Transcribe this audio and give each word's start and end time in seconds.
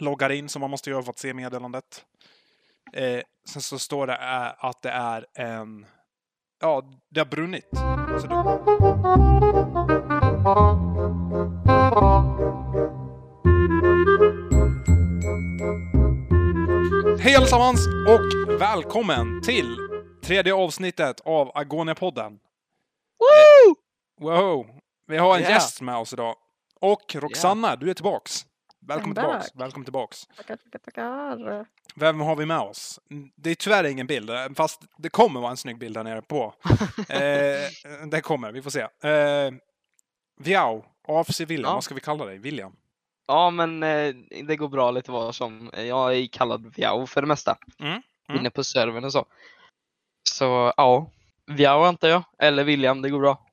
loggar 0.00 0.30
in 0.30 0.48
som 0.48 0.60
man 0.60 0.70
måste 0.70 0.90
göra 0.90 1.02
för 1.02 1.10
att 1.10 1.18
se 1.18 1.34
meddelandet. 1.34 2.04
Eh, 2.92 3.20
sen 3.48 3.62
så 3.62 3.78
står 3.78 4.06
det 4.06 4.14
eh, 4.14 4.64
att 4.64 4.82
det 4.82 4.90
är 4.90 5.26
en... 5.34 5.86
Ja, 6.60 6.82
det 7.10 7.20
har 7.20 7.26
brunnit. 7.26 7.68
Så 8.20 8.26
du... 8.26 8.34
Hej 17.22 17.36
allesammans 17.36 17.86
och 18.08 18.60
välkommen 18.60 19.42
till 19.42 19.76
tredje 20.24 20.54
avsnittet 20.54 21.20
av 21.20 21.50
Agonia-podden. 21.54 22.38
Woo! 23.18 23.76
Wow! 24.20 24.66
Vi 25.06 25.18
har 25.18 25.34
en 25.34 25.40
Yeah. 25.40 25.52
gäst 25.52 25.80
med 25.80 25.96
oss 25.96 26.12
idag. 26.12 26.34
Och 26.80 27.14
Roxanna, 27.14 27.76
du 27.76 27.90
är 27.90 27.94
tillbaks. 27.94 28.46
Välkommen 28.90 29.14
tillbaks. 29.14 29.46
Välkommen 29.54 29.84
tillbaks. 29.84 30.26
Tackar, 30.36 30.56
tackar, 30.56 30.78
tackar. 30.78 31.66
Vem 31.94 32.20
har 32.20 32.36
vi 32.36 32.46
med 32.46 32.58
oss? 32.58 33.00
Det 33.36 33.50
är 33.50 33.54
tyvärr 33.54 33.84
ingen 33.84 34.06
bild, 34.06 34.30
eh, 34.30 34.48
fast 34.56 34.82
det 34.98 35.08
kommer 35.08 35.40
vara 35.40 35.50
en 35.50 35.56
snygg 35.56 35.78
bild 35.78 35.94
där 35.94 36.04
nere 36.04 36.22
på. 36.22 36.54
eh, 37.08 38.08
det 38.10 38.20
kommer, 38.22 38.52
vi 38.52 38.62
får 38.62 38.70
se. 38.70 38.80
Eh, 39.08 39.52
Viao, 40.40 40.84
AFC 41.08 41.40
William, 41.40 41.68
Ja. 41.68 41.74
vad 41.74 41.84
ska 41.84 41.94
vi 41.94 42.00
kalla 42.00 42.24
dig? 42.24 42.38
William? 42.38 42.76
Ja, 43.26 43.50
men 43.50 43.82
eh, 43.82 44.14
det 44.44 44.56
går 44.56 44.68
bra 44.68 44.90
lite 44.90 45.10
vad 45.10 45.34
som. 45.34 45.70
Jag 45.76 46.16
är 46.16 46.26
kallad 46.26 46.74
Viao 46.76 47.06
för 47.06 47.20
det 47.20 47.28
mesta. 47.28 47.58
Mm, 47.78 48.02
mm. 48.28 48.40
Inne 48.40 48.50
på 48.50 48.64
servern 48.64 49.04
och 49.04 49.12
så. 49.12 49.26
Så 50.30 50.72
ja, 50.76 51.10
Viao 51.46 51.82
antar 51.82 52.08
jag. 52.08 52.22
Eller 52.38 52.64
William, 52.64 53.02
det 53.02 53.10
går 53.10 53.20
bra. 53.20 53.46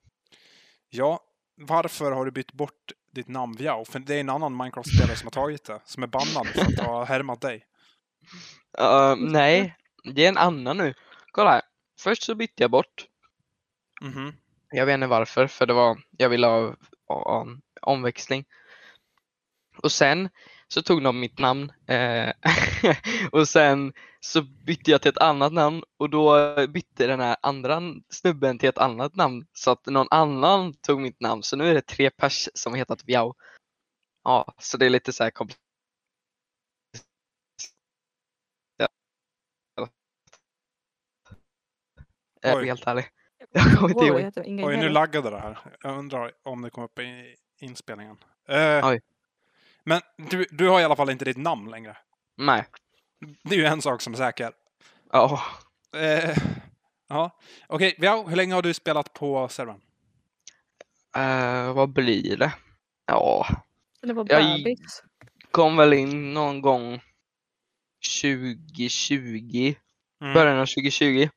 Ja, 0.89 1.19
varför 1.61 2.11
har 2.11 2.25
du 2.25 2.31
bytt 2.31 2.53
bort 2.53 2.91
ditt 3.17 3.27
namn 3.27 3.55
Viao? 3.55 3.85
För 3.85 3.99
det 3.99 4.15
är 4.15 4.19
en 4.19 4.29
annan 4.29 4.57
Minecraft-spelare 4.57 5.15
som 5.15 5.25
har 5.25 5.31
tagit 5.31 5.63
det, 5.63 5.79
som 5.85 6.03
är 6.03 6.07
bannad 6.07 6.47
för 6.47 6.61
att 6.61 6.87
ha 6.87 7.03
härmat 7.03 7.41
dig. 7.41 7.65
Uh, 8.81 9.15
nej, 9.15 9.75
det 10.03 10.25
är 10.25 10.29
en 10.29 10.37
annan 10.37 10.77
nu. 10.77 10.93
Kolla 11.31 11.51
här. 11.51 11.61
Först 11.99 12.23
så 12.23 12.35
bytte 12.35 12.63
jag 12.63 12.71
bort. 12.71 13.05
Mhm. 14.01 14.33
Jag 14.71 14.85
vet 14.85 14.93
inte 14.93 15.07
varför, 15.07 15.47
för 15.47 15.65
det 15.65 15.73
var, 15.73 15.97
jag 16.11 16.29
ville 16.29 16.47
ha, 16.47 16.75
ha 17.07 17.41
en 17.41 17.61
omväxling. 17.81 18.45
Och 19.83 19.91
sen 19.91 20.29
så 20.67 20.81
tog 20.81 21.03
de 21.03 21.19
mitt 21.19 21.39
namn 21.39 21.71
eh, 21.87 22.33
och 23.31 23.47
sen 23.47 23.93
så 24.19 24.41
bytte 24.41 24.91
jag 24.91 25.01
till 25.01 25.09
ett 25.09 25.17
annat 25.17 25.53
namn 25.53 25.83
och 25.97 26.09
då 26.09 26.55
bytte 26.67 27.07
den 27.07 27.19
här 27.19 27.37
andra 27.41 27.81
snubben 28.09 28.59
till 28.59 28.69
ett 28.69 28.77
annat 28.77 29.15
namn 29.15 29.45
så 29.53 29.71
att 29.71 29.85
någon 29.85 30.07
annan 30.11 30.73
tog 30.73 31.01
mitt 31.01 31.21
namn. 31.21 31.43
Så 31.43 31.55
nu 31.55 31.69
är 31.69 31.73
det 31.73 31.81
tre 31.81 32.09
pers 32.09 32.49
som 32.53 32.73
har 32.73 32.77
hetat 32.77 33.03
Viao. 33.05 33.33
Ja, 34.23 34.53
så 34.57 34.77
det 34.77 34.85
är 34.85 34.89
lite 34.89 35.13
så 35.13 35.23
här 35.23 35.31
komplicerat. 35.31 35.61
Jag 42.41 42.61
är 42.61 42.65
helt 42.65 42.87
ärlig. 42.87 43.05
Jag 43.51 43.77
kommer 43.77 44.19
inte 44.19 44.41
ihåg. 44.41 44.67
Oj, 44.67 44.77
nu 44.77 44.89
laggade 44.89 45.29
det 45.29 45.39
här. 45.39 45.59
Jag 45.81 45.97
undrar 45.97 46.31
om 46.43 46.61
det 46.61 46.69
kom 46.69 46.83
upp 46.83 46.99
i 46.99 47.35
inspelningen. 47.59 48.17
Eh, 48.47 48.87
Oj. 48.87 49.01
Men 49.87 50.01
du, 50.29 50.45
du 50.51 50.69
har 50.69 50.79
i 50.79 50.83
alla 50.83 50.95
fall 50.95 51.09
inte 51.09 51.25
ditt 51.25 51.37
namn 51.37 51.69
längre. 51.71 51.97
Nej. 52.37 52.65
Det 53.43 53.55
är 53.55 53.59
ju 53.59 53.65
en 53.65 53.81
sak 53.81 54.01
som 54.01 54.13
är 54.13 54.17
säker. 54.17 54.51
Ja. 55.11 55.41
Eh, 55.95 56.37
ja, 57.09 57.39
okej. 57.67 57.95
Viao, 57.97 58.27
hur 58.27 58.35
länge 58.35 58.53
har 58.53 58.61
du 58.61 58.73
spelat 58.73 59.13
på 59.13 59.47
servern? 59.47 59.81
Eh, 61.15 61.73
vad 61.73 61.89
blir 61.89 62.37
det? 62.37 62.53
Ja, 63.05 63.47
Eller 64.03 64.13
var 64.13 64.25
Jag- 64.29 64.75
kom 65.51 65.75
väl 65.77 65.93
in 65.93 66.33
någon 66.33 66.61
gång 66.61 67.01
2020, 68.21 69.75
Mm. 70.21 70.33
början 70.33 70.59
av 70.59 70.65
2020. 70.65 71.29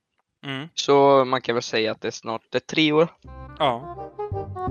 Mm. 0.46 0.68
Så 0.74 1.24
man 1.24 1.40
kan 1.40 1.54
väl 1.54 1.62
säga 1.62 1.92
att 1.92 2.00
det 2.00 2.08
är 2.08 2.12
snart 2.12 2.42
det 2.50 2.58
är 2.58 2.60
tre 2.60 2.92
år. 2.92 3.08
Ja, 3.58 3.96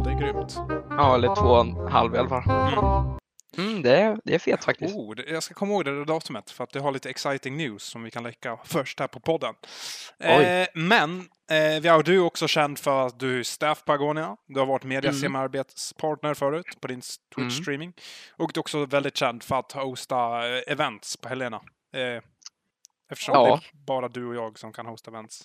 det 0.04 0.10
är 0.12 0.20
grymt. 0.20 0.56
Ja, 0.90 1.16
eller 1.16 1.36
två 1.36 1.46
och 1.48 1.60
en 1.62 1.76
halv 1.92 2.16
i 2.16 2.18
alla 2.18 2.30
fall. 2.30 2.44
Mm. 2.50 3.20
Mm, 3.58 3.82
det, 3.82 3.96
är, 3.98 4.18
det 4.24 4.36
är 4.36 4.40
fet 4.40 4.64
faktiskt. 4.66 4.96
Oh, 4.96 5.16
det- 5.16 5.30
jag 5.30 5.44
ska 5.44 5.54
komma 5.54 5.74
ihåg 5.74 5.86
det 5.86 5.98
där 5.98 6.06
datumet 6.06 6.52
för 6.52 6.64
att 6.64 6.70
det 6.72 6.80
har 6.80 6.92
lite 6.92 7.10
exciting 7.10 7.58
news 7.58 7.84
som 7.84 8.04
vi 8.04 8.12
kan 8.12 8.24
läcka 8.24 8.58
först 8.66 9.00
här 9.00 9.08
på 9.08 9.20
podden. 9.20 9.54
Eh, 10.20 10.68
men 10.74 11.20
eh, 11.52 11.82
Viao, 11.82 12.02
du 12.02 12.16
är 12.16 12.20
också 12.24 12.48
känd 12.48 12.80
för 12.80 13.08
att 13.08 13.20
du 13.20 13.40
är 13.40 13.44
staff 13.44 13.86
på 13.86 13.94
Agonia. 13.94 14.38
Du 14.48 14.60
har 14.60 14.66
varit 14.68 14.84
Mm. 14.84 14.96
mediasamarbetspartner 14.96 16.34
förut 16.34 16.66
på 16.82 16.88
din 16.88 17.02
Twitch-streaming. 17.36 17.94
Och 18.38 18.52
du 18.54 18.58
är 18.58 18.62
också 18.62 18.86
väldigt 18.86 19.18
känd 19.18 19.44
för 19.44 19.56
att 19.60 19.72
hosta 19.72 20.48
eh, 20.58 20.62
events 20.68 21.18
på 21.18 21.30
helgerna. 21.30 21.62
Eh, 21.94 22.24
eftersom 23.12 23.34
Ja. 23.36 23.46
det 23.46 23.52
är 23.52 23.86
bara 23.86 24.08
du 24.08 24.26
och 24.28 24.36
jag 24.36 24.60
som 24.60 24.74
kan 24.74 24.86
hosta 24.86 25.12
events. 25.12 25.42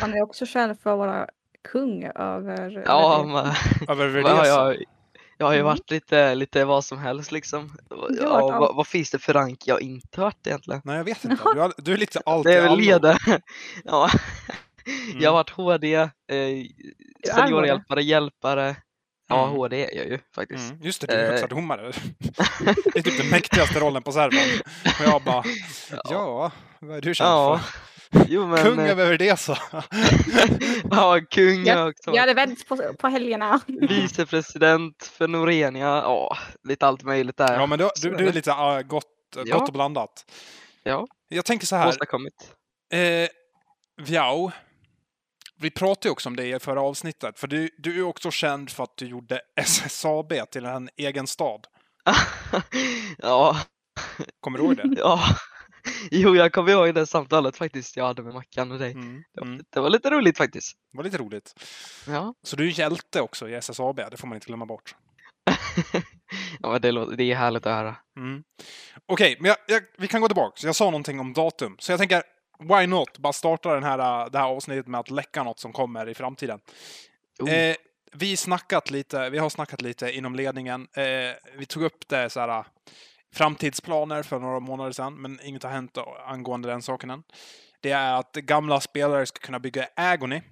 Han 0.00 0.14
är 0.14 0.22
också 0.22 0.46
känd 0.46 0.80
för 0.80 0.92
att 0.92 0.98
vara 0.98 1.28
kung 1.72 2.04
över... 2.04 2.82
Ja, 2.86 3.18
över- 3.20 4.08
men, 4.22 4.26
Över. 4.26 4.76
jag, 5.38 5.46
har 5.46 5.52
ju 5.52 5.58
Mm. 5.60 5.66
varit 5.66 5.90
lite, 5.90 6.34
lite 6.34 6.64
vad 6.64 6.84
som 6.84 6.98
helst 6.98 7.32
liksom. 7.32 7.76
Ja, 8.20 8.58
vad, 8.60 8.74
vad 8.76 8.86
finns 8.86 9.10
det 9.10 9.18
för 9.18 9.32
rank 9.32 9.62
jag 9.66 9.80
inte 9.82 10.20
varit 10.20 10.46
egentligen? 10.46 10.80
Nej, 10.84 10.96
jag 10.96 11.04
vet 11.04 11.24
inte. 11.24 11.36
Du, 11.54 11.60
har, 11.60 11.72
du 11.78 11.92
är 11.92 11.96
lite 11.96 12.20
allt 12.26 12.44
Det 12.44 12.54
är 12.54 12.62
väl 12.62 12.78
ledare. 12.78 13.18
Ja. 13.84 14.10
Mm. 15.10 15.20
Jag 15.22 15.30
har 15.30 15.34
varit 15.34 15.50
HD, 15.50 15.94
eh, 15.94 16.08
seniorhjälpare, 17.34 18.02
hjälpare. 18.02 18.76
Ja, 19.28 19.44
Mm. 19.44 19.56
HD 19.56 19.84
är 19.84 19.96
jag 19.96 20.06
ju 20.06 20.18
faktiskt. 20.34 20.70
Mm, 20.70 20.82
just 20.82 21.00
det, 21.00 21.06
du 21.06 21.12
är 21.12 21.24
Eh. 21.24 21.30
högsta 21.30 21.46
domare. 21.46 21.82
det 22.92 22.98
är 22.98 23.02
typ 23.02 23.18
den 23.18 23.28
mäktigaste 23.30 23.80
rollen 23.80 24.02
på 24.02 24.12
servern. 24.12 24.60
Och 24.84 25.04
jag 25.04 25.22
bara, 25.22 25.42
ja, 26.10 26.50
vad 26.80 26.96
är 26.96 27.00
du 27.00 27.14
känd 27.14 27.30
Ja, 27.30 27.58
för? 27.58 27.78
Jo 28.28 28.46
men. 28.46 28.58
Kung 28.64 28.78
eh, 28.80 28.90
över 28.90 29.06
Verdesa. 29.10 29.58
ja, 30.90 31.20
kung 31.30 31.64
Ja, 31.64 31.74
har 31.78 31.88
också 31.88 32.10
Vi 32.10 32.18
hade 32.18 32.32
events 32.32 32.64
på, 32.64 32.76
på 32.98 33.08
helgerna. 33.08 33.60
Vicepresident 33.66 35.04
för 35.04 35.28
Norenia. 35.28 35.86
Ja, 35.86 36.36
lite 36.68 36.86
allt 36.86 37.02
möjligt 37.02 37.36
där. 37.36 37.54
ja, 37.54 37.66
men 37.66 37.78
du, 37.78 37.90
Så 37.94 38.08
du, 38.08 38.14
är 38.14 38.18
du 38.18 38.24
är 38.24 38.28
det. 38.28 38.34
lite 38.34 38.50
uh, 38.50 38.80
gott, 38.80 39.04
Ja. 39.44 39.58
gott 39.58 39.68
och 39.68 39.72
blandat. 39.74 40.24
Ja. 40.82 41.06
Jag 41.28 41.44
tänker 41.44 41.66
så 41.66 41.76
här, 41.76 41.88
Åstadkommit. 41.88 42.34
eh, 42.92 43.28
Viao, 44.06 44.50
vi 45.60 45.70
pratade 45.70 46.08
ju 46.08 46.12
också 46.12 46.28
om 46.28 46.36
det 46.36 46.46
i 46.46 46.58
förra 46.58 46.80
avsnittet, 46.80 47.38
för 47.38 47.46
du, 47.46 47.70
du 47.78 47.98
är 47.98 48.02
också 48.02 48.30
känd 48.30 48.70
för 48.70 48.82
att 48.84 48.96
du 48.96 49.06
gjorde 49.06 49.40
SSAB 49.60 50.32
till 50.50 50.64
en 50.64 50.88
egen 50.96 51.26
stad. 51.26 51.66
ja, 53.18 53.56
Kommer 54.40 54.58
du 54.58 54.64
ihåg 54.64 54.76
det? 54.76 54.94
ja. 54.98 55.20
Jo, 56.10 56.36
jag 56.36 56.52
kommer 56.52 56.72
ihåg 56.72 56.94
det 56.94 57.06
samtalet 57.06 57.56
faktiskt 57.56 57.96
jag 57.96 58.04
hade 58.04 58.22
med 58.22 58.34
Mackan 58.34 58.72
och 58.72 58.78
dig. 58.78 58.92
Mm, 58.92 59.24
Det 59.34 59.40
var, 59.40 59.46
mm. 59.46 59.64
det 59.70 59.80
var 59.80 59.90
lite 59.90 60.10
roligt 60.10 60.38
faktiskt. 60.38 60.76
Det 60.92 60.96
var 60.96 61.04
lite 61.04 61.18
roligt. 61.18 61.54
Ja, 62.06 62.34
Så 62.42 62.56
du 62.56 62.66
är 62.66 62.70
hjälte 62.70 63.20
också 63.20 63.48
i 63.48 63.54
SSAB, 63.54 63.96
det 63.96 64.16
får 64.16 64.28
man 64.28 64.36
inte 64.36 64.46
glömma 64.46 64.66
bort. 64.66 64.94
ja 66.60 66.70
men 66.70 66.80
det, 66.80 66.92
låter, 66.92 67.16
det 67.16 67.24
är 67.24 67.34
härligt 67.34 67.66
att 67.66 67.72
höra. 67.72 67.96
Mm. 68.16 68.42
Okej, 69.06 69.36
men 69.40 69.48
jag, 69.48 69.56
jag, 69.66 69.82
vi 69.98 70.08
kan 70.08 70.20
gå 70.20 70.28
tillbaka. 70.28 70.66
Jag 70.66 70.76
sa 70.76 70.84
någonting 70.84 71.20
om 71.20 71.32
datum. 71.32 71.76
Så 71.78 71.92
jag 71.92 71.98
tänker, 71.98 72.22
why 72.58 72.86
not? 72.86 73.18
Bara 73.18 73.32
starta 73.32 73.74
den 73.74 73.84
här, 73.84 74.24
äh, 74.24 74.30
det 74.30 74.38
här 74.38 74.46
avsnittet 74.46 74.86
med 74.86 75.00
att 75.00 75.10
läcka 75.10 75.42
något 75.42 75.58
som 75.58 75.72
kommer 75.72 76.08
i 76.08 76.14
framtiden. 76.14 76.60
Oh. 77.40 77.52
Eh, 77.52 77.76
vi, 78.12 78.36
snackat 78.36 78.90
lite, 78.90 79.30
vi 79.30 79.38
har 79.38 79.50
snackat 79.50 79.82
lite 79.82 80.10
inom 80.12 80.34
ledningen. 80.34 80.88
Eh, 80.96 81.04
vi 81.58 81.66
tog 81.66 81.82
upp 81.82 82.08
det 82.08 82.30
så 82.30 82.40
här, 82.40 82.48
äh, 82.48 82.64
framtidsplaner 83.34 84.22
för 84.22 84.38
några 84.38 84.60
månader 84.60 84.92
sedan, 84.92 85.14
men 85.14 85.40
inget 85.42 85.62
har 85.62 85.70
hänt 85.70 85.98
angående 86.26 86.68
den 86.68 86.82
saken 86.82 87.10
än. 87.10 87.22
Det 87.80 87.90
är 87.90 88.12
att 88.12 88.32
gamla 88.32 88.80
spelare 88.80 89.26
ska 89.26 89.38
kunna 89.40 89.58
bygga 89.58 89.88
Agony 89.96 90.42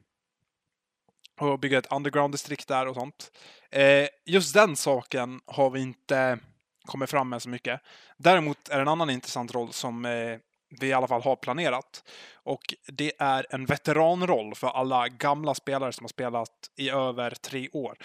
och 1.40 1.58
bygga 1.58 1.78
ett 1.78 1.92
underground-distrikt 1.92 2.68
där 2.68 2.86
och 2.86 2.94
sånt. 2.94 3.30
Eh, 3.70 4.08
just 4.26 4.54
den 4.54 4.76
saken 4.76 5.40
har 5.46 5.70
vi 5.70 5.80
inte 5.80 6.38
kommit 6.86 7.10
fram 7.10 7.28
med 7.28 7.42
så 7.42 7.48
mycket. 7.48 7.80
Däremot 8.16 8.68
är 8.68 8.76
det 8.76 8.82
en 8.82 8.88
annan 8.88 9.10
intressant 9.10 9.54
roll 9.54 9.72
som 9.72 10.04
eh, 10.04 10.38
vi 10.80 10.86
i 10.86 10.92
alla 10.92 11.08
fall 11.08 11.22
har 11.22 11.36
planerat. 11.36 12.04
Och 12.34 12.74
det 12.86 13.12
är 13.18 13.46
en 13.50 13.66
veteranroll 13.66 14.54
för 14.54 14.68
alla 14.68 15.08
gamla 15.08 15.54
spelare 15.54 15.92
som 15.92 16.04
har 16.04 16.08
spelat 16.08 16.70
i 16.76 16.90
över 16.90 17.30
tre 17.30 17.68
år. 17.68 17.96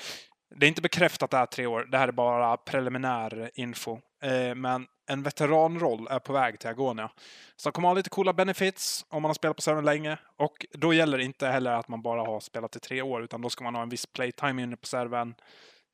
Det 0.56 0.66
är 0.66 0.68
inte 0.68 0.82
bekräftat 0.82 1.24
att 1.24 1.32
det 1.32 1.38
är 1.38 1.46
tre 1.46 1.66
år, 1.66 1.88
det 1.92 1.98
här 1.98 2.08
är 2.08 2.12
bara 2.12 2.58
preliminär 2.58 3.52
info. 3.54 4.00
Eh, 4.22 4.56
men 4.56 4.88
en 5.08 5.24
veteranroll 5.24 6.08
är 6.10 6.20
på 6.20 6.34
väg 6.34 6.60
till 6.60 6.70
Agonia. 6.70 7.10
Så 7.56 7.70
de 7.70 7.74
kommer 7.74 7.88
ha 7.88 7.96
lite 7.96 8.10
coola 8.10 8.34
benefits 8.34 9.06
om 9.10 9.22
man 9.22 9.30
har 9.30 9.34
spelat 9.34 9.56
på 9.56 9.62
servern 9.62 9.86
länge. 9.86 10.18
Och 10.38 10.66
då 10.74 10.94
gäller 10.94 11.18
det 11.18 11.24
inte 11.24 11.48
heller 11.48 11.72
att 11.72 11.88
man 11.88 12.02
bara 12.02 12.22
har 12.22 12.40
spelat 12.40 12.76
i 12.76 12.80
tre 12.80 13.02
år, 13.02 13.24
utan 13.24 13.42
då 13.42 13.50
ska 13.50 13.64
man 13.64 13.76
ha 13.76 13.82
en 13.82 13.90
viss 13.90 14.06
playtime 14.06 14.64
inne 14.64 14.78
på 14.78 14.88
servern. 14.88 15.36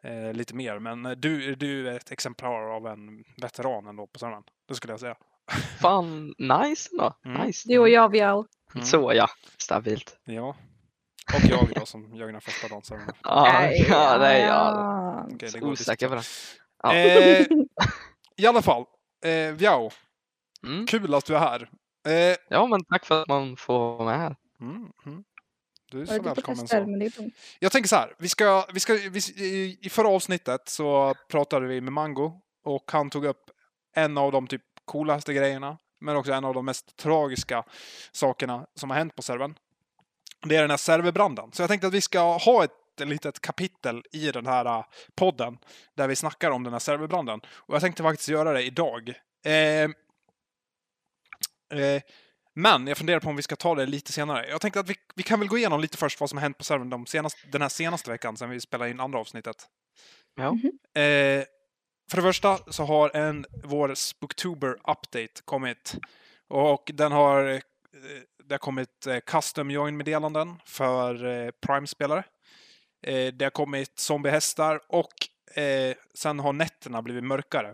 Eh, 0.03 0.33
lite 0.33 0.55
mer, 0.55 0.79
men 0.79 1.05
eh, 1.05 1.11
du, 1.11 1.55
du 1.55 1.89
är 1.89 1.95
ett 1.95 2.11
exemplar 2.11 2.75
av 2.75 2.87
en 2.87 3.23
veteran 3.41 3.87
ändå 3.87 4.07
på 4.07 4.19
servern. 4.19 4.43
Det 4.67 4.75
skulle 4.75 4.93
jag 4.93 4.99
säga. 4.99 5.15
Fan, 5.81 6.35
nice 6.37 6.89
då. 6.97 7.13
Mm. 7.25 7.41
Nice. 7.41 7.69
Du 7.69 7.79
och 7.79 7.89
jag, 7.89 8.09
Viao. 8.09 8.45
Mm. 8.73 8.85
Så 8.85 9.11
ja, 9.13 9.27
stabilt. 9.57 10.19
Ja. 10.23 10.55
Och 11.33 11.49
jag 11.49 11.69
då 11.75 11.85
som 11.85 12.15
gör 12.15 12.31
den 12.31 12.41
första 12.41 12.67
dagen 12.67 12.83
servern. 12.83 13.11
Ja, 13.23 13.71
ja, 13.89 14.17
nej, 14.19 14.41
ja. 14.41 14.47
ja. 14.47 15.27
Okej, 15.33 15.49
det 15.53 15.59
går 15.59 15.71
Osäker 15.71 16.09
på 16.09 16.15
det. 16.15 16.23
Ja. 16.83 16.95
Eh, 16.95 17.45
I 18.37 18.45
alla 18.47 18.61
fall. 18.61 18.85
eh, 19.25 19.51
Viao, 19.55 19.89
Mm. 20.63 20.85
kul 20.87 21.13
att 21.13 21.25
du 21.25 21.35
är 21.35 21.39
här. 21.39 21.69
Eh, 22.07 22.37
Ja, 22.49 22.67
men 22.67 22.83
tack 22.85 23.05
för 23.05 23.21
att 23.21 23.27
man 23.27 23.57
får 23.57 23.79
vara 23.97 24.05
med 24.05 24.17
här. 24.19 24.35
mm, 24.61 24.91
mm. 25.05 25.23
Du 25.91 25.97
är 25.97 26.01
Jag 26.05 26.15
så 26.15 26.21
välkommen. 26.21 26.67
Så. 26.67 27.29
Jag 27.59 27.71
tänker 27.71 27.87
så 27.89 27.95
här, 27.95 28.15
vi 28.19 28.29
ska, 28.29 28.65
vi 28.73 28.79
ska, 28.79 28.93
vi, 28.93 29.19
i, 29.45 29.77
i 29.81 29.89
förra 29.89 30.07
avsnittet 30.07 30.69
så 30.69 31.13
pratade 31.29 31.67
vi 31.67 31.81
med 31.81 31.93
Mango 31.93 32.41
och 32.63 32.91
han 32.91 33.09
tog 33.09 33.25
upp 33.25 33.43
en 33.95 34.17
av 34.17 34.31
de 34.31 34.47
typ 34.47 34.61
coolaste 34.85 35.33
grejerna, 35.33 35.77
men 35.99 36.15
också 36.15 36.31
en 36.31 36.45
av 36.45 36.53
de 36.53 36.65
mest 36.65 36.97
tragiska 36.97 37.63
sakerna 38.11 38.65
som 38.75 38.89
har 38.89 38.97
hänt 38.97 39.15
på 39.15 39.21
servern. 39.21 39.55
Det 40.45 40.55
är 40.55 40.61
den 40.61 40.69
här 40.69 40.77
serverbranden. 40.77 41.51
Så 41.51 41.61
jag 41.61 41.69
tänkte 41.69 41.87
att 41.87 41.93
vi 41.93 42.01
ska 42.01 42.37
ha 42.37 42.63
ett 42.63 42.71
litet 43.05 43.41
kapitel 43.41 44.03
i 44.11 44.31
den 44.31 44.45
här 44.45 44.65
eh, 44.65 44.85
podden 45.15 45.57
där 45.95 46.07
vi 46.07 46.15
snackar 46.15 46.51
om 46.51 46.63
den 46.63 46.73
här 46.73 46.79
serverbranden. 46.79 47.39
Och 47.49 47.75
jag 47.75 47.81
tänkte 47.81 48.03
faktiskt 48.03 48.29
göra 48.29 48.53
det 48.53 48.63
idag. 48.63 49.13
Eh, 49.45 49.53
eh, 51.79 52.01
men 52.53 52.87
jag 52.87 52.97
funderar 52.97 53.19
på 53.19 53.29
om 53.29 53.35
vi 53.35 53.41
ska 53.41 53.55
ta 53.55 53.75
det 53.75 53.85
lite 53.85 54.11
senare. 54.11 54.47
Jag 54.49 54.61
tänkte 54.61 54.79
att 54.79 54.89
vi, 54.89 54.95
vi 55.15 55.23
kan 55.23 55.39
väl 55.39 55.49
gå 55.49 55.57
igenom 55.57 55.81
lite 55.81 55.97
först 55.97 56.19
vad 56.19 56.29
som 56.29 56.37
har 56.37 56.41
hänt 56.41 56.57
på 56.57 56.63
servern 56.63 56.89
de 56.89 57.05
senaste, 57.05 57.39
den 57.51 57.61
här 57.61 57.69
senaste 57.69 58.09
veckan 58.09 58.37
sedan 58.37 58.49
vi 58.49 58.59
spelade 58.59 58.91
in 58.91 58.99
andra 58.99 59.19
avsnittet. 59.19 59.67
Ja. 60.35 60.57
Eh, 61.01 61.45
för 62.09 62.17
det 62.17 62.21
första 62.21 62.57
så 62.57 62.83
har 62.83 63.15
en 63.15 63.45
vår 63.63 63.95
Spooktober 63.95 64.69
update 64.69 65.41
kommit. 65.45 65.95
Och 66.47 66.91
den 66.93 67.11
har, 67.11 67.47
eh, 67.47 67.59
det 68.43 68.53
har 68.53 68.59
kommit 68.59 69.07
eh, 69.07 69.19
custom 69.19 69.71
join-meddelanden 69.71 70.55
för 70.65 71.25
eh, 71.25 71.51
Prime-spelare. 71.67 72.23
Eh, 73.01 73.33
det 73.33 73.45
har 73.45 73.49
kommit 73.49 73.99
zombiehästar 73.99 74.79
och 74.87 75.13
eh, 75.57 75.95
sen 76.13 76.39
har 76.39 76.53
nätterna 76.53 77.01
blivit 77.01 77.23
mörkare. 77.23 77.73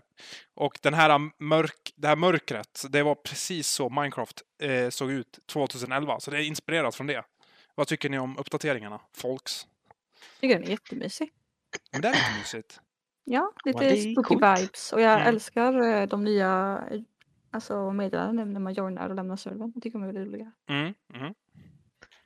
Och 0.54 0.78
den 0.82 0.94
här 0.94 1.30
mörk, 1.42 1.92
det 1.96 2.08
här 2.08 2.16
mörkret, 2.16 2.84
det 2.88 3.02
var 3.02 3.14
precis 3.14 3.68
så 3.68 3.88
Minecraft 3.90 4.42
eh, 4.62 4.88
såg 4.88 5.10
ut 5.10 5.38
2011. 5.46 6.20
Så 6.20 6.30
det 6.30 6.36
är 6.38 6.42
inspirerat 6.42 6.94
från 6.94 7.06
det. 7.06 7.24
Vad 7.74 7.86
tycker 7.86 8.08
ni 8.08 8.18
om 8.18 8.38
uppdateringarna, 8.38 9.00
folks? 9.16 9.66
Jag 10.18 10.40
tycker 10.40 10.54
den 10.54 10.64
är 10.64 10.70
jättemysig. 10.70 11.32
Men 11.92 12.00
det 12.00 12.08
är 12.08 12.12
lite 12.12 12.38
mysigt. 12.38 12.80
Ja, 13.24 13.52
lite 13.64 13.84
Ja, 13.84 13.90
det 13.90 13.98
är 13.98 14.12
spooky 14.12 14.28
coolt. 14.28 14.60
vibes. 14.60 14.92
Och 14.92 15.00
jag 15.00 15.12
Mm. 15.14 15.26
älskar 15.26 15.80
eh, 15.82 16.06
de 16.06 16.24
nya 16.24 16.82
eh, 16.90 17.00
alltså, 17.50 17.92
meddelandena 17.92 18.50
när 18.52 18.60
man 18.60 18.74
joinar 18.74 19.08
och 19.08 19.14
lämnar 19.14 19.36
servern. 19.36 19.72
Jag 19.74 19.82
tycker 19.82 19.98
de 19.98 20.02
är 20.08 20.12
väldigt 20.12 20.26
roliga. 20.32 20.52
Mm, 20.68 20.94
mm. 21.14 21.34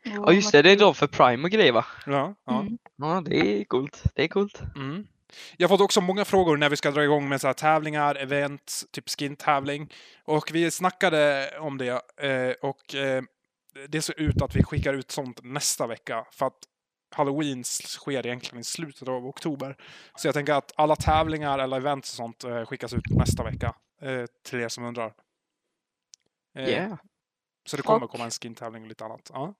Ja, 0.03 0.33
just 0.33 0.47
man 0.47 0.51
det. 0.53 0.63
Det 0.63 0.71
är 0.71 0.77
då 0.77 0.95
för 0.95 1.07
Prime 1.07 1.45
och 1.45 1.51
grejer 1.51 1.73
va? 1.73 1.87
Ja, 2.07 2.35
ja. 2.45 2.61
Mm. 2.61 2.79
Ja, 2.97 3.23
det 3.27 3.37
är 3.61 3.65
coolt. 3.65 4.03
Det 4.15 4.25
är 4.25 4.29
coolt. 4.29 4.61
Mm. 4.77 5.07
Jag 5.57 5.69
har 5.69 5.77
fått 5.77 5.85
också 5.85 6.01
många 6.01 6.25
frågor 6.25 6.57
när 6.57 6.69
vi 6.71 6.77
ska 6.77 6.91
dra 6.91 7.05
igång 7.05 7.29
med 7.29 7.41
så 7.41 7.47
här 7.47 7.55
tävlingar, 7.55 8.15
event, 8.15 8.83
typ 8.93 9.09
skin-tävling. 9.09 9.93
Och 10.25 10.51
vi 10.53 10.71
snackade 10.71 11.51
om 11.61 11.79
det 11.79 11.91
eh, 12.17 12.55
och 12.69 12.95
eh, 12.95 13.23
det 13.89 14.03
ser 14.03 14.21
ut 14.21 14.43
att 14.43 14.57
vi 14.57 14.63
skickar 14.63 14.95
ut 14.95 15.11
sånt 15.11 15.41
nästa 15.45 15.87
vecka. 15.87 16.27
För 16.33 16.47
att 16.47 16.59
Halloween 17.11 17.65
sker 17.65 18.27
egentligen 18.27 18.61
i 18.61 18.65
slutet 18.65 19.09
av 19.09 19.27
oktober. 19.27 19.77
Så 20.17 20.29
jag 20.29 20.35
tänker 20.35 20.53
att 20.53 20.73
alla 20.77 20.97
tävlingar 20.97 21.59
eller 21.59 21.77
event 21.77 22.05
och 22.05 22.09
sånt 22.09 22.45
eh, 22.45 22.65
skickas 22.65 22.93
ut 22.93 23.11
nästa 23.11 23.45
vecka. 23.45 23.75
Eh, 24.03 24.25
till 24.45 24.61
er 24.61 24.69
som 24.69 24.85
undrar. 24.85 25.13
Eh, 26.57 26.69
Yeah. 26.69 26.97
Så 27.67 27.77
det 27.77 27.83
kommer 27.83 28.05
Och- 28.05 28.11
komma 28.11 28.25
en 28.25 28.31
skin-tävling 28.31 28.83
och 28.83 28.89
lite 28.89 29.05
annat. 29.05 29.31
Ja. 29.33 29.55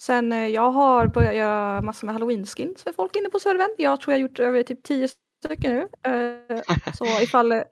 Sen 0.00 0.32
eh, 0.32 0.46
jag 0.46 0.70
har 0.70 1.06
börjat 1.06 1.34
göra 1.34 1.80
massor 1.80 2.06
med 2.06 2.14
halloween-skins 2.14 2.82
för 2.82 2.92
folk 2.92 3.16
inne 3.16 3.28
på 3.28 3.40
servern. 3.40 3.74
Jag 3.78 4.00
tror 4.00 4.12
jag 4.12 4.18
har 4.18 4.22
gjort 4.22 4.38
över 4.38 4.62
typ 4.62 4.82
tio 4.82 5.08
stycken 5.44 5.72
nu. 5.72 5.88
Eh, 6.12 6.92
så 6.94 7.04
ifall 7.22 7.52
eh, 7.52 7.62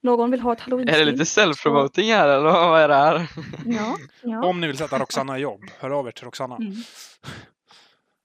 någon 0.00 0.30
vill 0.30 0.40
ha 0.40 0.52
ett 0.52 0.60
halloween-skin. 0.60 0.94
Är 0.94 0.98
det 0.98 1.12
lite 1.12 1.24
self-promoting 1.24 2.14
här 2.14 2.28
eller 2.28 2.44
vad 2.44 2.80
är 2.80 2.88
det 2.88 2.94
här? 2.94 3.28
Ja. 3.66 3.96
ja. 4.22 4.44
Om 4.46 4.60
ni 4.60 4.66
vill 4.66 4.78
sätta 4.78 4.98
Roxanna 4.98 5.38
i 5.38 5.40
jobb, 5.40 5.60
hör 5.78 5.90
av 5.90 6.06
er 6.06 6.10
till 6.10 6.24
Roxanna. 6.24 6.56
Mm. 6.56 6.72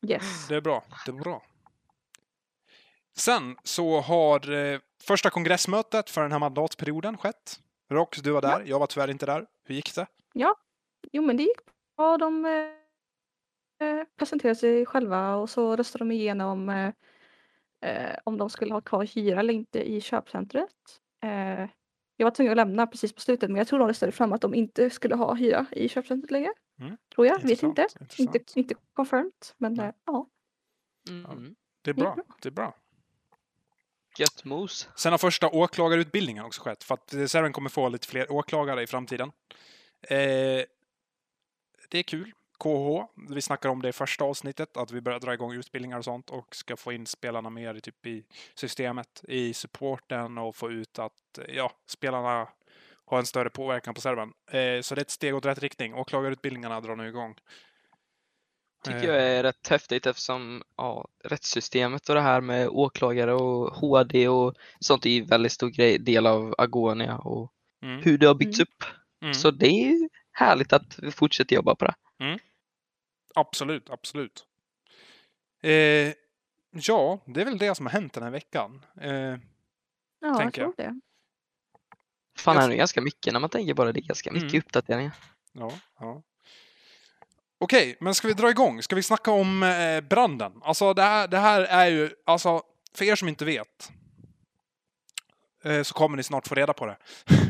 Yes. 0.07 0.48
Det 0.48 0.56
är 0.56 0.62
bra. 0.62 0.83
Det 1.06 1.12
är 1.12 1.15
bra. 1.15 1.44
Sen 3.18 3.56
så 3.63 4.01
har 4.01 4.51
eh, 4.51 4.80
första 5.04 5.30
kongressmötet 5.30 6.09
för 6.09 6.21
den 6.21 6.31
här 6.31 6.39
mandatperioden 6.39 7.18
skett. 7.18 7.59
Rox, 7.92 8.21
du 8.21 8.31
var 8.31 8.42
där. 8.42 8.63
Jag 8.65 8.80
var 8.80 8.88
tyvärr 8.88 9.07
inte 9.07 9.25
där. 9.25 9.45
Hur 9.65 9.75
gick 9.75 9.95
det? 9.95 10.07
Jo 11.12 11.24
men 11.24 11.38
det 11.38 11.44
gick 11.44 11.59
bra. 11.98 12.18
De 12.18 12.45
presenterade 14.18 14.56
sig 14.56 14.85
själva 14.85 15.35
och 15.35 15.50
så 15.50 15.75
röstade 15.75 16.01
de 16.06 16.12
igenom 16.12 16.69
eh, 16.69 16.91
eh, 17.81 18.15
om 18.24 18.38
de 18.38 18.50
skulle 18.50 18.74
ha 18.74 18.81
kvar 18.81 19.06
hyra 19.15 19.39
eller 19.39 19.53
inte 19.53 19.89
i 19.89 20.01
köpcentret. 20.01 20.75
Eh, 21.24 21.69
jag 22.18 22.25
var 22.25 22.31
tvungen 22.31 22.51
att 22.51 22.57
lämna 22.57 22.88
precis 22.88 23.13
på 23.13 23.21
slutet 23.21 23.50
men 23.50 23.57
jag 23.57 23.68
tror 23.68 23.79
de 23.79 23.88
röstade 23.88 24.12
fram 24.12 24.33
att 24.33 24.41
de 24.41 24.53
inte 24.53 24.89
skulle 24.89 25.15
ha 25.15 25.33
hyra 25.33 25.65
i 25.71 25.89
köpcentret 25.89 26.31
längre. 26.31 26.53
Mm, 26.79 26.97
Tror 27.15 27.27
jag, 27.27 27.33
vet 27.33 27.44
Intressant, 27.44 27.79
inte. 27.79 27.81
intressant. 28.03 28.35
Inte, 28.35 28.59
inte 28.59 28.75
confirmed 28.94 29.31
men 29.57 29.80
eh, 29.80 29.91
ja. 30.06 30.27
Mm. 31.09 31.56
Det 31.81 31.91
är 31.91 31.94
det 31.94 32.01
är 32.01 32.03
bra. 32.03 32.18
Det 32.41 32.50
är 32.50 32.51
bra. 32.51 32.75
Gött 34.19 34.45
mos. 34.45 34.89
Sen 34.95 35.12
har 35.13 35.18
första 35.18 35.50
åklagarutbildningen 35.50 36.45
också 36.45 36.62
skett. 36.62 36.83
För 36.83 36.94
att 36.94 37.09
Serven 37.31 37.53
kommer 37.53 37.69
få 37.69 37.89
lite 37.89 38.07
fler 38.07 38.31
åklagare 38.31 38.83
i 38.83 38.88
framtiden. 38.88 39.31
Eh, 40.01 40.18
det 41.89 42.00
är 42.00 42.03
kul. 42.03 42.33
KH, 42.63 43.06
vi 43.30 43.42
snackar 43.42 43.69
om 43.69 43.81
det 43.81 43.89
i 43.89 43.94
första 43.94 44.25
avsnittet, 44.25 44.77
att 44.77 44.92
vi 44.92 45.01
börjar 45.01 45.19
dra 45.19 45.33
igång 45.33 45.54
utbildningar 45.54 45.98
och 45.98 46.04
sånt 46.04 46.30
och 46.30 46.56
ska 46.56 46.77
få 46.77 46.92
in 46.94 47.06
spelarna 47.06 47.50
mer 47.50 47.75
i, 47.75 47.81
typ 47.81 48.06
i 48.06 48.25
systemet, 48.56 49.24
i 49.27 49.54
supporten 49.54 50.38
och 50.38 50.56
få 50.56 50.71
ut 50.71 51.00
att 51.00 51.39
ja, 51.50 51.71
spelarna 51.88 52.48
har 53.06 53.19
en 53.19 53.25
större 53.25 53.50
påverkan 53.50 53.94
på 53.94 54.01
servern. 54.01 54.33
Eh, 54.51 54.81
så 54.81 54.95
det 54.95 55.00
är 55.00 55.04
ett 55.04 55.09
steg 55.09 55.36
åt 55.36 55.45
rätt 55.45 55.59
riktning. 55.59 55.94
Åklagarutbildningarna 55.94 56.81
drar 56.81 56.95
nu 56.95 57.07
igång. 57.07 57.36
Tycker 58.86 58.98
Eh, 58.98 59.06
jag 59.06 59.24
är 59.24 59.44
rätt 59.44 59.68
häftigt 59.68 60.06
eftersom 60.06 60.63
ja, 60.77 61.07
rättssystemet 61.24 62.09
och 62.09 62.15
det 62.15 62.21
här 62.21 62.42
med 62.42 62.68
åklagare 62.69 63.33
och 63.33 63.74
HD 63.74 64.27
och 64.27 64.54
sånt 64.80 65.06
är 65.06 65.09
ju 65.09 65.24
väldigt 65.24 65.51
stor 65.51 65.69
grej, 65.69 66.00
del 66.00 66.27
av 66.27 66.56
Agonia 66.57 67.18
och 67.18 67.51
Mm, 67.83 68.01
hur 68.04 68.18
det 68.18 68.27
har 68.27 68.36
byggts 68.36 68.59
Mm. 68.59 68.63
upp. 68.68 68.83
mm. 69.21 69.33
Så 69.33 69.51
det 69.51 69.68
är 69.68 69.89
ju 69.92 70.09
härligt 70.31 70.74
att 70.74 71.00
vi 71.00 71.12
fortsätter 71.12 71.56
jobba 71.56 71.75
på 71.75 71.86
det. 71.86 71.94
Absolut, 73.35 73.89
absolut. 73.89 74.45
Eh, 75.62 75.71
ja, 76.71 77.19
det 77.25 77.41
är 77.41 77.45
väl 77.45 77.57
det 77.57 77.75
som 77.75 77.85
har 77.85 77.94
hänt 77.94 78.13
den 78.13 78.24
här 78.24 78.29
veckan. 78.31 78.85
Eh, 79.01 79.12
Ja, 80.19 80.27
jag 80.27 80.38
Tänker 80.38 80.62
jag. 80.62 80.75
tror 80.75 80.85
det. 80.85 81.00
Fan, 82.39 82.56
Jag 82.56 82.62
det 82.63 82.65
är 82.65 82.69
nog 82.69 82.77
ganska 82.77 83.01
mycket 83.01 83.33
när 83.33 83.39
man 83.39 83.50
tänker 83.50 83.74
bara 83.74 83.91
det 83.91 84.00
är 84.00 84.01
ganska 84.01 84.31
mycket 84.31 84.49
Mm. 84.52 84.59
uppdateringar. 84.66 85.11
ja, 85.52 85.71
ja. 85.99 86.21
Okej, 87.59 87.97
men 87.99 88.16
ska 88.16 88.28
vi 88.28 88.33
dra 88.33 88.49
igång? 88.49 88.81
Ska 88.83 88.95
vi 88.95 89.04
snacka 89.04 89.31
om 89.31 89.63
eh, 89.63 90.02
branden? 90.02 90.61
Alltså 90.63 90.94
det 90.94 91.02
här, 91.02 91.28
det 91.28 91.37
här 91.37 91.61
är 91.61 91.87
ju, 91.87 92.09
alltså 92.25 92.61
för 92.94 93.06
er 93.06 93.16
som 93.16 93.28
inte 93.28 93.45
vet 93.45 93.92
eh, 95.63 95.83
så 95.83 95.94
kommer 95.94 96.18
ni 96.18 96.23
snart 96.23 96.47
få 96.47 96.56
reda 96.56 96.73
på 96.73 96.85
det. 96.85 96.97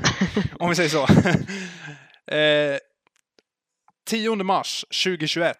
om 0.59 0.69
vi 0.69 0.75
säger 0.75 0.89
så. 0.89 1.03
eh, 2.35 2.77
10 4.07 4.35
mars 4.35 4.85
2021 5.03 5.57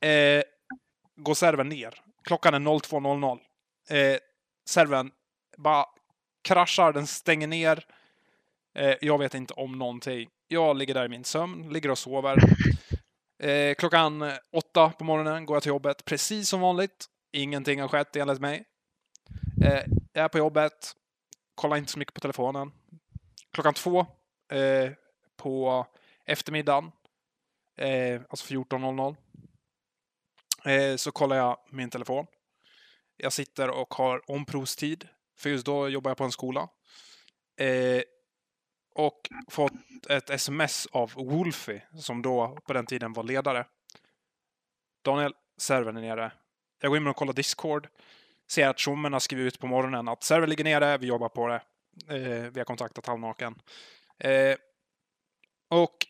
eh, 0.00 0.42
går 1.16 1.34
servern 1.34 1.68
ner. 1.68 1.94
Klockan 2.24 2.54
är 2.54 2.58
02.00. 2.58 3.38
Eh, 3.90 4.18
servern 4.68 5.10
bara 5.56 5.86
kraschar, 6.44 6.92
den 6.92 7.06
stänger 7.06 7.46
ner. 7.46 7.86
Eh, 8.78 8.94
jag 9.00 9.18
vet 9.18 9.34
inte 9.34 9.54
om 9.54 9.78
någonting. 9.78 10.28
Jag 10.48 10.76
ligger 10.76 10.94
där 10.94 11.04
i 11.04 11.08
min 11.08 11.24
sömn, 11.24 11.72
ligger 11.72 11.90
och 11.90 11.98
sover. 11.98 12.38
Eh, 13.42 13.74
klockan 13.74 14.32
åtta 14.52 14.90
på 14.90 15.04
morgonen 15.04 15.46
går 15.46 15.56
jag 15.56 15.62
till 15.62 15.70
jobbet, 15.70 16.04
precis 16.04 16.48
som 16.48 16.60
vanligt. 16.60 17.06
Ingenting 17.32 17.80
har 17.80 17.88
skett 17.88 18.16
enligt 18.16 18.40
mig. 18.40 18.64
Eh, 19.64 19.82
jag 20.12 20.24
är 20.24 20.28
på 20.28 20.38
jobbet, 20.38 20.92
kollar 21.54 21.76
inte 21.76 21.92
så 21.92 21.98
mycket 21.98 22.14
på 22.14 22.20
telefonen. 22.20 22.72
Klockan 23.52 23.74
två 23.74 24.00
eh, 24.52 24.92
på 25.36 25.86
eftermiddagen, 26.26 26.92
eh, 27.76 28.20
alltså 28.28 28.54
14.00, 28.54 29.16
eh, 30.64 30.96
så 30.96 31.12
kollar 31.12 31.36
jag 31.36 31.58
min 31.70 31.90
telefon. 31.90 32.26
Jag 33.16 33.32
sitter 33.32 33.70
och 33.70 33.94
har 33.94 34.30
omprovstid, 34.30 35.08
för 35.38 35.50
just 35.50 35.66
då 35.66 35.88
jobbar 35.88 36.10
jag 36.10 36.18
på 36.18 36.24
en 36.24 36.32
skola. 36.32 36.68
Eh, 37.56 38.02
och 38.94 39.28
fått 39.50 39.72
ett 40.08 40.30
sms 40.30 40.86
av 40.86 41.12
Wolfie, 41.12 41.82
som 42.00 42.22
då 42.22 42.58
på 42.66 42.72
den 42.72 42.86
tiden 42.86 43.12
var 43.12 43.22
ledare. 43.22 43.66
Daniel, 45.04 45.34
servern 45.58 45.96
är 45.96 46.00
nere. 46.00 46.32
Jag 46.80 46.88
går 46.88 46.96
in 46.96 47.06
och 47.06 47.16
kollar 47.16 47.32
Discord. 47.32 47.88
Ser 48.50 48.68
att 48.68 48.78
tjommen 48.78 49.12
har 49.12 49.20
skrivit 49.20 49.54
ut 49.54 49.60
på 49.60 49.66
morgonen 49.66 50.08
att 50.08 50.24
servern 50.24 50.50
ligger 50.50 50.64
nere, 50.64 50.98
vi 50.98 51.06
jobbar 51.06 51.28
på 51.28 51.48
det. 51.48 51.62
Eh, 52.08 52.50
vi 52.50 52.60
har 52.60 52.64
kontaktat 52.64 53.06
halvnaken. 53.06 53.60
Eh, 54.18 54.56
och 55.68 56.06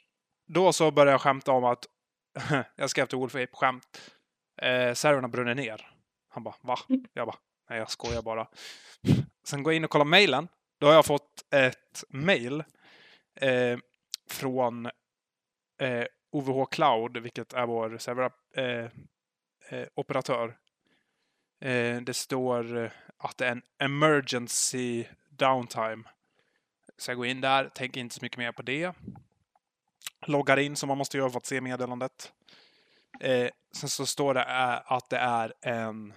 då 0.47 0.73
så 0.73 0.91
började 0.91 1.11
jag 1.11 1.21
skämta 1.21 1.53
om 1.53 1.65
att 1.65 1.87
jag 2.77 2.91
skrev 2.91 3.07
till 3.07 3.19
Wolf 3.19 3.35
Ape, 3.35 3.49
skämt. 3.53 4.11
Eh, 4.63 4.93
servern 4.95 5.25
har 5.25 5.29
brunnit 5.29 5.57
ner. 5.57 5.91
Han 6.29 6.43
bara, 6.43 6.55
va? 6.61 6.79
Jag 7.13 7.27
bara, 7.27 7.37
nej 7.71 7.79
jag 7.79 7.91
skojar 7.91 8.23
bara. 8.23 8.49
Sen 9.45 9.63
går 9.63 9.73
jag 9.73 9.77
in 9.77 9.85
och 9.85 9.91
kollar 9.91 10.05
mejlen 10.05 10.49
Då 10.81 10.87
har 10.87 10.95
jag 10.95 11.07
fått 11.07 11.45
ett 11.51 12.05
mejl. 12.09 12.65
eh, 13.41 13.79
från 14.31 14.87
eh, 15.81 16.05
OVH 16.33 16.67
Cloud, 16.71 17.17
vilket 17.17 17.53
är 17.53 17.67
vår 17.67 17.99
server, 17.99 18.31
eh, 18.57 18.85
eh, 19.69 19.87
operatör. 19.95 20.57
Eh, 21.61 22.01
det 22.01 22.15
står 22.15 22.77
eh, 22.77 22.91
att 23.19 23.39
det 23.39 23.47
är 23.47 23.53
en 23.53 23.63
emergency 23.79 25.05
downtime. 25.31 26.03
Så 26.99 27.11
jag 27.11 27.17
går 27.17 27.27
in 27.27 27.41
där, 27.41 27.69
tänker 27.69 28.01
inte 28.01 28.15
så 28.15 28.19
mycket 28.23 28.39
mer 28.39 28.53
på 28.53 28.63
det. 28.63 28.93
Loggar 30.26 30.57
in 30.57 30.76
som 30.76 30.88
man 30.88 30.99
måste 30.99 31.16
göra 31.16 31.31
för 31.31 31.38
att 31.38 31.47
se 31.47 31.61
meddelandet. 31.61 32.33
Eh, 33.21 33.49
sen 33.76 33.88
så 33.88 34.07
står 34.07 34.35
det 34.35 34.40
eh, 34.40 34.93
att 34.93 35.11
det 35.11 35.19
är 35.19 35.54
en... 35.61 36.12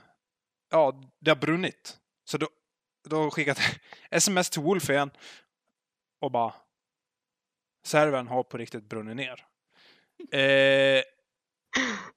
Ja, 0.71 1.01
det 1.19 1.31
har 1.31 1.35
brunnit. 1.35 1.97
Så 2.25 2.37
då, 2.37 2.47
då 3.09 3.31
skickade 3.31 3.61
jag 3.61 3.77
sms 4.17 4.49
till 4.49 4.61
Wolf 4.61 4.89
igen 4.89 5.11
och 6.21 6.31
bara 6.31 6.53
servern 7.85 8.27
har 8.27 8.43
på 8.43 8.57
riktigt 8.57 8.89
brunnit 8.89 9.15
ner. 9.15 9.45
Eh, 10.31 11.03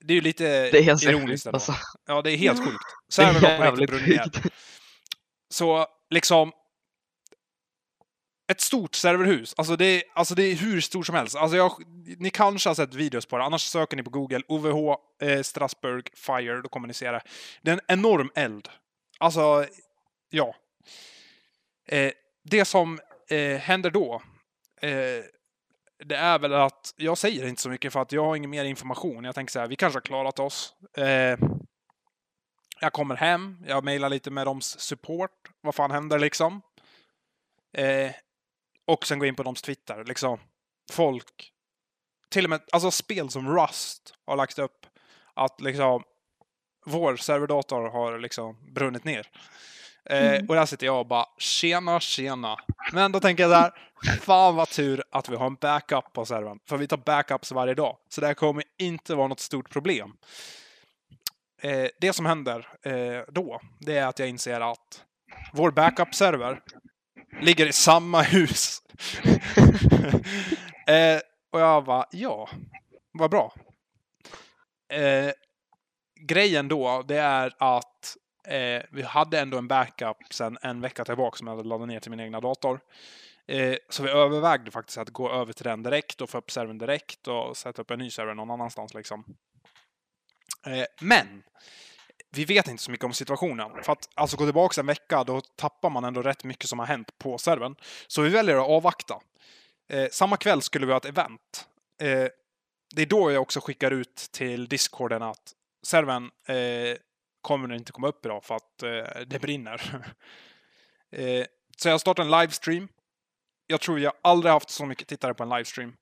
det 0.01 0.13
är 0.13 0.15
ju 0.15 0.21
lite 0.21 0.47
är 0.47 1.09
ironiskt 1.09 1.45
sjukt 1.45 1.55
alltså. 1.55 1.75
Ja, 2.07 2.23
det 2.23 2.33
är 2.33 2.37
helt 2.37 2.65
sjukt. 2.65 2.85
Servern 3.09 3.61
har 3.61 3.71
på 3.71 3.77
riktigt 3.77 3.91
brunnit 3.91 4.35
ner. 4.35 4.53
Så 5.49 5.87
liksom 6.11 6.53
ett 8.51 8.61
stort 8.61 8.95
serverhus. 8.95 9.55
Alltså 9.57 9.77
det, 9.77 9.85
är, 9.85 10.03
alltså 10.15 10.35
det 10.35 10.43
är 10.43 10.55
hur 10.55 10.81
stort 10.81 11.07
som 11.07 11.15
helst. 11.15 11.37
Alltså 11.37 11.57
jag, 11.57 11.73
ni 12.19 12.31
kanske 12.31 12.69
har 12.69 12.75
sett 12.75 12.95
videos 12.95 13.27
på 13.27 13.39
det, 13.39 13.45
annars 13.45 13.63
söker 13.63 13.97
ni 13.97 14.03
på 14.03 14.11
Google 14.11 14.43
OVH 14.49 14.97
eh, 15.23 15.43
Strasbourg 15.43 16.09
Fire, 16.15 16.63
då 16.63 16.69
kommer 16.69 16.89
ni 16.89 16.95
se 16.95 17.11
det. 17.11 17.23
Det 17.63 17.71
är 17.71 17.75
en 17.75 17.99
enorm 17.99 18.31
eld. 18.35 18.69
Alltså, 19.19 19.67
ja. 20.31 20.55
Eh, 21.89 22.13
det 22.43 22.65
som 22.65 23.01
eh, 23.29 23.57
händer 23.59 23.91
då, 23.91 24.23
eh, 24.83 25.25
det 26.05 26.17
är 26.17 26.39
väl 26.39 26.55
att 26.55 26.95
jag 26.97 27.19
säger 27.19 27.47
inte 27.47 27.63
så 27.63 27.69
mycket 27.69 27.93
för 27.93 28.01
att 28.01 28.13
jag 28.13 28.25
har 28.25 28.37
ingen 28.37 28.51
mer 28.51 28.65
information. 28.65 29.25
Jag 29.25 29.35
tänker 29.35 29.53
så 29.53 29.61
här, 29.61 29.69
vi 29.69 29.77
kanske 29.77 29.97
har 29.97 30.03
klarat 30.03 30.39
oss. 30.39 30.75
Eh, 30.97 31.39
jag 32.81 32.93
kommer 32.93 33.17
hem, 33.17 33.57
jag 33.67 33.85
mejlar 33.85 34.09
lite 34.09 34.31
med 34.31 34.47
dem 34.47 34.61
support. 34.61 35.51
Vad 35.61 35.75
fan 35.75 35.91
händer 35.91 36.19
liksom? 36.19 36.63
Eh, 37.73 38.11
och 38.91 39.07
sen 39.07 39.19
gå 39.19 39.27
in 39.27 39.35
på 39.35 39.43
deras 39.43 39.63
Twitter. 39.63 40.05
Liksom. 40.05 40.39
Folk, 40.93 41.53
till 42.31 42.45
och 42.45 42.51
med 42.51 42.61
alltså 42.73 42.91
spel 42.91 43.31
som 43.31 43.57
Rust 43.57 44.15
har 44.27 44.37
lagt 44.37 44.59
upp 44.59 44.87
att 45.35 45.61
liksom 45.61 46.03
vår 46.87 47.17
serverdator 47.17 47.89
har 47.89 48.19
liksom 48.19 48.73
brunnit 48.75 49.05
ner. 49.05 49.27
Eh, 50.05 50.35
Mm. 50.35 50.47
Och 50.49 50.55
där 50.55 50.67
sitter 50.67 50.87
jag 50.87 51.01
och 51.01 51.07
bara 51.07 51.27
tjena, 51.39 52.01
tjena. 52.01 52.57
Men 52.93 53.13
då 53.13 53.21
tänker 53.21 53.43
jag 53.43 53.51
där, 53.51 53.73
fan 54.21 54.57
vad 54.57 54.69
tur 54.69 55.05
att 55.11 55.29
vi 55.29 55.37
har 55.37 55.47
en 55.47 55.55
backup 55.55 56.13
på 56.13 56.25
servern. 56.25 56.59
För 56.67 56.77
vi 56.77 56.87
tar 56.87 56.97
backups 56.97 57.53
varje 57.53 57.75
dag. 57.75 57.97
Så 58.09 58.21
det 58.21 58.27
här 58.27 58.35
kommer 58.35 58.65
inte 58.79 59.15
vara 59.15 59.29
något 59.29 59.41
stort 59.41 59.71
problem. 59.71 60.17
Eh, 61.63 61.87
det 62.01 62.13
som 62.13 62.27
händer 62.27 62.69
eh, 62.83 63.23
då, 63.29 63.61
det 63.81 63.97
är 63.97 64.07
att 64.07 64.19
jag 64.19 64.29
inser 64.29 64.61
att 64.61 65.05
vår 65.53 65.71
backup-server 65.71 66.61
ligger 67.41 67.67
i 67.67 67.73
samma 67.73 68.23
hus. 68.23 68.83
eh, 70.87 71.21
och 71.51 71.61
jag 71.61 71.85
bara, 71.85 72.07
ja, 72.11 72.49
vad 73.13 73.31
bra. 73.31 73.55
Eh, 74.93 75.33
grejen 76.21 76.69
då, 76.69 77.05
det 77.09 77.19
är 77.19 77.55
att 77.59 78.17
eh, 78.45 78.83
vi 78.91 79.03
hade 79.03 79.41
ändå 79.41 79.59
en 79.59 79.69
backup 79.69 80.17
sen 80.31 80.59
en 80.63 80.81
vecka 80.81 81.05
tillbaka 81.05 81.37
som 81.37 81.47
jag 81.47 81.57
hade 81.57 81.69
laddat 81.69 81.89
ner 81.89 82.01
till 82.01 82.11
min 82.11 82.21
egna 82.21 82.41
dator. 82.41 82.81
Eh, 83.47 83.77
så 83.89 84.03
vi 84.03 84.11
övervägde 84.11 84.71
faktiskt 84.71 84.99
att 84.99 85.11
gå 85.11 85.31
över 85.31 85.53
till 85.53 85.65
den 85.65 85.83
direkt 85.83 86.21
och 86.21 86.31
få 86.31 86.39
upp 86.39 86.51
servern 86.51 86.79
direkt 86.79 87.29
och 87.29 87.57
sätta 87.57 87.83
upp 87.83 87.91
en 87.91 87.99
ny 87.99 88.11
server 88.11 88.35
någon 88.35 88.51
annanstans 88.51 88.95
liksom. 88.95 89.25
Eh, 90.67 90.85
men 91.01 91.43
vi 92.31 92.45
vet 92.45 92.69
inte 92.69 92.83
så 92.83 92.91
mycket 92.91 93.05
om 93.05 93.13
situationen. 93.13 93.71
För 93.83 93.93
att 93.93 94.09
alltså 94.15 94.37
gå 94.37 94.45
tillbaka 94.45 94.81
en 94.81 94.87
vecka, 94.87 95.25
då 95.25 95.41
tappar 95.41 95.91
man 95.91 96.05
ändå 96.05 96.23
rätt 96.23 96.45
mycket 96.45 96.69
som 96.69 96.79
har 96.79 96.87
hänt 96.87 97.19
på 97.19 97.39
servern. 97.39 97.77
Så 98.07 98.23
vi 98.23 98.29
väljer 98.29 98.57
att 98.57 98.69
avvakta. 98.69 99.21
Eh, 99.93 100.07
samma 100.13 100.37
kväll 100.37 100.63
skulle 100.63 100.87
vi 100.87 100.93
ha 100.93 100.97
ett 100.97 101.05
event. 101.05 101.69
Eh, 102.03 102.27
det 102.95 103.03
är 103.03 103.07
då 103.07 103.33
jag 103.33 103.43
också 103.43 103.61
skickar 103.61 103.91
ut 103.91 104.17
till 104.33 104.69
discorden 104.69 105.23
att 105.23 105.53
servern 105.83 106.31
eh, 106.49 106.97
kommer 107.41 107.75
inte 107.75 107.93
komma 107.93 108.09
upp 108.09 108.27
idag 108.27 108.45
för 108.45 108.55
att 108.55 108.83
eh, 108.83 109.21
det 109.27 109.39
brinner. 109.39 109.81
eh, 111.13 111.45
så 111.77 111.89
jag 111.89 112.01
startar 112.01 112.23
en 112.23 112.31
livestream. 112.31 112.89
Jag 113.67 113.81
tror 113.81 114.01
jag 114.01 114.13
aldrig 114.23 114.53
haft 114.53 114.71
så 114.71 114.87
mycket 114.87 115.09
tittare 115.09 115.35
på 115.35 115.43
en 115.43 115.49
livestream. 115.49 115.97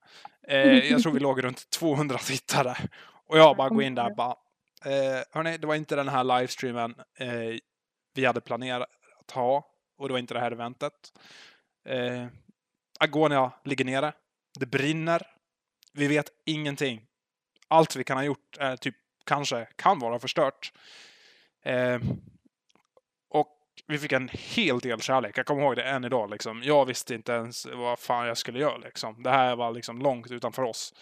Eh, 0.49 0.79
jag 0.79 1.03
tror 1.03 1.13
vi 1.13 1.21
låg 1.29 1.45
runt 1.45 1.71
200 1.71 2.19
tittare. 2.19 2.77
Och 3.27 3.39
jag 3.39 3.57
bara 3.57 3.69
går 3.69 3.83
in 3.83 3.95
där 3.95 4.11
och 4.11 4.17
bara 4.17 4.37
Eh, 4.85 5.23
hörni, 5.33 5.59
det 5.59 5.67
var 5.67 5.75
inte 5.75 5.97
den 5.97 6.09
här 6.09 6.25
livestreamen 6.25 6.95
eh, 7.19 7.59
vi 8.15 8.25
hade 8.25 8.41
planerat 8.41 8.89
att 9.21 9.31
ha. 9.31 9.67
Och 9.99 10.09
det 10.09 10.13
var 10.13 10.19
inte 10.19 10.35
det 10.35 10.41
här 10.41 10.53
eventet. 10.53 11.13
Eh, 11.85 12.27
Agonia 13.01 13.53
ligger 13.65 13.85
nere. 13.85 14.13
Det 14.59 14.67
brinner. 14.67 15.27
Vi 15.93 16.09
vet 16.09 16.27
ingenting. 16.47 17.07
Allt 17.69 17.97
vi 17.97 18.05
kan 18.05 18.17
ha 18.17 18.25
gjort 18.25 18.57
är 18.59 18.77
typ 18.77 18.95
kanske 19.25 19.69
kan 19.77 19.99
vara 19.99 20.19
förstört. 20.19 20.73
Eh, 21.63 22.01
och 23.29 23.57
vi 23.87 23.99
fick 23.99 24.13
en 24.13 24.31
hel 24.33 24.79
del 24.79 25.01
kärlek. 25.01 25.39
Jag 25.39 25.47
kommer 25.47 25.63
ihåg 25.63 25.77
det 25.77 25.83
än 25.83 26.05
idag. 26.05 26.31
Liksom. 26.31 26.63
Jag 26.63 26.87
visste 26.87 27.15
inte 27.15 27.33
ens 27.33 27.67
vad 27.67 27.99
fan 27.99 28.27
jag 28.27 28.39
skulle 28.39 28.59
göra. 28.59 28.77
Liksom. 28.77 29.23
Det 29.23 29.31
här 29.31 29.57
var 29.57 29.73
liksom 29.73 29.99
långt 29.99 30.31
utanför 30.31 30.63
oss 30.63 30.95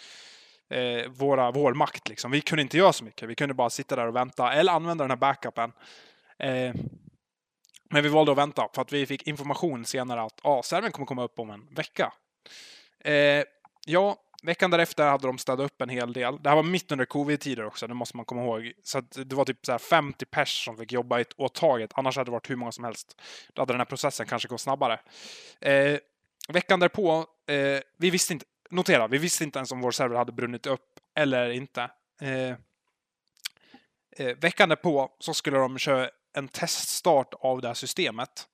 eh, 0.70 1.08
våra, 1.08 1.50
vår 1.50 1.74
makt. 1.74 2.08
Liksom. 2.08 2.30
Vi 2.30 2.40
kunde 2.40 2.62
inte 2.62 2.78
göra 2.78 2.92
så 2.92 3.04
mycket. 3.04 3.28
Vi 3.28 3.34
kunde 3.34 3.54
bara 3.54 3.70
sitta 3.70 3.96
där 3.96 4.06
och 4.06 4.16
vänta 4.16 4.52
eller 4.52 4.72
använda 4.72 5.04
den 5.04 5.10
här 5.10 5.16
backupen. 5.16 5.72
Eh, 6.38 6.74
men 7.90 8.02
vi 8.02 8.08
valde 8.08 8.32
att 8.32 8.38
vänta 8.38 8.68
för 8.74 8.82
att 8.82 8.92
vi 8.92 9.06
fick 9.06 9.26
information 9.26 9.84
senare 9.84 10.22
att 10.22 10.40
ah, 10.42 10.62
servern 10.62 10.92
kommer 10.92 11.06
komma 11.06 11.24
upp 11.24 11.38
om 11.38 11.50
en 11.50 11.66
vecka. 11.74 12.12
Eh, 13.04 13.44
ja, 13.86 14.16
veckan 14.42 14.70
därefter 14.70 15.06
hade 15.06 15.26
de 15.26 15.38
städat 15.38 15.66
upp 15.66 15.80
en 15.80 15.88
hel 15.88 16.12
del. 16.12 16.38
Det 16.42 16.48
här 16.48 16.56
var 16.56 16.62
mitt 16.62 16.92
under 16.92 17.04
covid-tider 17.04 17.64
också, 17.64 17.86
det 17.86 17.94
måste 17.94 18.16
man 18.16 18.26
komma 18.26 18.42
ihåg. 18.42 18.72
Så 18.82 18.98
att 18.98 19.18
det 19.24 19.36
var 19.36 19.44
typ 19.44 19.66
så 19.66 19.72
här 19.72 19.78
50 19.78 20.24
pers 20.24 20.64
som 20.64 20.76
fick 20.76 20.92
jobba 20.92 21.18
i 21.18 21.20
ett 21.20 21.40
åt 21.40 21.54
taget. 21.54 21.90
Annars 21.94 22.16
hade 22.16 22.28
det 22.28 22.32
varit 22.32 22.50
hur 22.50 22.56
många 22.56 22.72
som 22.72 22.84
helst. 22.84 23.22
Då 23.54 23.62
hade 23.62 23.72
den 23.72 23.80
här 23.80 23.84
processen 23.84 24.26
kanske 24.26 24.48
gått 24.48 24.60
snabbare. 24.60 25.00
Eh, 25.60 25.98
veckan 26.48 26.80
därpå, 26.80 27.26
eh, 27.46 27.80
vi 27.96 28.10
visste 28.10 28.32
inte, 28.32 28.44
notera, 28.70 29.06
vi 29.06 29.18
visste 29.18 29.44
inte 29.44 29.58
ens 29.58 29.72
om 29.72 29.80
vår 29.80 29.90
server 29.90 30.16
hade 30.16 30.32
brunnit 30.32 30.66
upp 30.66 31.00
eller 31.14 31.50
inte. 31.50 31.90
Eh, 32.20 32.50
eh, 34.16 34.36
veckan 34.36 34.68
därpå 34.68 35.10
så 35.18 35.34
skulle 35.34 35.58
de 35.58 35.78
köra 35.78 36.10
en 36.32 36.48
teststart 36.48 37.34
av 37.40 37.60
det 37.60 37.68
här 37.68 37.74
systemet. 37.74 38.48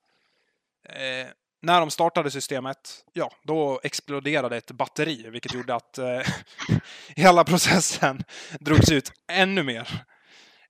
Eh, 0.89 1.27
när 1.61 1.79
de 1.79 1.91
startade 1.91 2.31
systemet, 2.31 3.05
ja, 3.13 3.31
då 3.43 3.79
exploderade 3.83 4.57
ett 4.57 4.71
batteri, 4.71 5.29
vilket 5.29 5.53
gjorde 5.53 5.75
att 5.75 5.97
eh, 5.97 6.21
hela 7.15 7.43
processen 7.43 8.23
drogs 8.59 8.91
ut 8.91 9.11
ännu 9.27 9.63
mer. 9.63 10.05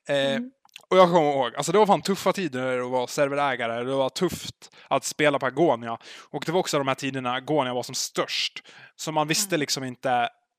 Eh, 0.08 0.36
Mm 0.36 0.52
och 0.94 1.00
jag 1.00 1.12
kommer 1.12 1.32
ihåg, 1.32 1.56
alltså 1.56 1.72
det 1.72 1.78
var 1.78 1.86
fan 1.86 2.02
tuffa 2.02 2.34
tider 2.34 2.80
att 2.80 2.92
vara 2.92 3.08
serverägare. 3.08 3.84
Det 3.84 3.96
var 3.96 4.10
tufft 4.10 4.76
att 4.88 5.04
spela 5.04 5.40
på 5.40 5.46
Agonia. 5.46 5.98
Och 6.30 6.44
det 6.46 6.52
var 6.52 6.60
också 6.60 6.78
de 6.78 6.88
här 6.88 6.96
tiderna 6.96 7.34
Agonia 7.34 7.74
var 7.74 7.84
som 7.84 7.96
störst. 7.96 8.64
Så 8.96 9.12
man 9.12 9.28
visste 9.28 9.56
Mm. 9.56 9.60
liksom 9.60 9.84
inte, 9.84 10.12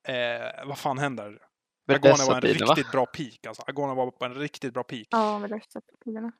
eh, 0.08 0.66
vad 0.66 0.78
fan 0.78 0.98
händer? 0.98 1.38
Agonia 1.92 2.26
var 2.26 2.34
en 2.34 2.40
tiden 2.40 2.66
va? 2.68 2.74
riktigt 2.74 2.92
bra 2.92 3.06
peak. 3.06 3.46
Alltså. 3.46 3.62
Agonia 3.66 3.94
var 3.94 4.10
på 4.10 4.24
en 4.24 4.34
riktigt 4.34 4.74
bra 4.74 4.82
peak. 4.82 5.06
Ja, 5.10 5.38
med 5.38 5.50
dessa 5.50 5.80
tiderna. 6.04 6.32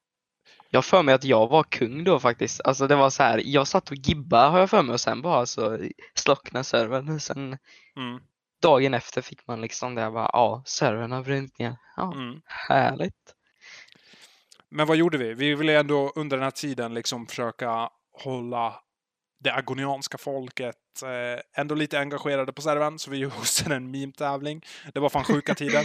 Jag 0.71 0.85
för 0.85 1.03
mig 1.03 1.15
att 1.15 1.25
jag 1.25 1.49
var 1.49 1.63
kung 1.63 2.05
då 2.05 2.21
faktiskt. 2.21 2.61
Alltså 2.65 2.87
det 2.87 2.97
var 2.97 3.11
så 3.11 3.23
här, 3.23 3.43
jag 3.45 3.67
satt 3.69 3.91
och 3.91 3.97
gibba 3.97 4.49
har 4.49 4.59
jag 4.59 4.71
för 4.71 4.83
mig 4.83 4.93
och 4.93 5.01
sen 5.01 5.23
bara 5.23 5.47
så 5.47 5.79
slocknade 6.15 6.65
servern. 6.65 7.21
Sen 7.21 7.59
Mm, 7.97 8.21
dagen 8.63 8.95
efter 8.95 9.23
fick 9.23 9.47
man 9.47 9.61
liksom 9.61 9.95
det 9.95 10.11
bara, 10.11 10.31
ja, 10.33 10.63
servern 10.67 11.13
har 11.13 11.23
brunnit 11.23 11.59
ner. 11.59 11.77
Ja, 11.97 12.13
mm. 12.15 12.41
härligt. 12.47 13.35
Men 14.77 14.87
vad 14.87 14.97
gjorde 14.97 15.19
vi? 15.19 15.35
Vi 15.35 15.55
ville 15.55 15.81
ändå 15.81 16.13
under 16.15 16.37
den 16.37 16.45
här 16.45 16.51
tiden 16.51 16.95
liksom 16.95 17.27
försöka 17.27 17.91
hålla 18.13 18.81
det 19.41 19.53
agonianska 19.55 20.19
folket 20.19 20.77
eh, 21.03 21.61
ändå 21.61 21.75
lite 21.75 21.99
engagerade 22.01 22.53
på 22.53 22.63
servern. 22.63 22.99
Så 22.99 23.11
vi 23.11 23.23
hostade 23.25 23.75
en 23.75 23.91
meme-tävling. 23.91 24.63
Det 24.95 25.01
var 25.01 25.09
fan 25.09 25.25
sjuka 25.25 25.55
tider. 25.55 25.85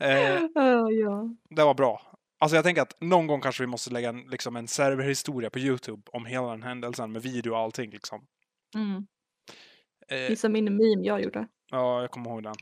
Eh, 0.00 0.40
Ja, 0.54 0.90
ja. 0.90 1.34
det 1.50 1.64
var 1.64 1.74
bra. 1.74 2.02
Alltså 2.38 2.56
jag 2.56 2.64
tänker 2.64 2.82
att 2.82 3.00
någon 3.00 3.26
gång 3.26 3.40
kanske 3.40 3.62
vi 3.62 3.66
måste 3.66 3.90
lägga 3.90 4.08
en, 4.08 4.20
liksom 4.20 4.56
en 4.56 4.68
serverhistoria 4.68 5.50
på 5.50 5.58
Youtube 5.58 6.02
om 6.12 6.26
hela 6.26 6.50
den 6.50 6.62
händelsen 6.62 7.12
med 7.12 7.22
video 7.22 7.52
och 7.52 7.58
allting. 7.58 7.90
Liksom. 7.90 8.26
Mm. 8.74 9.06
Eh, 10.08 10.30
Gissa 10.30 10.48
min 10.48 10.64
meme 10.64 11.06
jag 11.06 11.22
gjorde. 11.22 11.48
ja, 11.70 12.00
jag 12.00 12.10
kommer 12.10 12.30
ihåg 12.30 12.42
den. 12.42 12.54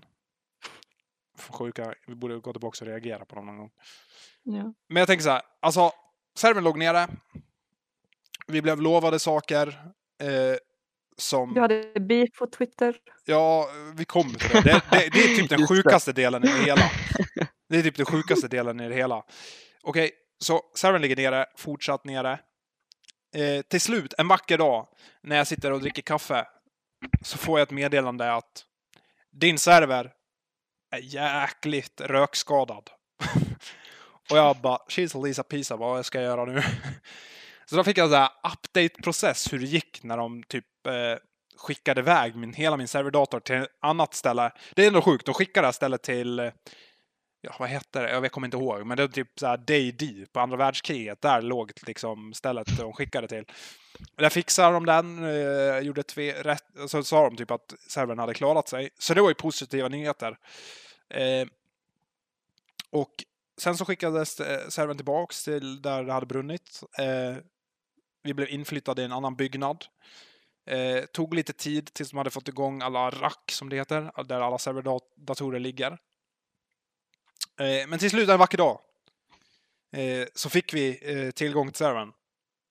Sjuka. 1.51 1.95
Vi 2.07 2.15
borde 2.15 2.39
gå 2.39 2.53
tillbaka 2.53 2.85
och 2.85 2.89
reagera 2.91 3.25
på 3.25 3.35
dem 3.35 3.47
någon 3.47 3.59
gång. 3.59 3.71
Ja. 4.51 4.75
Men 4.89 5.01
jag 5.01 5.07
tänker 5.07 5.23
så 5.23 5.31
här, 5.31 5.43
alltså 5.63 5.93
servern 6.39 6.65
låg 6.65 6.79
nere. 6.79 7.07
Vi 8.47 8.63
blev 8.63 8.81
lovade 8.81 9.19
saker 9.19 9.69
eh, 10.23 10.57
som... 11.17 11.55
Du 11.55 11.61
hade 11.61 12.01
beef 12.01 12.29
på 12.39 12.47
Twitter. 12.47 12.97
Ja, 13.25 13.71
vi 13.97 14.05
kommer 14.05 14.39
till 14.39 14.63
det. 14.63 14.63
Det, 14.63 14.83
det, 14.91 15.11
det 15.13 15.19
är 15.19 15.37
typ 15.37 15.49
den 15.49 15.67
sjukaste 15.69 16.13
delen 16.13 16.45
i 16.45 16.47
det 16.47 16.65
hela. 16.65 16.91
Det 17.69 17.79
är 17.79 17.83
typ 17.83 17.97
den 17.97 18.07
sjukaste 18.07 18.49
delen 18.49 18.81
i 18.81 18.89
det 18.89 18.95
hela. 18.95 19.25
Okej, 19.83 20.11
så 20.39 20.63
servern 20.75 21.03
ligger 21.03 21.17
nere, 21.17 21.47
fortsatt 21.57 22.05
nere. 22.05 22.33
Eh, 23.37 23.63
till 23.63 23.81
slut, 23.81 24.15
en 24.19 24.29
vacker 24.29 24.59
dag, 24.59 24.89
när 25.23 25.37
jag 25.37 25.47
sitter 25.47 25.73
och 25.73 25.81
dricker 25.81 26.03
kaffe, 26.03 26.47
så 27.23 27.39
får 27.39 27.59
jag 27.59 27.67
ett 27.67 27.75
meddelande 27.75 28.33
att 28.33 28.65
din 29.33 29.59
server 29.59 30.13
är 30.91 30.99
jäkligt 30.99 32.01
rökskadad. 32.01 32.91
och 34.31 34.39
jag 34.39 34.57
bara, 34.57 34.79
she's 34.89 35.25
Lisa 35.25 35.43
Pisa, 35.43 35.77
vad 35.77 36.07
ska 36.07 36.21
jag 36.21 36.25
göra 36.25 36.45
nu? 36.45 36.63
så 37.67 37.77
då 37.77 37.85
fick 37.85 37.99
jag 37.99 38.13
en 38.13 38.29
update-process 38.53 39.53
hur 39.53 39.59
det 39.59 39.67
gick 39.67 40.03
när 40.03 40.17
de 40.17 40.43
typ 40.43 40.87
eh, 40.87 40.93
skickade 41.57 42.01
iväg 42.01 42.37
min, 42.37 42.53
hela 42.53 42.77
min 42.77 42.89
serverdator 42.89 43.41
till 43.41 43.57
ett 43.57 43.69
annat 43.81 44.15
ställe. 44.15 44.51
Det 44.75 44.83
är 44.83 44.87
ändå 44.87 45.03
sjukt, 45.03 45.27
de 45.27 45.35
skickade 45.35 45.63
det 45.63 45.67
här 45.67 45.73
stället 45.73 46.03
till 46.03 46.39
eh, 46.39 46.51
Ja, 47.41 47.57
vad 47.59 47.69
hette 47.69 48.03
det? 48.03 48.11
Jag 48.11 48.33
kommer 48.33 48.47
inte 48.47 48.57
ihåg. 48.57 48.87
Men 48.87 48.97
det 48.97 49.03
var 49.03 49.13
typ 49.13 49.39
såhär 49.39 49.57
Day 49.57 50.27
på 50.33 50.41
andra 50.41 50.57
världskriget. 50.57 51.23
Där 51.23 51.43
låg 51.43 51.73
liksom 51.87 52.35
stället 52.35 52.79
de 52.79 52.93
skickade 52.93 53.29
till. 53.29 53.45
Där 54.17 54.31
fixade 54.31 54.73
de 54.75 54.87
den. 54.87 55.25
Eh, 55.25 55.79
gjorde 55.79 56.03
tve, 56.03 56.43
rätt, 56.43 56.65
så 56.87 57.03
sa 57.03 57.25
de 57.25 57.37
typ 57.37 57.51
att 57.51 57.75
servern 57.89 58.19
hade 58.19 58.35
klarat 58.35 58.69
sig. 58.69 58.91
Så 58.99 59.15
det 59.15 59.21
var 59.21 59.29
ju 59.29 59.35
positiva 59.35 59.89
nyheter. 59.89 60.39
Eh, 61.11 61.49
och 62.91 63.25
sen 63.59 63.77
så 63.77 63.85
skickades 63.85 64.41
eh, 64.41 64.69
servern 64.69 64.97
tillbaks 64.97 65.45
till 65.45 65.83
där 65.83 66.05
det 66.05 66.13
hade 66.13 66.27
brunnit. 66.27 66.83
Eh, 66.99 67.37
vi 68.23 68.35
blev 68.35 68.49
inflyttade 68.49 69.03
i 69.03 69.05
en 69.05 69.13
annan 69.13 69.37
byggnad. 69.37 69.85
Eh, 70.67 71.05
tog 71.05 71.35
lite 71.35 71.53
tid 71.53 71.93
tills 71.95 72.11
de 72.11 72.17
hade 72.17 72.31
fått 72.31 72.49
igång 72.49 72.83
alla 72.83 73.11
rack 73.11 73.51
som 73.51 73.69
det 73.69 73.77
heter, 73.77 74.25
där 74.25 74.41
alla 74.41 74.59
serverdatorer 74.59 75.61
ligger. 75.61 75.91
Eh, 77.61 77.89
men 77.89 77.99
till 77.99 78.11
slut 78.11 78.29
en 78.29 78.39
vacker 78.39 78.59
dag 78.59 78.81
eh, 79.93 80.27
så 80.35 80.51
fick 80.51 80.75
vi 80.75 80.99
eh, 81.03 81.31
tillgång 81.31 81.69
till 81.69 81.79
servern. 81.79 82.13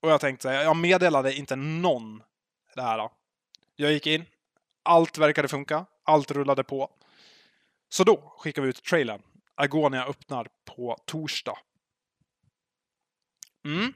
Och 0.01 0.12
jag 0.12 0.22
tänkte 0.22 0.44
så 0.44 0.50
här, 0.50 0.63
jag 0.63 0.75
meddelade 0.75 1.34
inte 1.36 1.56
någon 1.56 2.24
det 2.75 2.82
här. 2.82 2.98
Då. 2.98 3.12
Jag 3.75 3.91
gick 3.91 4.08
in, 4.08 4.25
allt 4.84 5.17
verkade 5.17 5.48
funka, 5.48 5.86
allt 6.03 6.32
rullade 6.32 6.63
på. 6.63 6.89
Så 7.89 8.03
då 8.03 8.34
skickade 8.38 8.65
vi 8.65 8.70
ut 8.70 8.84
trailern. 8.84 9.22
Agonia 9.57 10.05
öppnar 10.05 10.47
på 10.75 10.97
torsdag. 11.05 11.57
Mm. 13.65 13.93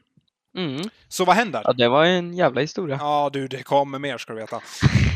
Mm. 0.58 0.82
Så 1.08 1.26
vad 1.26 1.36
händer? 1.36 1.62
Ja, 1.66 1.74
det 1.74 1.88
var 1.88 2.06
en 2.06 2.34
jävla 2.34 2.62
historia. 2.62 2.98
Ja 3.00 3.30
du, 3.34 3.48
det 3.48 3.64
kommer 3.64 4.00
mer 4.00 4.18
ska 4.18 4.34
du 4.34 4.40
veta. 4.40 4.62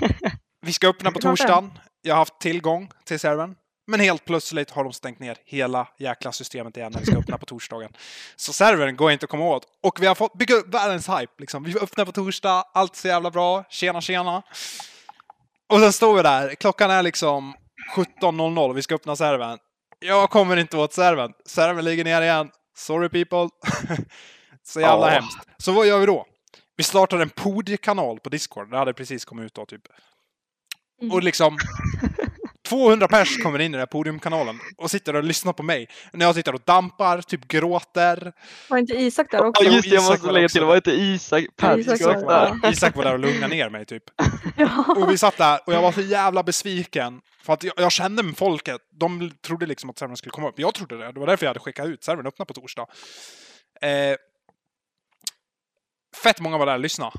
Vi 0.61 0.73
ska 0.73 0.87
öppna 0.87 1.11
på 1.11 1.19
torsdagen. 1.19 1.71
Jag 2.01 2.13
har 2.13 2.19
haft 2.19 2.39
tillgång 2.39 2.91
till 3.05 3.19
servern. 3.19 3.55
Men 3.87 3.99
helt 3.99 4.25
plötsligt 4.25 4.71
har 4.71 4.83
de 4.83 4.93
stängt 4.93 5.19
ner 5.19 5.37
hela 5.45 5.87
jäkla 5.97 6.31
systemet 6.31 6.77
igen 6.77 6.91
när 6.91 6.99
vi 6.99 7.05
ska 7.05 7.17
öppna 7.17 7.37
på 7.37 7.45
torsdagen. 7.45 7.91
Så 8.35 8.53
servern 8.53 8.95
går 8.95 9.11
inte 9.11 9.23
att 9.23 9.29
komma 9.29 9.45
åt. 9.45 9.63
Och 9.83 10.01
vi 10.01 10.05
har 10.07 10.15
fått 10.15 10.33
bygga 10.33 10.55
upp 10.55 10.73
världens 10.73 11.09
hype. 11.09 11.33
Liksom. 11.37 11.63
Vi 11.63 11.79
öppnar 11.79 12.05
på 12.05 12.11
torsdag, 12.11 12.63
allt 12.73 12.95
så 12.95 13.07
jävla 13.07 13.31
bra. 13.31 13.63
Tjena, 13.69 14.01
tjena. 14.01 14.43
Och 15.69 15.79
sen 15.79 15.93
står 15.93 16.15
vi 16.15 16.21
där. 16.21 16.55
Klockan 16.55 16.91
är 16.91 17.03
liksom 17.03 17.53
17.00 17.95 18.69
och 18.69 18.77
vi 18.77 18.81
ska 18.81 18.95
öppna 18.95 19.15
servern. 19.15 19.59
Jag 20.07 20.29
kommer 20.29 20.57
inte 20.57 20.77
åt 20.77 20.93
servern. 20.93 21.33
Servern 21.45 21.85
ligger 21.85 22.03
ner 22.03 22.21
igen. 22.21 22.49
Sorry 22.77 23.09
people. 23.09 23.49
så 24.63 24.81
jävla 24.81 25.07
Ja. 25.07 25.11
hemskt. 25.13 25.37
Så 25.57 25.71
vad 25.71 25.87
gör 25.87 25.99
vi 25.99 26.05
då? 26.05 26.25
Vi 26.77 26.83
startar 26.83 27.19
en 27.19 27.29
podiekanal 27.29 28.19
på 28.19 28.29
Discord. 28.29 28.71
Det 28.71 28.77
hade 28.77 28.93
precis 28.93 29.25
kommit 29.25 29.45
ut 29.45 29.53
då 29.53 29.65
typ. 29.65 29.81
Mm. 31.01 31.13
Och 31.13 31.23
liksom 31.23 31.57
200 32.65 33.07
pers 33.07 33.43
kommer 33.43 33.59
in 33.59 33.65
i 33.65 33.71
den 33.71 33.79
här 33.79 33.85
podiumkanalen 33.85 34.59
och 34.77 34.91
sitter 34.91 35.15
och 35.15 35.23
lyssnar 35.23 35.53
på 35.53 35.63
mig. 35.63 35.87
När 36.13 36.25
jag 36.25 36.35
sitter 36.35 36.55
och 36.55 36.61
dampar, 36.65 37.21
typ 37.21 37.47
gråter. 37.47 38.33
Var 38.69 38.77
inte 38.77 38.93
Isak 38.93 39.31
där 39.31 39.45
också? 39.45 39.63
Ja 39.63 39.71
just 39.71 39.89
det, 39.89 39.95
jag 39.95 40.03
måste 40.03 40.25
var 40.25 40.33
lägga 40.33 40.49
till, 40.49 40.61
där. 40.61 40.67
var 40.67 40.75
inte 40.75 40.91
Isak 40.91 41.45
Persson 41.55 42.25
var 42.25 42.59
där? 42.61 42.71
Isak 42.71 42.95
var 42.95 43.03
där 43.03 43.13
och 43.13 43.19
lugnade 43.19 43.55
ner 43.55 43.69
mig 43.69 43.85
typ. 43.85 44.03
Ja. 44.57 44.85
Och 44.97 45.11
vi 45.11 45.17
satt 45.17 45.37
där 45.37 45.59
och 45.65 45.73
jag 45.73 45.81
var 45.81 45.91
så 45.91 46.01
jävla 46.01 46.43
besviken. 46.43 47.21
För 47.43 47.53
att 47.53 47.63
jag, 47.63 47.73
jag 47.77 47.91
kände 47.91 48.23
med 48.23 48.37
folket. 48.37 48.81
De 48.91 49.31
trodde 49.41 49.65
liksom 49.65 49.89
att 49.89 49.97
servern 49.97 50.17
skulle 50.17 50.31
komma 50.31 50.49
upp. 50.49 50.59
Jag 50.59 50.73
trodde 50.73 50.97
det. 50.97 51.11
Det 51.11 51.19
var 51.19 51.27
därför 51.27 51.45
jag 51.45 51.49
hade 51.49 51.59
skickat 51.59 51.87
ut. 51.87 52.03
Servern 52.03 52.27
öppnar 52.27 52.45
på 52.45 52.53
torsdag. 52.53 52.87
Eh, 53.81 54.15
fett 56.23 56.39
många 56.39 56.57
var 56.57 56.65
där 56.65 56.73
och 56.73 56.79
lyssnade. 56.79 57.11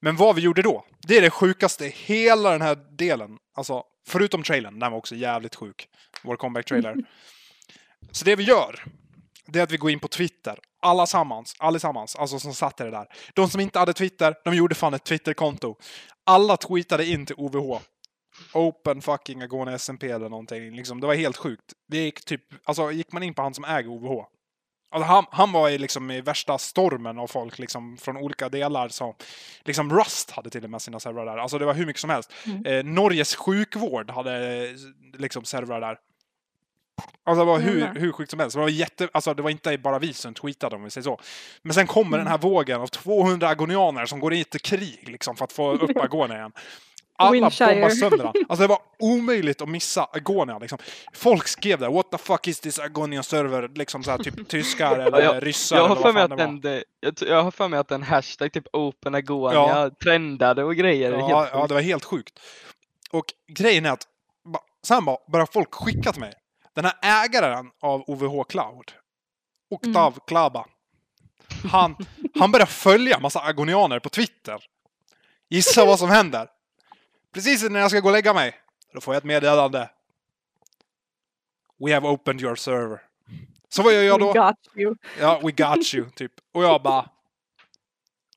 Men 0.00 0.16
vad 0.16 0.36
vi 0.36 0.42
gjorde 0.42 0.62
då, 0.62 0.84
det 1.08 1.16
är 1.16 1.22
det 1.22 1.30
sjukaste 1.30 1.84
i 1.86 1.88
hela 1.88 2.50
den 2.50 2.62
här 2.62 2.78
delen. 2.98 3.30
Alltså, 3.56 3.82
förutom 4.08 4.42
trailern, 4.42 4.78
den 4.78 4.92
var 4.92 4.98
också 4.98 5.14
jävligt 5.14 5.54
sjuk. 5.54 5.88
Vår 6.22 6.36
comeback-trailer. 6.36 6.96
Så 8.12 8.24
det 8.24 8.36
vi 8.36 8.44
gör, 8.44 8.84
det 9.46 9.58
är 9.58 9.62
att 9.62 9.72
vi 9.72 9.76
går 9.76 9.90
in 9.90 10.00
på 10.00 10.08
Twitter. 10.08 10.58
Allasammans, 10.82 11.54
allesammans, 11.58 12.16
alltså 12.16 12.38
som 12.38 12.54
satt 12.54 12.76
det 12.76 12.90
där. 12.90 13.06
De 13.34 13.48
som 13.48 13.60
inte 13.60 13.78
hade 13.78 13.92
Twitter, 13.92 14.34
de 14.44 14.54
gjorde 14.54 14.74
fan 14.74 14.94
ett 14.94 15.04
Twitterkonto. 15.04 15.76
Alla 16.24 16.56
tweetade 16.56 17.06
in 17.06 17.26
till 17.26 17.36
OVH. 17.38 17.80
Open 18.54 19.02
fucking 19.02 19.42
Agone 19.42 19.78
SMP 19.78 20.10
eller 20.10 20.28
någonting. 20.28 20.76
Liksom, 20.76 21.00
det 21.00 21.06
var 21.06 21.14
helt 21.14 21.36
sjukt. 21.36 21.72
Det 21.88 21.98
gick 21.98 22.24
typ, 22.24 22.42
alltså 22.64 22.92
gick 22.92 23.12
man 23.12 23.22
in 23.22 23.34
på 23.34 23.42
han 23.42 23.54
som 23.54 23.64
äger 23.64 23.88
OVH. 23.88 24.24
Alltså 24.90 25.06
han, 25.06 25.24
han 25.30 25.52
var 25.52 25.68
i, 25.70 25.78
liksom, 25.78 26.10
i 26.10 26.20
värsta 26.20 26.58
stormen 26.58 27.18
av 27.18 27.26
folk 27.26 27.58
liksom, 27.58 27.96
från 27.96 28.16
olika 28.16 28.48
delar. 28.48 28.88
Som, 28.88 29.14
liksom 29.64 29.98
Rust 29.98 30.30
hade 30.30 30.50
till 30.50 30.64
och 30.64 30.70
med 30.70 30.82
sina 30.82 31.00
servrar 31.00 31.26
där. 31.26 31.36
Alltså 31.36 31.58
det 31.58 31.64
var 31.64 31.74
hur 31.74 31.86
mycket 31.86 32.00
som 32.00 32.10
helst. 32.10 32.32
Mm. 32.46 32.66
Eh, 32.66 32.84
Norges 32.94 33.36
sjukvård 33.36 34.10
hade 34.10 34.66
liksom 35.18 35.44
servrar 35.44 35.80
där. 35.80 35.98
Alltså 37.24 37.44
det 37.44 37.50
var 37.50 37.58
hur, 37.58 37.78
Jävlar. 37.80 38.00
hur 38.00 38.12
sjukt 38.12 38.30
som 38.30 38.40
helst. 38.40 38.54
Det 38.56 38.60
var, 38.60 38.68
jätte, 38.68 39.08
alltså 39.12 39.34
det 39.34 39.42
var 39.42 39.50
inte 39.50 39.78
bara 39.78 39.98
vi 39.98 40.12
som 40.12 40.34
tweetade 40.34 40.76
om 40.76 40.84
vi 40.84 40.90
säger 40.90 41.02
så. 41.04 41.20
Men 41.62 41.74
sen 41.74 41.86
kommer 41.86 42.08
Mm. 42.16 42.18
den 42.24 42.26
här 42.30 42.38
vågen 42.38 42.80
av 42.80 42.86
200 42.86 43.48
agonianer 43.48 44.06
som 44.06 44.20
går 44.20 44.34
in 44.34 44.44
till 44.44 44.60
krig 44.60 45.08
liksom, 45.08 45.36
för 45.36 45.44
att 45.44 45.52
få 45.52 45.72
upp 45.72 45.96
Agonia 45.96 46.36
igen. 46.36 46.52
Alla 47.18 47.30
Windshire. 47.32 47.72
bombar 47.74 47.90
sönder 47.90 48.18
den. 48.18 48.32
Alltså 48.48 48.62
det 48.62 48.66
var 48.66 48.78
omöjligt 48.98 49.62
att 49.62 49.68
missa 49.68 50.04
Agonia. 50.12 50.58
Liksom. 50.58 50.78
Folk 51.14 51.48
skrev 51.48 51.78
där, 51.78 51.88
what 51.90 52.10
the 52.10 52.18
fuck 52.18 52.48
is 52.48 52.60
this 52.60 52.78
Agonia 52.78 53.22
server? 53.22 53.68
Liksom 53.74 54.04
så 54.04 54.10
här, 54.10 54.18
typ 54.18 54.48
tyskar 54.48 54.98
eller 54.98 55.20
jag- 55.22 55.46
ryssar 55.46 55.76
Jag 55.76 55.84
eller 55.84 55.88
har, 55.88 56.02
vad 56.02 56.04
för 56.04 56.12
mig 56.12 56.22
fan 56.22 56.32
att 56.32 56.38
det 56.38 56.44
var. 56.44 56.52
den, 57.02 57.14
det- 57.20 57.28
jag, 57.28 57.42
har 57.42 57.50
för 57.50 57.68
mig 57.68 57.78
att 57.78 57.90
en 57.90 58.02
hashtag 58.02 58.52
typ 58.52 58.64
Open 58.72 59.14
Agonia 59.14 59.54
Ja. 59.58 59.90
trendade 60.02 60.64
och 60.64 60.76
grejer. 60.76 61.12
Ja, 61.12 61.48
ja, 61.52 61.66
det 61.66 61.74
var 61.74 61.80
helt 61.80 62.04
sjukt. 62.04 62.40
Och 63.10 63.24
grejen 63.52 63.86
är 63.86 63.90
att 63.90 64.02
sen 64.86 65.04
bara 65.04 65.16
började 65.32 65.52
folk 65.52 65.74
skicka 65.74 66.12
till 66.12 66.20
mig. 66.20 66.32
Den 66.74 66.84
här 66.84 66.94
ägaren 67.24 67.66
av 67.82 68.04
OVH 68.06 68.44
Cloud, 68.48 68.92
Oktav 69.70 70.18
Klaba, 70.26 70.66
han, 71.72 71.96
han 72.38 72.52
började 72.52 72.70
följa 72.70 73.18
massa 73.18 73.40
agonianer 73.40 73.98
på 73.98 74.08
Twitter. 74.08 74.64
Gissa 75.50 75.84
vad 75.84 75.98
som 75.98 76.10
händer? 76.10 76.48
Precis 77.38 77.70
när 77.70 77.80
jag 77.80 77.90
ska 77.90 78.00
gå 78.00 78.08
och 78.08 78.12
lägga 78.12 78.34
mig, 78.34 78.54
då 78.94 79.00
får 79.00 79.14
jag 79.14 79.18
ett 79.18 79.24
meddelande. 79.24 79.90
We 81.86 81.94
have 81.94 82.08
opened 82.08 82.42
your 82.42 82.54
server. 82.54 83.02
Så 83.68 83.82
vad 83.82 83.94
gör 83.94 84.02
jag 84.02 84.20
då? 84.20 84.32
We 84.32 84.38
got 84.38 84.56
you. 84.76 84.94
Ja, 85.20 85.40
we 85.44 85.50
got 85.50 85.94
you, 85.94 86.10
typ. 86.10 86.32
Och 86.54 86.64
jag 86.64 86.82
bara... 86.82 87.10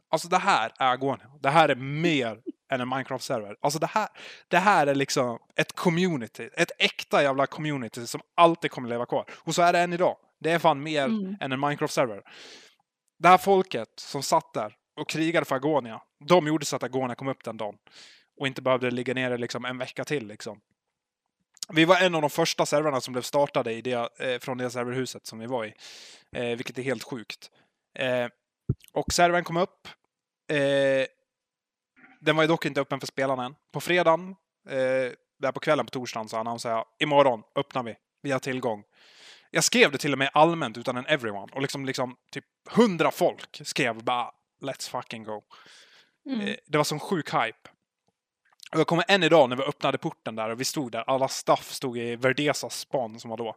Alltså 0.09 0.27
det 0.27 0.37
här 0.37 0.71
är 0.79 0.91
Agonia. 0.91 1.27
Det 1.39 1.49
här 1.49 1.69
är 1.69 1.75
mer 1.75 2.41
än 2.71 2.81
en 2.81 2.87
Minecraft-server. 2.93 3.55
Alltså 3.61 3.79
det 3.79 3.87
här, 3.87 4.07
det 4.47 4.57
här 4.57 4.87
är 4.87 4.95
liksom 4.95 5.39
ett 5.55 5.75
community. 5.75 6.49
Ett 6.53 6.71
äkta 6.79 7.23
jävla 7.23 7.47
community 7.47 8.07
som 8.07 8.21
alltid 8.35 8.71
kommer 8.71 8.89
leva 8.89 9.05
kvar. 9.05 9.25
Och 9.31 9.55
så 9.55 9.61
är 9.61 9.73
det 9.73 9.79
än 9.79 9.93
idag. 9.93 10.17
Det 10.39 10.51
är 10.51 10.59
fan 10.59 10.83
mer 10.83 11.05
Mm. 11.05 11.35
än 11.41 11.51
en 11.51 11.59
Minecraft-server. 11.59 12.21
Det 13.19 13.27
här 13.27 13.37
folket 13.37 13.89
som 13.95 14.23
satt 14.23 14.53
där 14.53 14.75
och 14.99 15.09
krigade 15.09 15.45
för 15.45 15.55
Agonia, 15.55 16.01
de 16.27 16.47
gjorde 16.47 16.65
så 16.65 16.75
att 16.75 16.83
Agonia 16.83 17.15
kom 17.15 17.27
upp 17.27 17.43
den 17.43 17.57
dagen. 17.57 17.75
Och 18.41 18.47
inte 18.47 18.61
behövde 18.61 18.91
ligga 18.91 19.13
nere 19.13 19.37
liksom 19.37 19.65
en 19.65 19.77
vecka 19.77 20.05
till. 20.05 20.27
Liksom. 20.27 20.61
Vi 21.73 21.85
var 21.85 21.97
en 21.97 22.15
av 22.15 22.21
de 22.21 22.29
första 22.29 22.65
servrarna 22.65 23.01
som 23.01 23.11
blev 23.11 23.21
startade 23.21 23.73
i 23.73 23.81
det, 23.81 24.19
eh, 24.19 24.39
från 24.39 24.57
det 24.57 24.69
serverhuset 24.69 25.25
som 25.25 25.39
vi 25.39 25.45
var 25.45 25.65
i. 25.65 25.73
Eh, 26.35 26.57
vilket 26.57 26.77
är 26.77 26.81
helt 26.83 27.03
sjukt. 27.03 27.51
Eh, 27.99 28.27
och 28.93 29.13
servern 29.13 29.43
kom 29.43 29.57
upp. 29.57 29.87
Eh, 30.51 31.05
den 32.21 32.35
var 32.35 32.43
ju 32.43 32.47
dock 32.47 32.65
inte 32.65 32.81
öppen 32.81 32.99
för 32.99 33.07
spelarna 33.07 33.45
än. 33.45 33.55
På 33.71 33.81
fredagen, 33.81 34.29
eh, 34.69 35.11
där 35.39 35.51
på 35.53 35.59
kvällen 35.59 35.85
på 35.85 35.89
torsdagen, 35.89 36.29
så 36.29 36.37
annonserade 36.37 36.77
jag 36.77 36.85
imorgon 36.99 37.43
öppnar 37.55 37.83
vi. 37.83 37.95
Vi 38.21 38.31
har 38.31 38.39
tillgång. 38.39 38.83
Jag 39.51 39.63
skrev 39.63 39.91
det 39.91 39.97
till 39.97 40.13
och 40.13 40.19
med 40.19 40.29
allmänt 40.33 40.77
utan 40.77 40.97
en 40.97 41.05
everyone. 41.05 41.53
Och 41.53 41.61
liksom, 41.61 41.85
liksom 41.85 42.15
typ 42.31 42.45
hundra 42.69 43.11
folk 43.11 43.61
skrev 43.63 44.03
bara 44.03 44.31
Let's 44.61 44.89
fucking 44.89 45.23
go. 45.23 45.41
Mm. 46.25 46.41
Eh, 46.41 46.55
Det 46.67 46.77
var 46.77 46.85
som 46.85 46.99
sjuk 46.99 47.33
hype. 47.33 47.70
Och 48.73 48.79
jag 48.79 48.87
kommer 48.87 49.05
än 49.07 49.23
idag 49.23 49.49
när 49.49 49.55
vi 49.55 49.63
öppnade 49.63 49.97
porten 49.97 50.35
där 50.35 50.49
och 50.49 50.59
vi 50.59 50.65
stod 50.65 50.91
där. 50.91 51.03
Alla 51.07 51.27
staff 51.27 51.71
stod 51.71 51.97
i 51.97 52.15
Verdesas 52.15 52.79
span 52.79 53.19
som 53.19 53.29
var 53.29 53.37
då. 53.37 53.55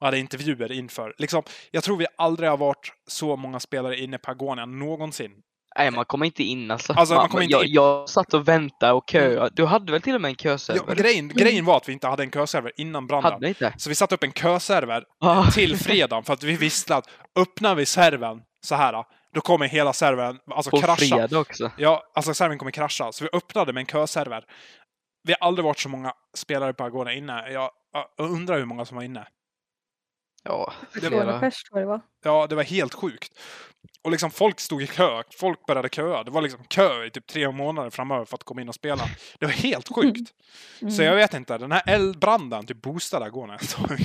Och 0.00 0.06
hade 0.06 0.18
intervjuer 0.18 0.72
inför. 0.72 1.14
Liksom, 1.18 1.42
jag 1.70 1.84
tror 1.84 1.96
vi 1.96 2.06
aldrig 2.18 2.50
har 2.50 2.56
varit 2.56 2.92
så 3.06 3.36
många 3.36 3.60
spelare 3.60 3.98
inne 4.00 4.18
på 4.18 4.30
Agonia 4.30 4.66
någonsin. 4.66 5.32
Nej, 5.78 5.90
man 5.90 6.04
kommer 6.04 6.26
inte 6.26 6.42
in 6.42 6.70
alltså. 6.70 6.92
Alltså, 6.92 7.14
man 7.14 7.28
kommer 7.28 7.42
inte 7.42 7.52
jag, 7.52 7.64
in. 7.64 7.72
jag 7.72 8.08
satt 8.08 8.34
och 8.34 8.48
väntade 8.48 8.92
och 8.92 9.10
köade. 9.10 9.50
Du 9.54 9.64
hade 9.64 9.92
väl 9.92 10.02
till 10.02 10.14
och 10.14 10.20
med 10.20 10.28
en 10.28 10.36
Ja, 10.38 10.42
köserver? 10.58 10.94
grejen, 10.94 11.28
grejen 11.28 11.64
var 11.64 11.76
att 11.76 11.88
vi 11.88 11.92
inte 11.92 12.06
hade 12.08 12.22
en 12.22 12.30
köserver 12.30 12.72
innan 12.76 13.06
branden. 13.06 13.32
hade 13.32 13.48
inte? 13.48 13.74
Så 13.76 13.88
vi 13.88 13.94
satte 13.94 14.14
upp 14.14 14.22
en 14.24 14.32
köserver 14.32 15.04
Ah. 15.20 15.50
till 15.50 15.76
fredagen 15.78 16.24
för 16.24 16.32
att 16.32 16.42
vi 16.42 16.56
visste 16.56 16.96
att 16.96 17.08
öppnar 17.38 17.74
vi 17.74 17.86
servern 17.86 18.42
så 18.60 18.74
här, 18.74 19.04
då 19.34 19.40
kommer 19.40 19.66
hela 19.68 19.92
servern 19.92 20.38
alltså 20.50 20.70
På 20.70 20.80
krascha. 20.80 20.96
fredag 20.96 21.38
också. 21.38 21.70
Ja, 21.78 22.02
alltså 22.14 22.34
servern 22.34 22.58
kommer 22.58 22.72
krascha. 22.72 23.12
Så 23.12 23.24
vi 23.24 23.30
öppnade 23.32 23.72
med 23.72 23.80
en 23.80 23.86
köserver. 23.86 24.44
Vi 25.22 25.34
har 25.40 25.46
aldrig 25.46 25.64
varit 25.64 25.78
så 25.78 25.88
många 25.88 26.12
spelare 26.36 26.72
på 26.74 26.84
Agona 26.84 27.12
inne. 27.12 27.50
Jag, 27.50 27.70
jag 27.92 28.06
undrar 28.30 28.58
hur 28.58 28.64
många 28.64 28.84
som 28.84 28.96
var 28.96 29.04
inne. 29.04 29.26
Ja, 30.42 30.72
Det 30.94 31.00
200 31.00 31.22
flera. 31.24 31.40
pers 31.40 31.62
jag 31.70 31.82
det 31.82 31.86
var. 31.86 32.00
Ja, 32.24 32.46
det 32.46 32.54
var 32.54 32.62
helt 32.62 32.94
sjukt. 32.94 33.32
Och 34.02 34.10
liksom 34.10 34.30
folk 34.30 34.60
stod 34.60 34.82
i 34.82 34.86
kö. 34.86 35.22
Folk 35.38 35.66
började 35.66 35.88
köa. 35.88 36.22
Det 36.24 36.30
var 36.30 36.42
liksom 36.42 36.64
kö 36.64 37.04
i 37.04 37.10
typ 37.10 37.26
tre 37.26 37.50
månader 37.50 37.90
framöver 37.90 38.24
för 38.24 38.34
att 38.34 38.44
komma 38.44 38.60
in 38.60 38.68
och 38.68 38.74
spela. 38.74 39.04
Det 39.38 39.46
var 39.46 39.52
helt 39.52 39.88
sjukt. 39.94 40.30
Mm. 40.80 40.90
Så 40.90 41.02
jag 41.02 41.16
vet 41.16 41.34
inte, 41.34 41.58
den 41.58 41.72
här 41.72 41.82
eldbranden 41.86 42.66
typ 42.66 42.82
boostade 42.82 43.24
Agona 43.24 43.54
ett 43.54 43.70
tag. 43.76 43.98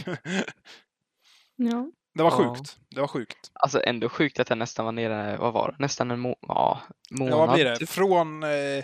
Ja. 1.55 1.87
Det 2.13 2.23
var 2.23 2.31
Ja. 2.31 2.55
sjukt. 2.55 2.77
Det 2.89 3.01
var 3.01 3.07
sjukt. 3.07 3.51
Alltså 3.53 3.81
ändå 3.83 4.09
sjukt 4.09 4.39
att 4.39 4.49
jag 4.49 4.57
nästan 4.57 4.85
var 4.85 4.91
nere, 4.91 5.37
vad 5.37 5.53
var 5.53 5.71
det? 5.71 5.75
Nästan 5.79 6.11
en 6.11 6.19
må 6.19 6.35
ja, 6.41 6.81
månad. 7.11 7.33
Ja, 7.33 7.37
vad 7.45 7.53
blir 7.55 7.65
det? 7.65 7.85
Från 7.85 8.43
eh, 8.43 8.83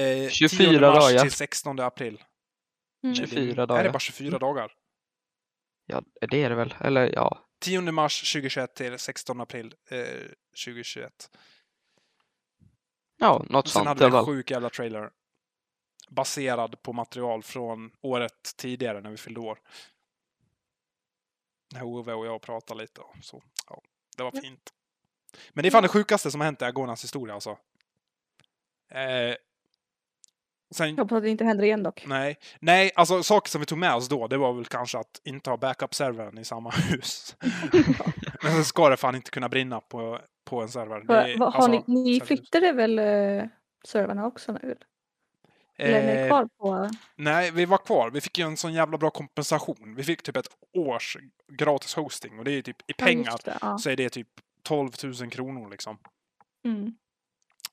eh, 0.00 0.28
24 0.30 0.70
10 0.70 0.80
mars 0.80 1.04
dagar. 1.04 1.20
till 1.22 1.30
16 1.32 1.80
april. 1.80 2.22
Mm. 3.04 3.14
24 3.16 3.42
Är 3.42 3.54
det 3.56 3.66
dagar. 3.66 3.90
bara 3.92 3.98
24 3.98 4.38
dagar? 4.38 4.72
Ja, 5.86 6.02
det 6.30 6.42
är 6.42 6.48
det 6.50 6.54
väl? 6.54 6.74
Eller 6.80 7.12
ja. 7.12 7.38
10 7.60 7.80
mars 7.80 8.32
2021 8.32 8.74
till 8.74 8.98
16 8.98 9.40
april 9.40 9.74
eh, 9.90 9.98
2021. 10.64 11.12
Ja, 13.18 13.44
något 13.50 13.64
Och 13.64 13.70
sen 13.70 13.84
sånt 13.84 13.88
hade 14.00 14.10
vi 14.10 14.16
en 14.18 14.24
sjuk 14.24 14.50
jävla 14.50 14.70
trailer. 14.70 15.10
Baserad 16.10 16.82
på 16.82 16.92
material 16.92 17.42
från 17.42 17.90
året 18.02 18.32
tidigare 18.56 19.00
när 19.00 19.10
vi 19.10 19.16
fyllde 19.16 19.40
år. 19.40 19.58
När 21.74 21.82
Ove 21.82 22.12
och 22.12 22.26
jag 22.26 22.42
pratade 22.42 22.80
lite 22.80 23.00
och 23.00 23.14
så. 23.22 23.42
Ja, 23.68 23.82
det 24.16 24.22
var 24.22 24.30
fint. 24.30 24.70
Men 25.52 25.62
det 25.62 25.68
är 25.68 25.70
fan 25.70 25.82
det 25.82 25.88
sjukaste 25.88 26.30
som 26.30 26.40
har 26.40 26.44
hänt 26.44 26.62
i 26.62 26.64
Agonas 26.64 27.04
historia 27.04 27.34
alltså. 27.34 27.50
Eh, 28.90 29.34
sen, 30.74 30.88
Jag 30.88 30.96
hoppas 31.04 31.16
att 31.16 31.22
det 31.22 31.30
inte 31.30 31.44
händer 31.44 31.64
igen 31.64 31.82
dock. 31.82 32.04
nej, 32.06 32.36
nej, 32.60 32.90
alltså 32.94 33.22
saker 33.22 33.50
som 33.50 33.60
vi 33.60 33.66
tog 33.66 33.78
med 33.78 33.94
oss 33.94 34.08
då, 34.08 34.26
det 34.28 34.36
var 34.36 34.52
väl 34.52 34.64
kanske 34.66 34.98
att 34.98 35.20
inte 35.24 35.50
ha 35.50 35.56
backup-servern 35.56 36.38
i 36.38 36.44
samma 36.44 36.70
hus. 36.90 37.36
Men 38.42 38.52
så 38.56 38.64
ska 38.64 38.88
det 38.88 38.96
fan 38.96 39.14
inte 39.14 39.30
kunna 39.30 39.48
brinna 39.48 39.80
på, 39.80 40.20
på 40.44 40.62
en 40.62 40.68
server. 40.68 41.00
Det 41.00 41.36
har 41.44 41.46
alltså, 41.52 41.70
ni, 41.70 41.76
ni 41.86 42.04
serverhus. 42.20 42.26
flyttade 42.28 42.72
väl 42.72 42.98
eh, 42.98 43.48
servrarna 43.84 44.26
också 44.26 44.52
nu? 44.52 44.58
Eller 44.62 44.76
är 45.76 46.06
ni 46.06 46.12
Eh, 46.12 46.26
kvar 46.26 46.48
på? 46.58 46.90
Nej, 47.16 47.50
vi 47.50 47.64
var 47.64 47.78
kvar. 47.78 48.10
Vi 48.10 48.20
fick 48.20 48.38
ju 48.38 48.44
en 48.44 48.56
sån 48.56 48.72
jävla 48.72 48.98
bra 48.98 49.10
kompensation. 49.10 49.94
Vi 49.96 50.04
fick 50.04 50.22
typ 50.22 50.36
ett 50.36 50.48
års 50.76 51.16
gratis 51.52 51.94
hosting 51.94 52.38
och 52.38 52.44
det 52.44 52.52
är 52.52 52.62
typ 52.62 52.90
i 52.90 52.92
pengar 52.92 53.38
det, 53.44 53.58
ja. 53.60 53.78
så 53.78 53.90
är 53.90 53.96
det 53.96 54.08
typ 54.08 54.28
12 54.62 54.90
000 55.04 55.30
kronor 55.30 55.70
liksom. 55.70 55.98
Mm. 56.64 56.94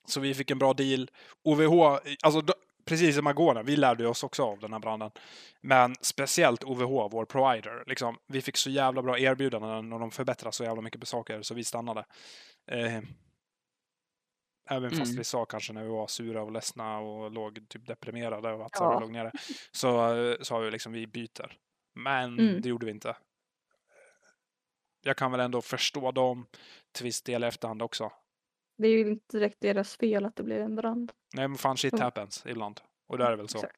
Så 0.06 0.20
vi 0.20 0.34
fick 0.34 0.50
en 0.50 0.58
bra 0.58 0.72
deal. 0.72 1.10
OVH, 1.44 1.98
alltså 2.22 2.42
precis 2.84 3.16
som 3.16 3.26
Agona, 3.26 3.62
vi 3.62 3.76
lärde 3.76 4.08
oss 4.08 4.24
också 4.24 4.42
av 4.42 4.58
den 4.58 4.72
här 4.72 4.80
branden. 4.80 5.10
Men 5.60 5.94
speciellt 6.00 6.64
OVH, 6.64 7.08
vår 7.10 7.24
provider, 7.24 7.84
liksom, 7.86 8.16
vi 8.26 8.42
fick 8.42 8.56
så 8.56 8.70
jävla 8.70 9.02
bra 9.02 9.18
erbjudanden 9.18 9.92
och 9.92 10.00
de 10.00 10.10
förbättrade 10.10 10.52
så 10.52 10.64
jävla 10.64 10.82
mycket 10.82 11.00
på 11.00 11.06
saker 11.06 11.42
så 11.42 11.54
vi 11.54 11.64
stannade. 11.64 12.04
Eh, 12.70 13.00
även 14.70 14.90
fast 14.90 15.02
Mm. 15.10 15.16
vi 15.16 15.24
sa 15.24 15.44
kanske 15.44 15.72
när 15.72 15.82
vi 15.82 15.88
var 15.88 16.06
sura 16.06 16.42
och 16.42 16.52
ledsna 16.52 16.98
och 16.98 17.30
låg 17.30 17.68
typ 17.68 17.86
deprimerade 17.86 18.52
och 18.52 18.66
att 18.66 18.72
Ja. 18.74 19.00
låg 19.00 19.12
nere. 19.12 19.32
Så 19.72 20.16
eh, 20.16 20.36
sa 20.40 20.58
vi 20.58 20.70
liksom 20.70 20.92
vi 20.92 21.06
byter. 21.06 21.56
Men 21.94 22.38
Mm. 22.38 22.60
det 22.62 22.68
gjorde 22.68 22.86
vi 22.86 22.92
inte. 22.92 23.16
Jag 25.04 25.16
kan 25.16 25.30
väl 25.30 25.40
ändå 25.40 25.62
förstå 25.62 26.10
dem 26.12 26.46
till 26.92 27.04
viss 27.04 27.22
del 27.22 27.44
i 27.44 27.46
efterhand 27.46 27.82
också. 27.82 28.12
Det 28.78 28.88
är 28.88 28.92
ju 28.92 29.10
inte 29.10 29.38
direkt 29.38 29.60
deras 29.60 29.96
fel 29.96 30.24
att 30.24 30.36
det 30.36 30.42
blev 30.42 30.62
en 30.62 30.76
brand. 30.76 31.12
Nej 31.34 31.48
men 31.48 31.58
fan 31.58 31.76
shit 31.76 31.92
Mm. 31.92 32.02
happens 32.04 32.42
ibland. 32.46 32.80
Och 33.08 33.18
det 33.18 33.24
är 33.24 33.36
väl 33.36 33.48
så. 33.48 33.58
Exakt. 33.58 33.76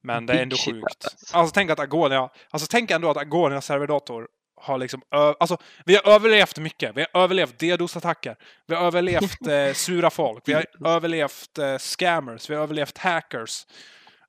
Men 0.00 0.26
det 0.26 0.32
är 0.32 0.42
ändå 0.42 0.56
sjukt. 0.56 1.06
Alltså 1.32 1.52
tänk 1.54 1.70
att 1.70 1.80
Agonia, 1.80 2.30
alltså 2.50 2.66
tänk 2.70 2.90
ändå 2.90 3.10
att 3.10 3.16
Agonia 3.16 3.60
serverdator 3.60 4.28
har 4.62 4.78
liksom, 4.78 5.02
alltså 5.10 5.56
vi 5.84 5.94
har 5.94 6.12
överlevt 6.14 6.58
mycket. 6.58 6.96
Vi 6.96 7.06
har 7.12 7.22
överlevt 7.22 7.60
DDoS-attacker. 7.60 8.36
Vi 8.66 8.74
har 8.74 8.86
överlevt 8.86 9.46
eh, 9.46 9.72
sura 9.72 10.10
folk. 10.10 10.48
Vi 10.48 10.52
har 10.52 10.64
överlevt 10.86 11.58
eh, 11.58 11.78
scammers. 11.78 12.50
Vi 12.50 12.54
har 12.54 12.62
överlevt 12.62 12.98
hackers. 12.98 13.66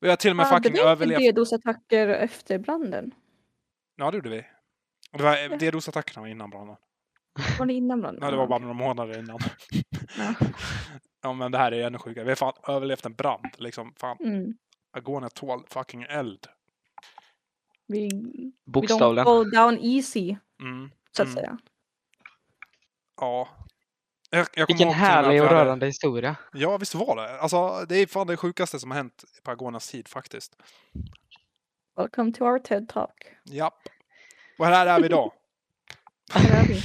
Vi 0.01 0.09
har 0.09 0.15
till 0.15 0.29
och 0.29 0.35
med 0.35 0.45
Hade 0.45 0.57
fucking 0.57 0.73
vi 0.73 0.79
inte 0.79 0.89
överlevt... 0.89 1.35
DDoS-attacker 1.35 2.07
efter 2.07 2.57
branden? 2.59 3.11
Ja 3.95 4.11
det 4.11 4.17
gjorde 4.17 4.29
vi. 4.29 4.45
Det 5.11 5.23
var, 5.23 5.57
DDoS-attackerna 5.57 6.21
var 6.21 6.27
innan 6.27 6.49
branden. 6.49 6.75
Var 7.59 7.65
det 7.65 7.73
innan 7.73 8.01
branden? 8.01 8.23
Ja, 8.23 8.31
det 8.31 8.37
var 8.37 8.47
bara 8.47 8.59
några 8.59 8.73
månader 8.73 9.19
innan. 9.19 9.39
Ja. 10.17 10.33
ja 11.23 11.33
men 11.33 11.51
det 11.51 11.57
här 11.57 11.71
är 11.71 11.87
ännu 11.87 11.97
sjukare. 11.97 12.23
Vi 12.23 12.31
har 12.31 12.35
fan 12.35 12.53
överlevt 12.67 13.05
en 13.05 13.13
brand. 13.13 13.47
Liksom, 13.57 13.93
fan, 13.97 14.17
Mm. 14.19 14.53
Agonia 14.97 15.29
tål 15.29 15.63
fucking 15.69 16.03
eld. 16.03 16.47
Vi, 17.87 18.09
we 18.09 18.71
Bokstavligen. 18.71 19.27
don't 19.27 19.43
go 19.43 19.43
down 19.43 19.79
easy, 19.81 20.37
Mm. 20.61 20.91
så 21.11 21.21
att 21.21 21.27
mm. 21.27 21.35
säga. 21.35 21.57
Ja. 23.21 23.49
Jag, 24.29 24.47
jag 24.53 24.67
Vilken 24.67 24.89
härlig 24.89 25.43
och 25.43 25.49
rörande 25.49 25.85
historia. 25.85 26.35
Ja, 26.53 26.77
visst 26.77 26.95
var 26.95 27.15
det. 27.15 27.39
Alltså, 27.39 27.85
det 27.89 27.95
är 27.95 28.07
fan 28.07 28.27
det 28.27 28.37
sjukaste 28.37 28.79
som 28.79 28.91
har 28.91 28.97
hänt 28.97 29.23
på 29.43 29.51
Agonas 29.51 29.91
tid 29.91 30.07
faktiskt. 30.07 30.55
Welcome 31.95 32.33
to 32.33 32.43
our 32.43 32.59
TED 32.59 32.89
Talk. 32.89 33.25
Japp. 33.43 33.89
Och 34.59 34.65
här 34.65 34.87
är 34.87 34.99
vi 34.99 35.05
idag. 35.05 35.31
Här 36.31 36.63
är 36.63 36.67
vi. 36.67 36.81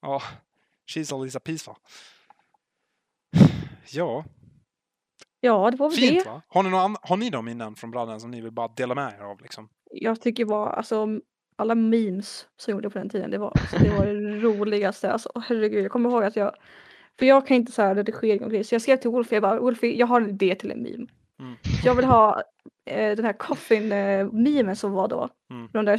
Ja, 0.00 0.22
she's 0.86 1.14
a 1.14 1.24
Lisa 1.24 1.40
va? 1.70 1.76
Ja, 3.86 4.24
Ja, 5.44 5.70
det 5.70 5.76
var 5.76 5.88
väl 5.88 5.98
fint 5.98 6.24
det. 6.24 6.30
va? 6.30 6.42
Har 6.48 6.62
ni, 6.62 6.70
några, 6.70 6.84
an- 6.84 6.96
har 7.02 7.16
ni 7.16 7.30
några 7.30 7.42
minnen 7.42 7.74
från 7.74 7.90
branden 7.90 8.20
som 8.20 8.30
ni 8.30 8.40
vill 8.40 8.52
bara 8.52 8.68
dela 8.68 8.94
med 8.94 9.14
er 9.20 9.24
av 9.24 9.40
liksom? 9.42 9.68
Jag 9.90 10.20
tycker 10.20 10.44
var, 10.44 10.70
alltså 10.70 11.06
alla 11.56 11.74
memes 11.74 12.46
som 12.56 12.72
gjorde 12.74 12.90
på 12.90 12.98
den 12.98 13.08
tiden, 13.08 13.30
det 13.30 13.38
var, 13.38 13.48
alltså, 13.60 13.76
det, 13.78 13.90
var 13.98 14.06
det 14.06 14.12
roligaste. 14.40 15.12
Alltså, 15.12 15.30
herregud, 15.48 15.84
jag 15.84 15.92
kommer 15.92 16.10
ihåg 16.10 16.24
att 16.24 16.36
jag, 16.36 16.52
för 17.18 17.26
jag 17.26 17.46
kan 17.46 17.56
inte 17.56 17.72
så 17.72 17.82
här 17.82 17.94
redigering 17.94 18.44
och 18.44 18.50
grejer, 18.50 18.64
så 18.64 18.74
jag 18.74 18.82
skrev 18.82 18.96
till 18.96 19.10
Wolf, 19.10 19.32
jag 19.32 19.42
bara, 19.42 19.60
Wolf, 19.60 19.82
jag 19.82 20.06
har 20.06 20.20
en 20.20 20.28
idé 20.30 20.54
till 20.54 20.70
en 20.70 20.82
meme. 20.82 21.06
Mm. 21.40 21.54
Jag 21.84 21.94
vill 21.94 22.04
ha 22.04 22.42
eh, 22.90 23.16
den 23.16 23.24
här 23.24 23.32
coffin-memen 23.32 24.76
som 24.76 24.92
var 24.92 25.08
då. 25.08 25.28
Mm. 25.50 25.68
De 25.72 25.84
där 25.84 25.96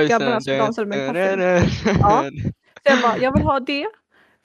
just 0.00 0.10
grabbarna 0.10 0.40
som 0.40 0.58
dansade 0.58 0.86
med 0.88 1.16
en 1.16 1.38
coffin. 1.62 1.96
Ja. 2.00 2.24
Så 2.86 2.90
jag 2.92 3.02
bara, 3.02 3.18
jag 3.18 3.32
vill 3.32 3.42
ha 3.42 3.60
det. 3.60 3.86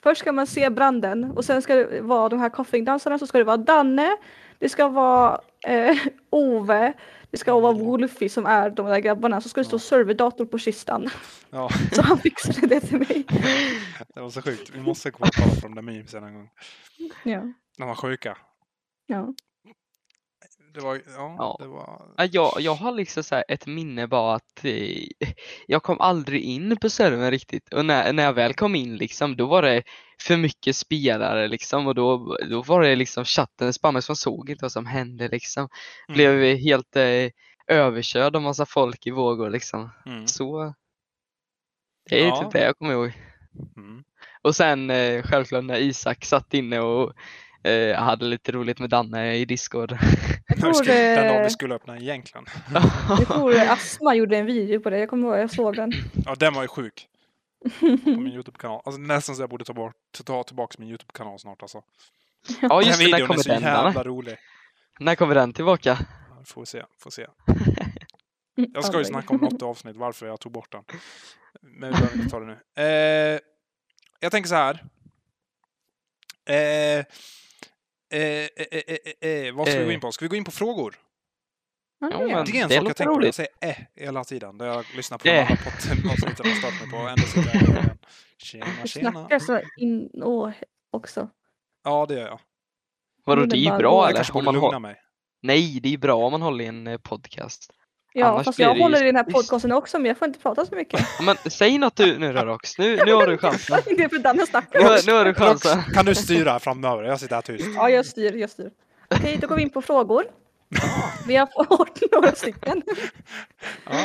Först 0.02 0.20
ska 0.20 0.32
man 0.32 0.46
se 0.46 0.70
branden 0.70 1.24
och 1.24 1.44
sen 1.44 1.62
ska 1.62 1.74
det 1.74 2.00
vara 2.00 2.28
de 2.28 2.40
här 2.40 2.48
coffingdansarna 2.50 3.18
så 3.18 3.26
ska 3.26 3.38
det 3.38 3.44
vara 3.44 3.56
Danne, 3.56 4.16
det 4.58 4.68
ska 4.68 4.88
vara 4.88 5.40
eh, 5.66 5.96
Ove, 6.30 6.92
det 7.30 7.36
ska 7.36 7.60
vara 7.60 7.72
Wolfie 7.72 8.28
som 8.28 8.46
är 8.46 8.70
de 8.70 8.86
där 8.86 8.98
grabbarna, 8.98 9.40
så 9.40 9.48
ska 9.48 9.60
det 9.60 9.64
stå 9.64 9.74
Ja. 9.74 9.78
serverdator 9.80 10.46
på 10.46 10.58
kistan. 10.58 11.08
Ja, 11.50 11.68
Så 11.92 12.02
han 12.02 12.18
fixade 12.18 12.66
det 12.66 12.80
till 12.80 12.98
mig. 12.98 13.24
det 14.14 14.20
var 14.20 14.30
så 14.30 14.42
sjukt. 14.42 14.70
Vi 14.74 14.80
måste 14.80 15.10
gå 15.10 15.18
och 15.18 15.28
kolla 15.34 15.54
på 15.54 15.60
de 15.60 15.74
där 15.74 15.82
memesen 15.82 16.24
en 16.24 16.34
gång. 16.34 16.50
Ja. 17.24 17.42
De 17.78 17.88
var 17.88 17.94
sjuka. 17.94 18.36
ja. 19.06 19.34
Det 20.74 20.80
var, 20.80 20.94
ja, 20.94 21.36
Ja. 21.38 21.56
det 21.60 21.66
var... 21.68 22.02
Ja, 22.16 22.24
Jag, 22.32 22.60
jag 22.60 22.74
har 22.74 22.92
liksom 22.92 23.22
så 23.24 23.42
ett 23.48 23.66
minne 23.66 24.06
bara 24.06 24.34
att 24.34 24.64
eh, 24.64 25.02
jag 25.66 25.82
kom 25.82 26.00
aldrig 26.00 26.42
in 26.42 26.76
på 26.76 26.90
servern 26.90 27.30
riktigt 27.30 27.72
och 27.74 27.84
när, 27.84 28.12
när 28.12 28.22
jag 28.22 28.32
väl 28.32 28.54
kom 28.54 28.74
in 28.74 28.96
liksom 28.96 29.36
då 29.36 29.46
var 29.46 29.62
det 29.62 29.82
för 30.22 30.36
mycket 30.36 30.76
spelare 30.76 31.48
liksom 31.48 31.86
och 31.86 31.94
då, 31.94 32.36
då 32.50 32.62
var 32.62 32.80
det 32.82 32.96
liksom 32.96 33.24
chatten 33.24 33.72
spammades 33.72 34.08
man 34.08 34.16
såg 34.16 34.50
inte 34.50 34.64
vad 34.64 34.72
som 34.72 34.86
hände 34.86 35.28
liksom. 35.28 35.68
Mm, 36.08 36.14
Blev 36.16 36.56
helt 36.56 36.96
eh, 36.96 37.28
överkörd 37.68 38.36
av 38.36 38.42
massa 38.42 38.66
folk 38.66 39.06
i 39.06 39.10
vågor 39.10 39.50
liksom. 39.50 39.90
mm, 40.06 40.26
Så 40.26 40.74
det 42.10 42.20
är 42.22 42.26
Ja. 42.26 42.42
typ 42.42 42.52
det 42.52 42.64
jag 42.64 42.78
kommer 42.78 42.92
ihåg. 42.92 43.12
mm. 43.76 44.04
Och 44.42 44.56
sen 44.56 44.90
eh, 44.90 45.22
självklart 45.22 45.64
när 45.64 45.78
Isak 45.78 46.24
satt 46.24 46.54
inne 46.54 46.80
och 46.80 47.12
eh, 47.62 47.96
hade 47.96 48.24
lite 48.24 48.52
roligt 48.52 48.78
med 48.78 48.90
Danne 48.90 49.36
i 49.36 49.44
Discord. 49.44 49.92
Jag 49.92 49.98
När 50.48 50.56
vi 50.56 50.60
tror, 50.60 50.72
skulle, 50.72 50.94
den 50.94 51.26
dagen 51.26 51.36
eh, 51.36 51.42
vi 51.44 51.50
skulle 51.50 51.74
öppna 51.74 51.98
egentligen. 51.98 52.46
jag 53.08 53.26
tror 53.28 53.54
eh, 53.54 53.72
Asma 53.72 54.14
gjorde 54.14 54.36
en 54.36 54.46
video 54.46 54.80
på 54.80 54.90
det, 54.90 54.98
jag 54.98 55.10
kommer 55.10 55.28
ihåg, 55.28 55.38
jag 55.38 55.50
såg 55.50 55.76
den. 55.76 55.92
Ja, 56.24 56.34
den 56.34 56.54
var 56.54 56.62
ju 56.62 56.68
sjuk. 56.68 57.06
På 57.80 58.10
min 58.10 58.26
YouTube-kanal. 58.32 58.82
Alltså 58.84 59.00
nästan 59.00 59.36
så 59.36 59.42
jag 59.42 59.50
borde 59.50 59.64
ta, 59.64 59.72
bort, 59.72 59.94
ta 60.24 60.42
tillbaka 60.42 60.76
min 60.78 60.88
YouTube-kanal 60.88 61.38
snart 61.38 61.62
alltså. 61.62 61.82
ja 62.62 62.82
just 62.82 62.98
den 63.00 63.10
det, 63.10 63.10
när 63.10 63.18
videon 63.18 63.22
är 63.22 63.26
kommer 63.26 63.42
så 63.42 63.48
den 63.48 63.62
Danne? 63.62 63.86
jävla 63.88 64.02
rolig. 64.04 64.36
När 65.00 65.14
kommer 65.14 65.34
den 65.34 65.52
tillbaka? 65.52 65.98
Får 66.46 66.64
se, 66.64 66.82
får 66.98 67.10
se. 67.10 67.26
Jag 68.74 68.84
ska 68.84 68.98
ju 68.98 69.04
snacka 69.04 69.34
om 69.34 69.40
något 69.40 69.62
avsnitt 69.62 69.96
varför 69.96 70.26
jag 70.26 70.40
tog 70.40 70.52
bort 70.52 70.72
den. 70.72 70.82
Men 71.62 71.92
vi 71.92 71.98
behöver 71.98 72.16
inte 72.16 72.30
ta 72.30 72.40
det 72.40 72.46
nu. 72.46 72.82
Eh, 72.84 73.40
jag 74.20 74.32
tänker 74.32 74.48
så 74.48 74.54
här. 74.54 74.84
Eh, 76.48 77.04
eh, 78.10 78.20
eh, 78.20 78.48
eh, 78.70 78.96
eh, 79.20 79.30
eh, 79.46 79.54
vad 79.54 79.68
ska 79.68 79.78
vi 79.78 79.84
gå 79.84 79.90
Eh. 79.90 79.94
in 79.94 80.00
på? 80.00 80.12
Ska 80.12 80.24
vi 80.24 80.28
gå 80.28 80.36
in 80.36 80.44
på 80.44 80.50
frågor? 80.50 80.94
Ja, 82.00 82.08
men- 82.18 82.28
jag. 82.28 82.46
Det 82.46 82.58
är 82.58 82.62
en 82.62 82.68
det 82.68 82.74
sak 82.76 82.88
jag 82.88 82.96
tänker 82.96 83.14
på. 83.14 83.24
Jag 83.26 83.34
säger 83.34 83.50
eh 83.60 83.76
hela 83.96 84.24
tiden. 84.24 84.58
Där 84.58 84.66
jag 84.66 84.84
lyssnar 84.96 85.18
på 85.18 85.28
Eh. 85.28 85.34
de 85.34 85.40
andra 85.40 85.56
poddavsnitten 86.02 86.50
och 86.50 86.56
stört 86.56 86.80
mig 86.80 86.90
på. 86.90 86.96
Ändå 86.96 87.22
sitter 87.22 87.54
jag 87.54 87.62
igen. 87.62 87.98
Tjena, 88.38 88.66
Du 88.82 88.88
tjena. 88.88 89.10
snackar 89.12 89.38
så 89.38 89.60
in 89.76 90.10
åh, 90.14 90.50
också. 90.90 91.28
Ja, 91.84 92.06
det 92.06 92.14
gör 92.14 92.26
jag. 92.26 92.40
Vadå, 93.24 93.44
det 93.44 93.56
är 93.56 93.58
ju 93.58 93.78
bra 93.78 94.02
Jag 94.02 94.04
eller? 94.08 94.16
kanske 94.16 94.32
Om 94.38 94.44
borde 94.44 94.58
lugna 94.60 94.78
mig. 94.78 94.96
Nej, 95.42 95.80
det 95.82 95.88
är 95.88 95.90
ju 95.90 95.96
bra 95.98 96.16
om 96.26 96.32
man 96.32 96.42
håller 96.42 96.64
i 96.64 96.66
en 96.66 96.86
eh, 96.86 96.98
podcast. 96.98 97.70
Ja, 98.12 98.26
Annars 98.26 98.44
fast 98.44 98.58
jag 98.58 98.74
håller 98.74 99.02
i 99.02 99.06
den 99.06 99.16
här 99.16 99.24
podcasten 99.24 99.72
också 99.72 99.98
men 99.98 100.06
jag 100.08 100.18
får 100.18 100.28
inte 100.28 100.40
prata 100.40 100.66
så 100.66 100.74
mycket. 100.74 101.00
Ja, 101.18 101.24
Men 101.24 101.36
säg 101.50 101.78
något 101.78 101.96
du 101.96 102.18
nu 102.18 102.32
då 102.32 102.40
Rox, 102.40 102.78
nu, 102.78 102.96
nu 103.06 103.12
har 103.14 103.26
du 103.26 103.38
chansen. 103.38 103.78
det 103.96 104.02
är 104.04 104.08
för 104.08 104.18
Danne 104.18 104.40
Nu, 104.40 104.46
snackar. 104.46 104.82
har- 104.82 105.06
nu 105.06 105.12
har 105.12 105.24
du 105.24 105.30
Rox, 105.32 105.40
chansen. 105.40 105.94
kan 105.94 106.04
du 106.06 106.14
styra 106.14 106.58
framöver? 106.58 107.02
Jag 107.02 107.20
sitter 107.20 107.34
här 107.34 107.42
tyst. 107.42 107.68
Ja, 107.76 107.90
jag 107.90 108.06
styr, 108.06 108.34
jag 108.36 108.50
styr. 108.50 108.70
Okej, 109.14 109.38
då 109.40 109.46
går 109.46 109.56
vi 109.56 109.62
in 109.62 109.70
på 109.70 109.82
frågor. 109.82 110.24
Vi 111.26 111.36
har 111.36 111.46
fått 111.76 112.12
några 112.12 112.32
stycken. 112.32 112.82
Ja. 113.84 113.98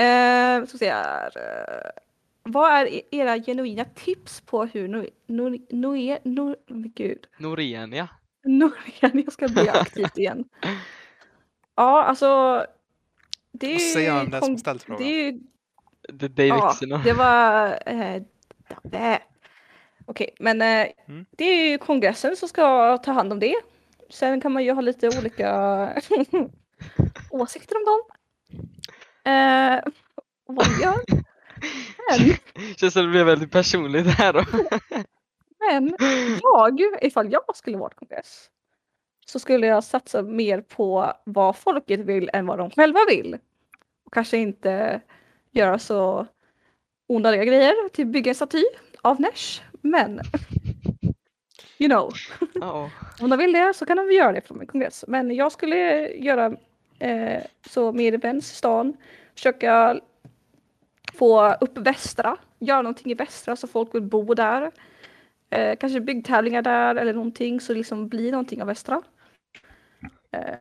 Eh, 0.00 0.66
ska 0.66 0.78
se 0.78 0.90
här. 0.90 1.26
Eh, 1.36 1.90
vad 2.42 2.72
är 2.72 2.86
e- 2.86 3.02
era 3.10 3.38
genuina 3.38 3.84
tips 3.84 4.40
på 4.40 4.64
hur 4.64 4.88
no, 4.88 5.06
no, 5.26 5.58
no, 5.70 6.16
no, 6.24 6.56
men 6.68 6.92
gud. 6.96 7.18
Norenia. 7.38 8.08
Norén, 8.44 9.22
jag 9.24 9.32
ska 9.32 9.48
bli 9.48 9.68
aktivt 9.68 10.18
igen. 10.18 10.44
Ja, 11.76 12.04
alltså. 12.04 12.64
Det 13.56 13.74
är 13.76 14.10
han 14.10 14.20
om 14.24 14.30
den 14.30 14.42
som 14.42 14.58
ställt 14.58 14.82
frågan? 14.82 15.02
Det 15.02 15.08
är 15.08 15.32
ju 15.32 15.38
Det 16.12 16.42
är 16.42 16.46
Ja, 16.46 16.74
det 17.04 17.12
var... 17.12 17.78
Eh, 17.86 18.22
Dabbe. 18.68 19.18
Okej, 20.06 20.34
men 20.38 20.62
eh, 20.62 20.86
Mm. 21.08 21.26
det 21.30 21.44
är 21.44 21.70
ju 21.70 21.78
kongressen 21.78 22.36
som 22.36 22.48
ska 22.48 22.98
ta 22.98 23.12
hand 23.12 23.32
om 23.32 23.40
det. 23.40 23.54
Sen 24.10 24.40
kan 24.40 24.52
man 24.52 24.64
ju 24.64 24.72
ha 24.72 24.80
lite 24.80 25.08
olika 25.18 25.48
åsikter 27.30 27.76
om 27.76 27.84
dem. 27.84 28.00
Eh, 29.32 29.76
och 30.46 30.54
vad 30.54 30.66
gör. 30.82 31.04
Men, 32.10 32.36
Känns 32.76 32.94
som 32.94 33.02
det 33.04 33.10
blev 33.10 33.26
väldigt 33.26 33.52
personligt 33.52 34.06
här 34.06 34.32
då. 34.32 34.44
men 35.70 35.96
jag, 36.42 36.80
ifall 37.02 37.32
jag 37.32 37.56
skulle 37.56 37.76
vara 37.78 37.90
kongress, 37.94 38.50
så 39.26 39.38
skulle 39.38 39.66
jag 39.66 39.84
satsa 39.84 40.22
mer 40.22 40.60
på 40.60 41.12
vad 41.24 41.56
folket 41.56 42.00
vill 42.00 42.30
än 42.32 42.46
vad 42.46 42.58
de 42.58 42.70
själva 42.70 43.00
vill. 43.08 43.38
Och 44.04 44.12
kanske 44.12 44.36
inte 44.36 45.00
göra 45.50 45.78
så 45.78 46.26
onödiga 47.06 47.44
grejer, 47.44 47.88
typ 47.88 48.08
bygga 48.08 48.28
en 48.28 48.34
staty 48.34 48.64
av 49.02 49.20
Nash. 49.20 49.62
Men, 49.80 50.20
you 51.78 51.88
know, 51.88 52.12
Ja. 52.54 52.90
om 53.20 53.30
de 53.30 53.38
vill 53.38 53.52
det 53.52 53.74
så 53.74 53.86
kan 53.86 53.96
de 53.96 54.12
göra 54.12 54.32
det 54.32 54.40
från 54.40 54.58
min 54.58 54.66
kongress. 54.66 55.04
Men 55.08 55.34
jag 55.34 55.52
skulle 55.52 56.08
göra 56.08 56.56
eh, 56.98 57.42
så 57.70 57.92
mer 57.92 58.12
events 58.12 58.52
i 58.52 58.54
stan, 58.54 58.96
försöka 59.34 60.00
få 61.14 61.54
upp 61.60 61.78
Västra, 61.78 62.36
göra 62.58 62.82
någonting 62.82 63.12
i 63.12 63.14
Västra 63.14 63.56
så 63.56 63.66
folk 63.66 63.94
vill 63.94 64.02
bo 64.02 64.34
där. 64.34 64.70
Eh, 65.54 65.76
kanske 65.76 66.00
byggtävlingar 66.00 66.62
där 66.62 66.94
eller 66.96 67.12
någonting 67.12 67.60
så 67.60 67.72
det 67.72 67.78
liksom 67.78 68.08
blir 68.08 68.30
någonting 68.30 68.60
av 68.60 68.66
Västra. 68.66 69.02
Eh, 70.32 70.56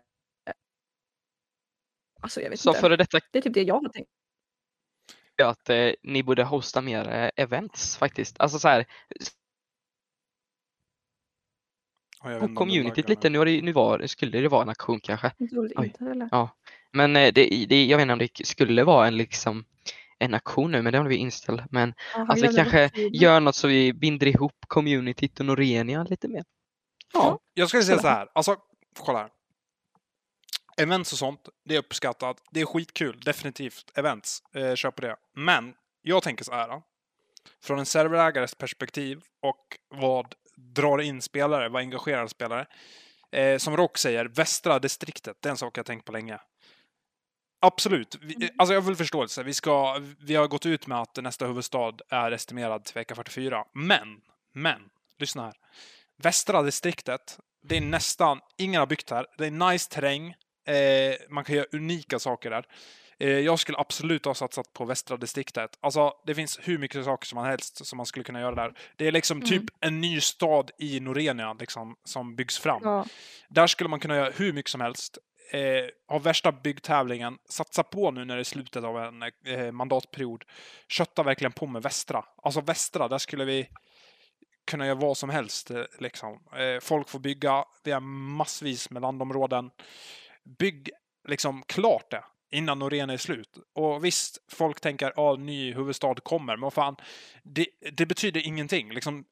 alltså 2.22 2.42
jag 2.42 2.50
vet 2.50 2.60
Så 2.60 2.70
inte. 2.70 2.82
före 2.82 2.98
detta 2.98 3.20
Det 3.32 3.38
är 3.38 3.42
typ 3.42 3.54
det 3.54 3.64
jag 3.64 3.76
har 3.82 3.90
tänkt. 3.90 4.10
att 5.44 5.70
eh, 5.70 5.92
ni 6.04 6.24
borde 6.24 6.44
hosta 6.44 6.82
mer 6.82 7.10
eh, 7.10 7.44
events 7.44 7.98
faktiskt. 7.98 8.40
Alltså 8.40 8.60
så 8.60 8.68
här, 8.68 8.86
Ja, 12.24 12.30
det 12.30 12.54
communityt 12.54 13.10
lite, 13.10 13.30
nu, 13.30 13.46
det, 13.46 13.62
nu 13.62 13.72
var, 13.72 14.08
skulle 14.08 14.40
det 14.42 14.48
vara 14.48 14.64
en 14.64 14.70
aktion 14.70 15.00
kanske. 15.00 15.32
Inte 15.40 16.06
eller? 16.06 16.50
Men 16.92 17.16
eh, 17.16 17.34
det, 17.34 17.66
det, 17.70 17.86
jag 17.86 17.98
vet 17.98 18.02
inte 18.02 18.14
om 18.14 18.20
det 18.20 18.46
skulle 18.48 18.84
vara 18.84 19.08
en 19.08 19.18
liksom 19.18 19.66
en 20.24 20.34
aktion 20.34 20.72
nu, 20.72 20.82
men 20.82 20.92
det 20.92 20.98
har 21.00 21.06
vi 21.06 21.16
inställt. 21.16 21.62
Men 21.72 21.94
Ja, 22.14 22.26
alltså 22.30 22.48
vi 22.48 22.54
glömde 22.54 22.72
kanske 22.72 23.02
gör 23.02 23.40
något 23.40 23.56
så 23.56 23.68
vi 23.68 23.94
binder 23.94 24.28
ihop 24.28 24.66
communityt 24.68 25.40
och 25.40 25.46
Norenia 25.46 26.04
lite 26.04 26.28
mer. 26.28 26.44
Ja. 27.14 27.40
Jag 27.54 27.68
skulle 27.68 27.84
säga 27.84 28.00
så 28.00 28.08
här. 28.08 28.28
Alltså, 28.34 28.58
kolla 29.00 29.20
här. 29.20 29.30
Events 30.78 31.12
och 31.12 31.18
sånt, 31.18 31.50
det 31.66 31.76
är 31.76 31.80
uppskattat. 31.80 32.38
Det 32.52 32.62
är 32.62 32.66
skitkul, 32.66 33.20
definitivt. 33.20 33.92
Events, 33.96 34.44
eh, 34.56 34.76
kör 34.76 34.92
på 34.92 35.02
det. 35.02 35.16
Men 35.36 35.74
jag 36.02 36.24
tänker 36.24 36.44
så 36.44 36.52
här. 36.52 36.82
Från 37.64 37.80
en 37.80 37.86
serverägares 37.86 38.56
perspektiv 38.56 39.22
och 39.42 39.78
vad 39.90 40.36
drar 40.56 41.02
in 41.02 41.22
spelare, 41.22 41.70
vad 41.70 41.82
engagerar 41.82 42.28
spelare. 42.28 42.66
Eh, 43.32 43.58
som 43.58 43.78
Rock 43.78 43.98
säger, 43.98 44.26
västra 44.26 44.80
distriktet, 44.80 45.38
det 45.40 45.50
är 45.50 45.52
en 45.52 45.58
sak 45.58 45.78
jag 45.78 45.86
tänkt 45.86 46.06
på 46.06 46.12
länge. 46.12 46.40
Absolut. 47.66 48.16
Vi, 48.22 48.50
alltså 48.58 48.74
jag 48.74 48.82
har 48.82 48.86
full 48.86 48.96
förståelse. 48.96 49.44
Vi, 49.44 49.54
ska, 49.54 50.02
vi 50.20 50.36
har 50.36 50.48
gått 50.48 50.66
ut 50.66 50.88
med 50.88 51.02
att 51.02 51.24
nästa 51.24 51.46
huvudstad 51.48 51.94
är 52.10 52.32
estimerad 52.32 52.86
till 52.86 52.94
vecka 52.94 53.16
44. 53.16 53.64
Men, 53.74 54.22
men, 54.54 54.82
lyssna 55.20 55.44
här. 55.44 55.54
Västra 56.24 56.62
distriktet, 56.62 57.40
det 57.64 57.78
är 57.78 57.82
nästan, 57.82 58.40
ingen 58.58 58.80
har 58.80 58.88
byggt 58.88 59.10
här. 59.10 59.26
Det 59.38 59.46
är 59.46 59.72
nice 59.72 59.90
terräng. 59.92 60.30
Eh, 60.68 61.16
man 61.30 61.44
kan 61.44 61.56
göra 61.56 61.66
unika 61.72 62.20
saker 62.20 62.50
där. 62.50 62.66
Eh, 63.20 63.30
jag 63.30 63.60
skulle 63.60 63.78
absolut 63.78 64.26
ha 64.26 64.34
satsat 64.34 64.74
på 64.74 64.86
västra 64.86 65.18
distriktet. 65.18 65.78
Alltså, 65.82 66.12
det 66.26 66.36
finns 66.36 66.60
hur 66.62 66.78
mycket 66.78 67.06
saker 67.06 67.28
som 67.28 67.36
man 67.36 67.46
helst 67.46 67.86
som 67.86 67.98
man 67.98 68.06
skulle 68.06 68.24
kunna 68.24 68.40
göra 68.40 68.56
där. 68.56 68.74
Det 68.96 69.08
är 69.08 69.12
liksom 69.12 69.38
Mm. 69.38 69.50
typ 69.50 69.64
en 69.80 70.02
ny 70.02 70.22
stad 70.22 70.72
i 70.80 71.00
Norenia 71.00 71.54
liksom, 71.54 71.96
som 72.04 72.36
byggs 72.36 72.60
fram. 72.60 72.82
Ja. 72.84 73.06
Där 73.50 73.68
skulle 73.68 73.90
man 73.90 74.00
kunna 74.00 74.16
göra 74.16 74.32
hur 74.36 74.54
mycket 74.54 74.72
som 74.72 74.82
helst. 74.82 75.18
Eh, 75.52 75.86
ha 76.08 76.20
värsta 76.20 76.52
byggtävlingen. 76.52 77.38
Satsa 77.50 77.84
på 77.84 78.12
nu 78.12 78.26
när 78.26 78.36
det 78.36 78.42
är 78.42 78.44
slutet 78.44 78.84
av 78.84 78.98
en 78.98 79.24
eh, 79.46 79.72
mandatperiod. 79.72 80.44
Kötta 80.88 81.24
verkligen 81.24 81.52
på 81.52 81.68
med 81.68 81.82
västra. 81.82 82.26
Alltså 82.36 82.62
västra, 82.62 83.08
där 83.08 83.18
skulle 83.18 83.46
vi 83.46 83.70
kunna 84.66 84.86
göra 84.86 84.96
vad 84.96 85.18
som 85.18 85.30
helst. 85.30 85.72
Eh, 85.72 85.84
liksom. 86.00 86.40
eh, 86.56 86.80
folk 86.82 87.10
får 87.10 87.20
bygga. 87.20 87.66
Vi 87.84 87.92
har 87.92 88.00
massvis 88.00 88.90
med 88.90 89.02
landområden. 89.02 89.72
Bygg 90.60 90.90
liksom 91.28 91.64
klart 91.64 92.12
det 92.12 92.24
innan 92.52 92.80
Norena 92.80 93.14
är 93.14 93.18
slut. 93.18 93.58
Och 93.74 94.06
visst, 94.06 94.38
folk 94.48 94.82
tänker 94.82 95.08
att 95.08 95.18
ah, 95.18 95.36
ny 95.36 95.74
huvudstad 95.74 96.16
kommer, 96.16 96.56
men 96.56 96.62
vad 96.62 96.74
fan, 96.74 96.96
det, 97.44 97.68
det 97.92 98.06
betyder 98.06 98.48
ingenting. 98.48 98.94
Liksom, 98.94 99.26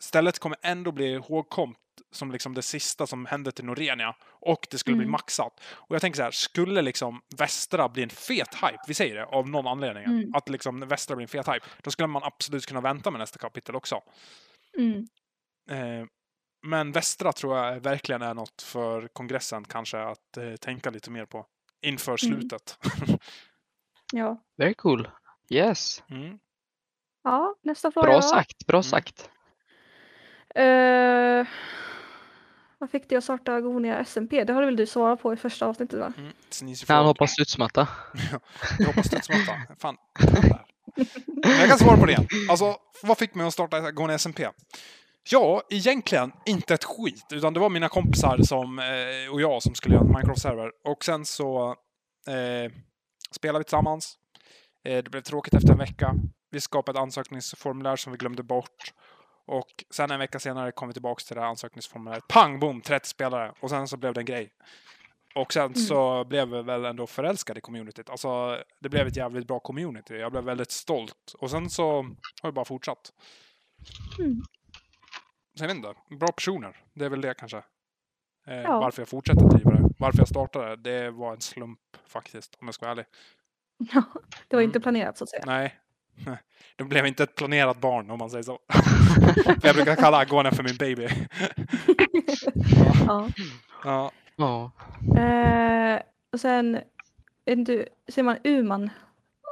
stället 0.00 0.38
kommer 0.38 0.58
ändå 0.62 0.92
bli 0.92 1.12
ihågkomt 1.12 1.78
som 2.14 2.32
liksom 2.32 2.54
det 2.54 2.62
sista 2.62 3.06
som 3.06 3.26
hände 3.26 3.52
till 3.52 3.64
Norenia 3.64 4.14
och 4.24 4.66
det 4.70 4.78
skulle 4.78 4.96
bli 4.96 5.04
Mm. 5.04 5.12
maxat. 5.12 5.60
Och 5.72 5.94
jag 5.94 6.00
tänker 6.00 6.16
så 6.16 6.22
här, 6.22 6.30
skulle 6.30 6.82
liksom 6.82 7.20
Västra 7.38 7.88
bli 7.88 8.02
en 8.02 8.10
fet 8.10 8.54
hype, 8.54 8.78
vi 8.88 8.94
säger 8.94 9.14
det 9.14 9.24
av 9.24 9.48
någon 9.48 9.66
anledning, 9.66 10.04
Mm. 10.04 10.34
att 10.34 10.48
liksom 10.48 10.80
Västra 10.80 11.16
blir 11.16 11.24
en 11.24 11.28
fet 11.28 11.48
hype, 11.48 11.66
då 11.82 11.90
skulle 11.90 12.06
man 12.06 12.22
absolut 12.24 12.66
kunna 12.66 12.80
vänta 12.80 13.10
med 13.10 13.18
nästa 13.20 13.38
kapitel 13.38 13.74
också. 13.76 14.00
Mm. 14.78 15.06
Eh, 15.70 16.06
men 16.66 16.92
Västra 16.92 17.32
tror 17.32 17.56
jag 17.58 17.80
verkligen 17.80 18.22
är 18.22 18.34
något 18.34 18.62
för 18.62 19.08
kongressen 19.08 19.64
kanske 19.64 19.98
att 20.02 20.36
eh, 20.36 20.54
tänka 20.56 20.90
lite 20.90 21.10
mer 21.10 21.24
på 21.26 21.46
inför 21.82 22.24
Mm. 22.26 22.40
slutet. 22.40 22.78
ja. 24.12 24.42
Very 24.56 24.74
cool. 24.74 25.08
Yes. 25.50 26.02
Mm. 26.10 26.38
Ja, 27.24 27.54
nästa 27.62 27.92
fråga. 27.92 28.06
Bra 28.08 28.22
sagt, 28.22 28.66
bra 28.66 28.76
Mm. 28.76 28.82
sagt. 28.82 29.30
Eh, 30.54 31.46
vad 32.78 32.90
fick 32.90 33.08
dig 33.08 33.18
att 33.18 33.24
starta 33.24 33.60
Gonia 33.60 34.04
SMP? 34.04 34.44
Det 34.44 34.52
har 34.52 34.62
väl 34.62 34.76
du 34.76 34.86
svarat 34.86 35.22
på 35.22 35.32
i 35.32 35.36
första 35.36 35.66
avsnittet 35.66 36.00
va? 36.00 36.12
Mm. 36.18 36.32
Han 36.88 37.06
hoppar 37.06 37.26
studsmatta. 37.26 37.88
Jag 38.78 38.86
hoppas 38.86 39.06
studsmatta. 39.06 39.52
Fan, 39.78 39.96
jag 41.58 41.68
kan 41.68 41.78
svara 41.78 41.96
på 41.96 42.06
det 42.06 42.12
igen. 42.12 42.26
Alltså, 42.50 42.76
vad 43.02 43.18
fick 43.18 43.34
mig 43.34 43.46
att 43.46 43.52
starta 43.52 43.90
Gående 43.90 44.14
SMP? 44.14 44.48
Ja, 45.30 45.62
egentligen 45.70 46.32
inte 46.46 46.74
ett 46.74 46.84
skit, 46.84 47.26
utan 47.32 47.54
det 47.54 47.60
var 47.60 47.70
mina 47.70 47.88
kompisar 47.88 48.38
som, 48.42 48.78
eh, 48.78 49.32
och 49.32 49.40
jag 49.40 49.62
som 49.62 49.74
skulle 49.74 49.94
göra 49.94 50.04
en 50.04 50.12
Minecraft-server. 50.12 50.70
Och 50.84 51.04
sen 51.04 51.24
så 51.24 51.68
eh, 52.28 52.72
spelade 53.30 53.58
vi 53.58 53.64
tillsammans. 53.64 54.18
Eh, 54.84 55.04
det 55.04 55.10
blev 55.10 55.20
tråkigt 55.20 55.54
efter 55.54 55.72
en 55.72 55.78
vecka. 55.78 56.14
Vi 56.50 56.60
skapade 56.60 56.98
ett 56.98 57.02
ansökningsformulär 57.02 57.96
som 57.96 58.12
vi 58.12 58.18
glömde 58.18 58.42
bort. 58.42 58.92
Och 59.46 59.84
sen 59.90 60.10
en 60.10 60.18
vecka 60.18 60.38
senare 60.38 60.72
kom 60.72 60.88
vi 60.88 60.92
tillbaka 60.94 61.20
till 61.26 61.34
det 61.34 61.40
här 61.40 61.48
ansökningsformuläret. 61.48 62.28
Pang, 62.28 62.60
boom, 62.60 62.80
30 62.80 63.08
spelare. 63.08 63.52
Och 63.60 63.70
sen 63.70 63.88
så 63.88 63.96
blev 63.96 64.14
det 64.14 64.20
en 64.20 64.24
grej. 64.24 64.52
Och 65.34 65.52
sen 65.52 65.74
så 65.74 66.24
blev 66.24 66.48
vi 66.48 66.62
väl 66.62 66.84
ändå 66.84 67.06
förälskade 67.06 67.58
i 67.58 67.60
communityt. 67.60 68.10
Alltså, 68.10 68.62
det 68.80 68.88
blev 68.88 69.06
ett 69.06 69.16
jävligt 69.16 69.46
bra 69.46 69.60
community. 69.60 70.14
Jag 70.14 70.32
blev 70.32 70.44
väldigt 70.44 70.70
stolt. 70.70 71.34
Och 71.38 71.50
sen 71.50 71.70
så 71.70 71.92
har 72.42 72.48
vi 72.50 72.52
bara 72.52 72.64
fortsatt. 72.64 73.12
Mm. 74.18 74.42
Jag 75.54 75.66
vet 75.66 75.76
inte, 75.76 75.94
bra 76.18 76.28
personer. 76.32 76.76
Det 76.94 77.04
är 77.04 77.08
väl 77.08 77.20
det 77.20 77.34
kanske. 77.34 77.56
Eh, 78.46 78.54
Ja. 78.54 78.80
Varför 78.80 79.02
jag 79.02 79.08
fortsätter 79.08 79.48
driva 79.48 79.70
det. 79.70 79.88
Varför 79.98 80.18
jag 80.18 80.28
startade 80.28 80.76
det, 80.76 81.00
det 81.00 81.10
var 81.10 81.32
en 81.32 81.40
slump 81.40 81.80
faktiskt, 82.06 82.56
om 82.60 82.66
jag 82.68 82.74
ska 82.74 82.86
vara 82.86 82.92
ärlig. 82.92 83.06
Ja, 83.78 84.02
det 84.48 84.56
var 84.56 84.62
Mm. 84.62 84.68
inte 84.70 84.80
planerat 84.80 85.18
så 85.18 85.24
att 85.24 85.30
säga. 85.30 85.42
Nej, 85.46 85.78
det 86.76 86.84
blev 86.84 87.06
inte 87.06 87.22
ett 87.22 87.34
planerat 87.34 87.80
barn 87.80 88.10
om 88.10 88.18
man 88.18 88.30
säger 88.30 88.42
så. 88.42 88.58
Jag 89.62 89.74
brukar 89.74 89.96
kalla 89.96 90.18
Agone 90.18 90.50
för 90.50 90.62
min 90.62 90.76
baby. 90.76 91.08
Ja. 93.06 93.28
Ja. 93.84 94.10
Ja. 94.36 94.70
Eh, 95.20 96.02
och 96.32 96.40
sen, 96.40 96.78
inte, 97.46 97.88
säger 98.08 98.22
man 98.22 98.38
Uman? 98.44 98.90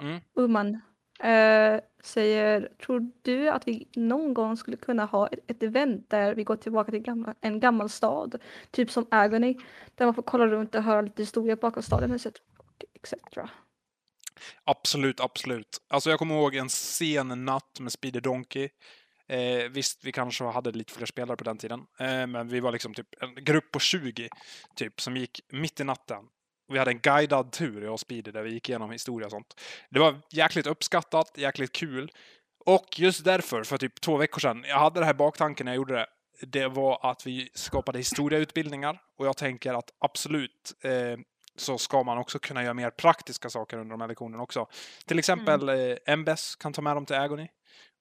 Mm. 0.03 0.21
Uman 0.35 0.81
eh, 1.23 1.81
säger, 2.03 2.69
tror 2.87 3.11
du 3.23 3.49
att 3.49 3.69
vi 3.69 3.89
någon 3.95 4.35
gång 4.35 4.57
skulle 4.57 4.77
kunna 4.77 5.05
ha 5.05 5.27
ett, 5.27 5.51
ett 5.51 5.63
event 5.63 6.11
där 6.11 6.35
vi 6.35 6.45
går 6.45 6.57
tillbaka 6.57 6.91
till 6.91 7.01
gamla, 7.01 7.35
en 7.41 7.61
gammal 7.61 7.89
stad, 7.89 8.39
typ 8.71 8.91
som 8.91 9.07
Agony, 9.11 9.57
där 9.95 10.05
man 10.05 10.15
får 10.15 10.23
kolla 10.23 10.47
runt 10.47 10.75
och 10.75 10.83
höra 10.83 11.01
lite 11.01 11.23
historia 11.23 11.57
bakom 11.57 11.83
staden 11.83 12.15
etc. 12.15 12.27
etc. 12.95 13.15
Absolut, 14.65 15.21
absolut. 15.21 15.79
Alltså 15.89 16.11
jag 16.11 16.19
kommer 16.19 16.35
ihåg 16.35 16.55
en 16.55 16.69
sen 16.69 17.45
natt 17.45 17.81
med 17.81 17.93
Speedy 17.93 18.21
Donkey. 18.21 18.69
Eh, 19.33 19.69
visst, 19.69 20.05
vi 20.05 20.13
kanske 20.13 20.45
hade 20.45 20.73
lite 20.73 20.93
fler 20.93 21.07
spelare 21.07 21.37
på 21.37 21.45
den 21.45 21.59
tiden, 21.59 21.81
eh, 21.99 22.27
men 22.27 22.49
vi 22.49 22.61
var 22.61 22.73
liksom 22.73 22.95
typ 22.95 23.07
en 23.21 23.35
grupp 23.35 23.73
på 23.73 23.79
20 23.81 24.29
typ 24.77 25.01
som 25.01 25.17
gick 25.17 25.41
mitt 25.49 25.81
i 25.81 25.85
natten. 25.85 26.25
Vi 26.73 26.79
hade 26.79 26.91
en 26.91 26.99
guidad 26.99 27.53
tur, 27.53 27.83
jag 27.83 27.93
och 27.93 28.01
Speedy, 28.01 28.31
där 28.31 28.43
vi 28.43 28.53
gick 28.53 28.69
igenom 28.69 28.91
historia 28.91 29.27
och 29.27 29.31
sånt. 29.31 29.61
Det 29.91 29.99
var 29.99 30.21
jäkligt 30.31 30.67
uppskattat, 30.67 31.39
jäkligt 31.39 31.73
kul. 31.73 32.13
Och 32.67 33.01
just 33.01 33.25
därför, 33.25 33.63
för 33.63 33.79
typ 33.79 34.01
två 34.01 34.17
veckor 34.17 34.41
sedan, 34.41 34.65
jag 34.69 34.79
hade 34.79 35.01
det 35.01 35.07
här 35.07 35.15
baktanken 35.15 35.65
när 35.65 35.73
jag 35.73 35.77
gjorde 35.77 35.95
det. 35.95 36.07
Det 36.47 36.69
var 36.69 37.11
att 37.11 37.27
vi 37.27 37.51
skapade 37.55 37.99
historieutbildningar 37.99 39.01
och 39.19 39.27
jag 39.27 39.37
tänker 39.37 39.75
att 39.75 39.91
absolut 39.99 40.73
eh, 40.85 41.19
så 41.57 41.79
ska 41.79 42.03
man 42.03 42.19
också 42.19 42.39
kunna 42.39 42.63
göra 42.63 42.75
mer 42.75 42.91
praktiska 42.91 43.51
saker 43.51 43.79
under 43.79 43.91
de 43.91 44.01
här 44.01 44.09
lektionerna 44.09 44.43
också. 44.43 44.67
Till 45.07 45.19
exempel 45.19 45.69
eh, 45.69 46.17
MBS 46.17 46.57
kan 46.57 46.73
ta 46.73 46.83
med 46.83 46.97
dem 46.97 47.07
till 47.07 47.17
Agony 47.17 47.49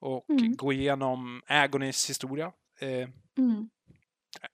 och 0.02 0.26
Mm. 0.30 0.56
gå 0.56 0.74
igenom 0.74 1.42
Agonys 1.48 2.10
historia. 2.10 2.52
Eh, 2.80 3.10
Mm. 3.38 3.70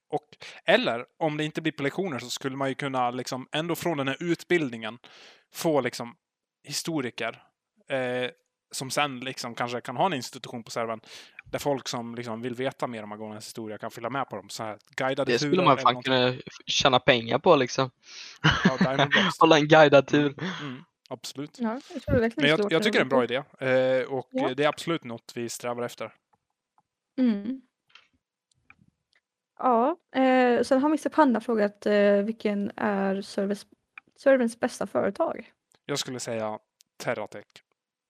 och, 0.09 0.27
eller 0.65 1.05
om 1.19 1.37
det 1.37 1.43
inte 1.45 1.61
blir 1.61 1.71
på 1.71 1.83
lektioner 1.83 2.19
så 2.19 2.29
skulle 2.29 2.55
man 2.57 2.69
ju 2.69 2.75
kunna 2.75 3.11
liksom 3.11 3.47
ändå 3.51 3.75
från 3.75 3.97
den 3.97 4.07
här 4.07 4.17
utbildningen 4.23 4.97
få 5.53 5.81
liksom 5.81 6.15
historiker 6.63 7.43
eh, 7.89 8.29
som 8.71 8.89
sen 8.89 9.19
liksom 9.19 9.55
kanske 9.55 9.81
kan 9.81 9.97
ha 9.97 10.05
en 10.05 10.13
institution 10.13 10.63
på 10.63 10.71
servern 10.71 10.99
där 11.45 11.59
folk 11.59 11.87
som 11.87 12.15
liksom 12.15 12.41
vill 12.41 12.55
veta 12.55 12.87
mer 12.87 13.03
om 13.03 13.11
Agonas 13.11 13.45
historia 13.45 13.77
kan 13.77 13.91
fylla 13.91 14.09
med 14.09 14.29
på 14.29 14.35
dem. 14.35 14.49
Så 14.49 14.63
här 14.63 14.77
guidade 14.95 15.31
Det 15.31 15.39
skulle 15.39 15.63
man 15.63 15.71
eller 15.77 15.81
fan 15.81 16.03
kunna 16.03 16.33
tjäna 16.65 16.99
pengar 16.99 17.39
på 17.39 17.55
liksom. 17.55 17.89
Ja. 18.63 19.07
Hålla 19.39 19.57
en 19.57 19.67
guidad 19.67 20.07
tur. 20.07 20.35
Mm, 20.61 20.83
absolut. 21.07 21.59
Ja, 21.59 21.79
jag 21.93 22.01
tror 22.01 22.15
det 22.15 22.21
verkligen 22.21 22.49
Men 22.49 22.59
jag, 22.63 22.71
jag 22.71 22.83
tycker 22.83 22.99
det 22.99 23.01
är 23.01 23.03
en 23.03 23.09
bra 23.09 23.23
idé. 23.23 23.35
Eh, 23.59 24.13
och 24.13 24.27
Ja. 24.31 24.53
det 24.53 24.63
är 24.63 24.67
absolut 24.67 25.03
något 25.03 25.31
vi 25.35 25.49
strävar 25.49 25.83
efter. 25.83 26.13
Mm. 27.19 27.61
Ja, 29.59 29.97
eh, 30.15 30.63
sen 30.63 30.81
har 30.81 30.89
Mr 30.89 31.09
Panda 31.09 31.39
frågat 31.41 31.85
eh, 31.85 32.13
vilken 32.13 32.71
är 32.75 33.21
service, 33.21 33.65
serverns 34.19 34.59
bästa 34.59 34.87
företag? 34.87 35.51
Jag 35.85 35.99
skulle 35.99 36.19
säga 36.19 36.59
Terratech. 36.97 37.45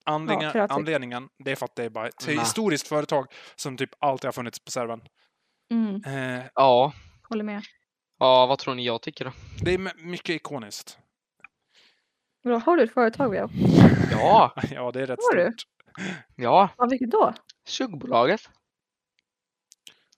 Anledningen, 0.06 0.52
Terratech. 0.52 0.78
anledningen 0.78 1.30
det 1.38 1.52
är 1.52 1.56
för 1.56 1.66
att 1.66 1.76
det 1.76 1.84
är 1.84 1.90
bara 1.90 2.08
ett 2.08 2.28
Nej. 2.28 2.38
historiskt 2.38 2.88
företag 2.88 3.28
som 3.56 3.78
typ 3.78 3.90
alltid 4.00 4.28
har 4.28 4.32
funnits 4.34 4.60
på 4.60 4.72
servern. 4.72 5.02
Mm, 5.72 6.02
Eh, 6.06 6.46
Ja. 6.56 6.94
håller 7.30 7.44
med. 7.44 7.62
Ja, 8.20 8.46
vad 8.46 8.60
tror 8.60 8.76
ni 8.76 8.86
jag 8.86 9.02
tycker 9.02 9.26
då? 9.26 9.32
det 9.62 9.74
är 9.74 10.04
mycket 10.06 10.30
ikoniskt. 10.36 11.00
Bra, 12.48 12.58
har 12.58 12.78
du 12.78 12.84
ett 12.84 12.94
företag 12.94 13.34
Leo? 13.34 13.50
Ja, 14.12 14.54
Ja, 14.72 14.92
det 14.92 15.02
är 15.02 15.06
rätt 15.08 15.20
Har 15.32 15.36
du? 15.36 15.46
stort. 15.52 15.64
ja. 16.36 16.70
Ja, 16.78 16.86
vilket 16.86 17.12
då? 17.12 17.34
Suggbolaget. 17.68 18.42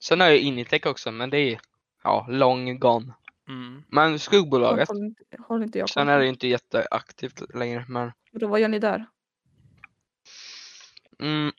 Sen 0.00 0.20
har 0.20 0.28
jag 0.28 0.38
Initech 0.38 0.86
också, 0.86 1.10
men 1.12 1.30
det 1.30 1.38
är 1.38 1.60
ja, 2.04 2.26
long 2.30 2.78
gone. 2.78 3.14
Mm. 3.48 3.82
Men 3.88 4.18
skuggbolaget. 4.18 4.88
Håller 4.88 5.04
inte, 5.04 5.22
håller 5.38 5.64
inte 5.64 5.78
jag 5.78 5.88
Sen 5.90 6.08
är 6.08 6.18
det 6.18 6.26
inte 6.26 6.48
jätteaktivt 6.48 7.54
längre, 7.54 7.84
men 7.88 8.12
Då, 8.32 8.46
vad 8.48 8.60
gör 8.60 8.68
ni 8.68 8.78
där? 8.78 9.06
mm, 11.20 11.52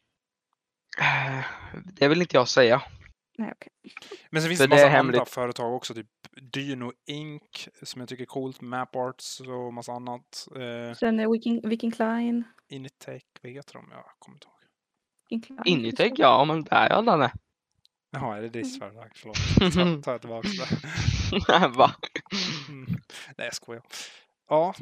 eh, 0.99 1.45
det 1.85 2.07
vill 2.07 2.21
inte 2.21 2.37
jag 2.37 2.47
säga. 2.47 2.81
Nej, 3.37 3.53
okej. 3.55 3.71
Men 4.29 4.41
sen 4.41 4.49
finns 4.49 4.61
För 4.61 4.67
det 4.67 4.75
det 4.75 4.81
är 4.81 4.85
massa 4.85 4.99
andra 4.99 5.13
hemligt. 5.17 5.29
företag 5.33 5.73
också, 5.73 5.93
typ 5.93 6.07
Dyno 6.41 6.91
Inc. 7.05 7.67
som 7.83 7.99
jag 8.01 8.09
tycker 8.09 8.21
är 8.23 8.25
coolt, 8.25 8.61
Maparts 8.61 9.39
och 9.39 9.73
massa 9.73 9.91
annat. 9.91 10.47
Eh, 10.55 10.93
Sen 10.95 11.19
är 11.19 11.31
Viking, 11.31 11.69
Viking 11.69 11.91
Klein. 11.91 12.43
Initech, 12.67 13.23
vad 13.41 13.51
heter 13.51 13.73
de? 13.73 13.85
Jag 13.91 14.03
kommer 14.19 14.35
inte 14.35 14.47
ihåg. 14.47 15.67
Initech, 15.67 16.11
ja 16.15 16.45
men 16.45 16.63
där 16.63 16.89
är 16.89 17.01
Danne. 17.01 17.31
Jaha, 18.11 18.37
är 18.37 18.41
det 18.41 18.47
Mm. 18.47 18.61
ditt 18.61 18.79
företag? 18.79 19.11
Förlåt. 19.15 19.37
Ta, 19.73 20.01
tar 20.01 20.11
jag 20.11 20.21
tillbaka 20.21 20.47
det. 20.49 21.67
Va? 21.77 21.91
Mm. 22.69 22.85
Nej, 23.37 23.47
jag 23.47 23.55
skojar. 23.55 23.83
Ja. 24.49 24.73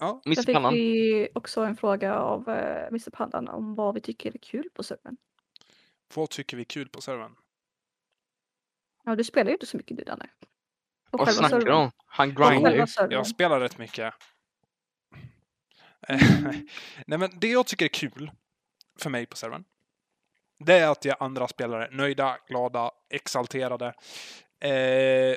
Ja, 0.00 0.22
Mr 0.26 0.42
fick 0.42 0.54
Pannan. 0.54 0.72
vi 0.74 1.28
också 1.34 1.60
en 1.64 1.76
fråga 1.76 2.14
av 2.18 2.48
eh, 2.48 2.86
Mr 2.88 3.10
Pandan 3.10 3.48
om 3.48 3.74
vad 3.74 3.94
vi 3.94 4.00
tycker 4.00 4.34
är 4.34 4.38
kul 4.38 4.68
på 4.74 4.82
servern. 4.82 5.16
vad 6.14 6.30
tycker 6.30 6.56
vi 6.56 6.60
är 6.62 6.64
kul 6.64 6.88
på 6.88 7.00
servern? 7.00 7.36
Ja, 9.06 9.16
du 9.16 9.24
spelar 9.24 9.50
ju 9.50 9.52
inte 9.52 9.66
så 9.66 9.76
mycket 9.76 9.96
du 9.96 10.04
Danne. 10.04 10.28
Och 11.10 11.18
Vad 11.18 11.28
själva 11.28 11.48
snackar 11.48 11.56
du 11.56 11.62
servern. 11.62 11.82
om? 11.82 11.90
Han 12.06 12.34
grindar 12.34 12.72
ju. 12.72 12.86
Jag 13.10 13.26
spelar 13.26 13.60
rätt 13.60 13.78
mycket. 13.78 14.14
Nej, 17.06 17.18
men 17.18 17.30
det 17.38 17.48
jag 17.48 17.66
tycker 17.66 17.84
är 17.84 17.88
kul 17.88 18.30
för 18.98 19.10
mig 19.10 19.26
på 19.26 19.36
servern, 19.36 19.64
det 20.58 20.74
är 20.78 20.88
att 20.88 21.04
jag 21.04 21.16
andra 21.20 21.48
spelare 21.48 21.88
nöjda, 21.90 22.38
glada, 22.48 22.90
exalterade. 23.10 23.86
Eh, 24.60 25.36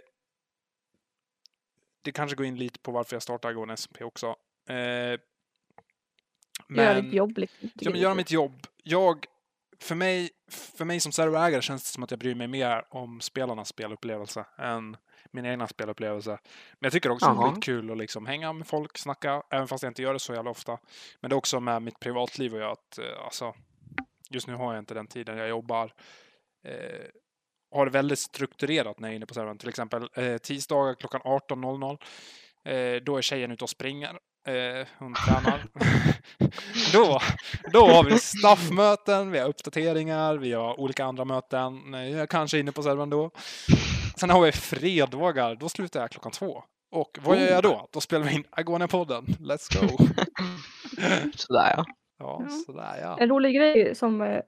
det 2.01 2.11
kanske 2.13 2.35
går 2.35 2.45
in 2.45 2.57
lite 2.57 2.79
på 2.79 2.91
varför 2.91 3.15
jag 3.15 3.23
startade 3.23 3.51
Agone 3.51 3.77
SP 3.83 3.95
också. 4.01 4.35
Eh, 4.69 5.19
Göra 6.69 7.01
ditt 7.01 7.13
jobb. 7.13 7.37
Liksom. 7.37 7.69
Ja, 7.73 7.91
men 7.91 7.99
göra 7.99 8.13
mitt 8.15 8.31
jobb. 8.31 8.67
Jag, 8.83 9.25
för 9.81 9.95
mig, 9.95 10.29
för 10.51 10.85
mig 10.85 10.99
som 10.99 11.11
serverägare 11.11 11.61
känns 11.61 11.83
det 11.83 11.89
som 11.89 12.03
att 12.03 12.11
jag 12.11 12.19
bryr 12.19 12.35
mig 12.35 12.47
mer 12.47 12.85
om 12.89 13.21
spelarnas 13.21 13.67
spelupplevelse 13.67 14.45
än 14.57 14.97
min 15.31 15.45
egna 15.45 15.67
spelupplevelse. 15.67 16.31
Men 16.31 16.87
jag 16.87 16.91
tycker 16.93 17.11
också 17.11 17.25
det 17.25 17.47
är 17.47 17.53
skitkul 17.53 17.91
att 17.91 17.97
liksom 17.97 18.25
hänga 18.25 18.53
med 18.53 18.67
folk, 18.67 18.97
snacka, 18.97 19.43
även 19.49 19.67
fast 19.67 19.83
jag 19.83 19.89
inte 19.89 20.01
gör 20.01 20.13
det 20.13 20.19
så 20.19 20.33
jävla 20.33 20.51
ofta. 20.51 20.77
Men 21.19 21.29
det 21.29 21.33
är 21.33 21.37
också 21.37 21.59
med 21.59 21.81
mitt 21.81 21.99
privatliv 21.99 22.53
och 22.53 22.59
jag 22.61 22.71
att, 22.71 22.97
eh, 22.97 23.25
alltså, 23.25 23.53
just 24.29 24.47
nu 24.47 24.55
har 24.55 24.73
jag 24.73 24.81
inte 24.81 24.93
den 24.93 25.07
tiden. 25.07 25.37
Jag 25.37 25.49
jobbar, 25.49 25.93
eh, 26.63 27.05
har 27.71 27.85
det 27.85 27.91
väldigt 27.91 28.19
strukturerat 28.19 28.99
när 28.99 29.07
jag 29.07 29.13
är 29.13 29.15
inne 29.15 29.25
på 29.25 29.33
servern. 29.33 29.57
Till 29.57 29.69
exempel 29.69 30.09
eh, 30.13 30.37
tisdagar 30.37 30.93
klockan 30.93 31.21
18.00. 31.21 31.97
Eh, 32.63 33.01
då 33.01 33.17
är 33.17 33.21
tjejen 33.21 33.51
ute 33.51 33.63
och 33.63 33.69
springer. 33.69 34.19
Eh, 34.49 34.87
hon 34.99 35.13
tränar. 35.13 35.65
då, 36.93 37.19
då 37.73 37.79
har 37.87 38.03
vi 38.03 38.17
staffmöten, 38.19 39.31
vi 39.31 39.39
har 39.39 39.47
uppdateringar, 39.49 40.37
vi 40.37 40.53
har 40.53 40.79
olika 40.79 41.05
andra 41.05 41.25
möten. 41.25 41.93
Eh, 41.93 42.09
Jag 42.11 42.21
är 42.21 42.25
kanske 42.25 42.59
inne 42.59 42.71
på 42.71 42.83
servern 42.83 43.09
då. 43.09 43.31
Sen 44.19 44.29
har 44.29 44.41
vi 44.41 44.51
fredagar, 44.51 45.55
då 45.55 45.69
slutar 45.69 45.99
jag 46.01 46.09
klockan 46.11 46.31
två. 46.31 46.63
Och 46.91 47.17
vad 47.25 47.37
gör 47.39 47.47
jag 47.47 47.63
då? 47.63 47.87
Då 47.91 48.01
spelar 48.01 48.25
vi 48.25 48.33
in 48.35 48.43
Agone-podden. 48.51 49.25
Let's 49.39 49.79
go! 49.81 49.97
Sådär 51.35 51.73
ja. 51.77 51.85
Ja, 52.19 52.41
Ja. 52.43 52.49
sådär 52.65 52.99
ja. 53.01 53.17
En 53.19 53.29
rolig 53.29 53.55
grej 53.55 53.95
som 53.95 54.21
eh, 54.21 54.41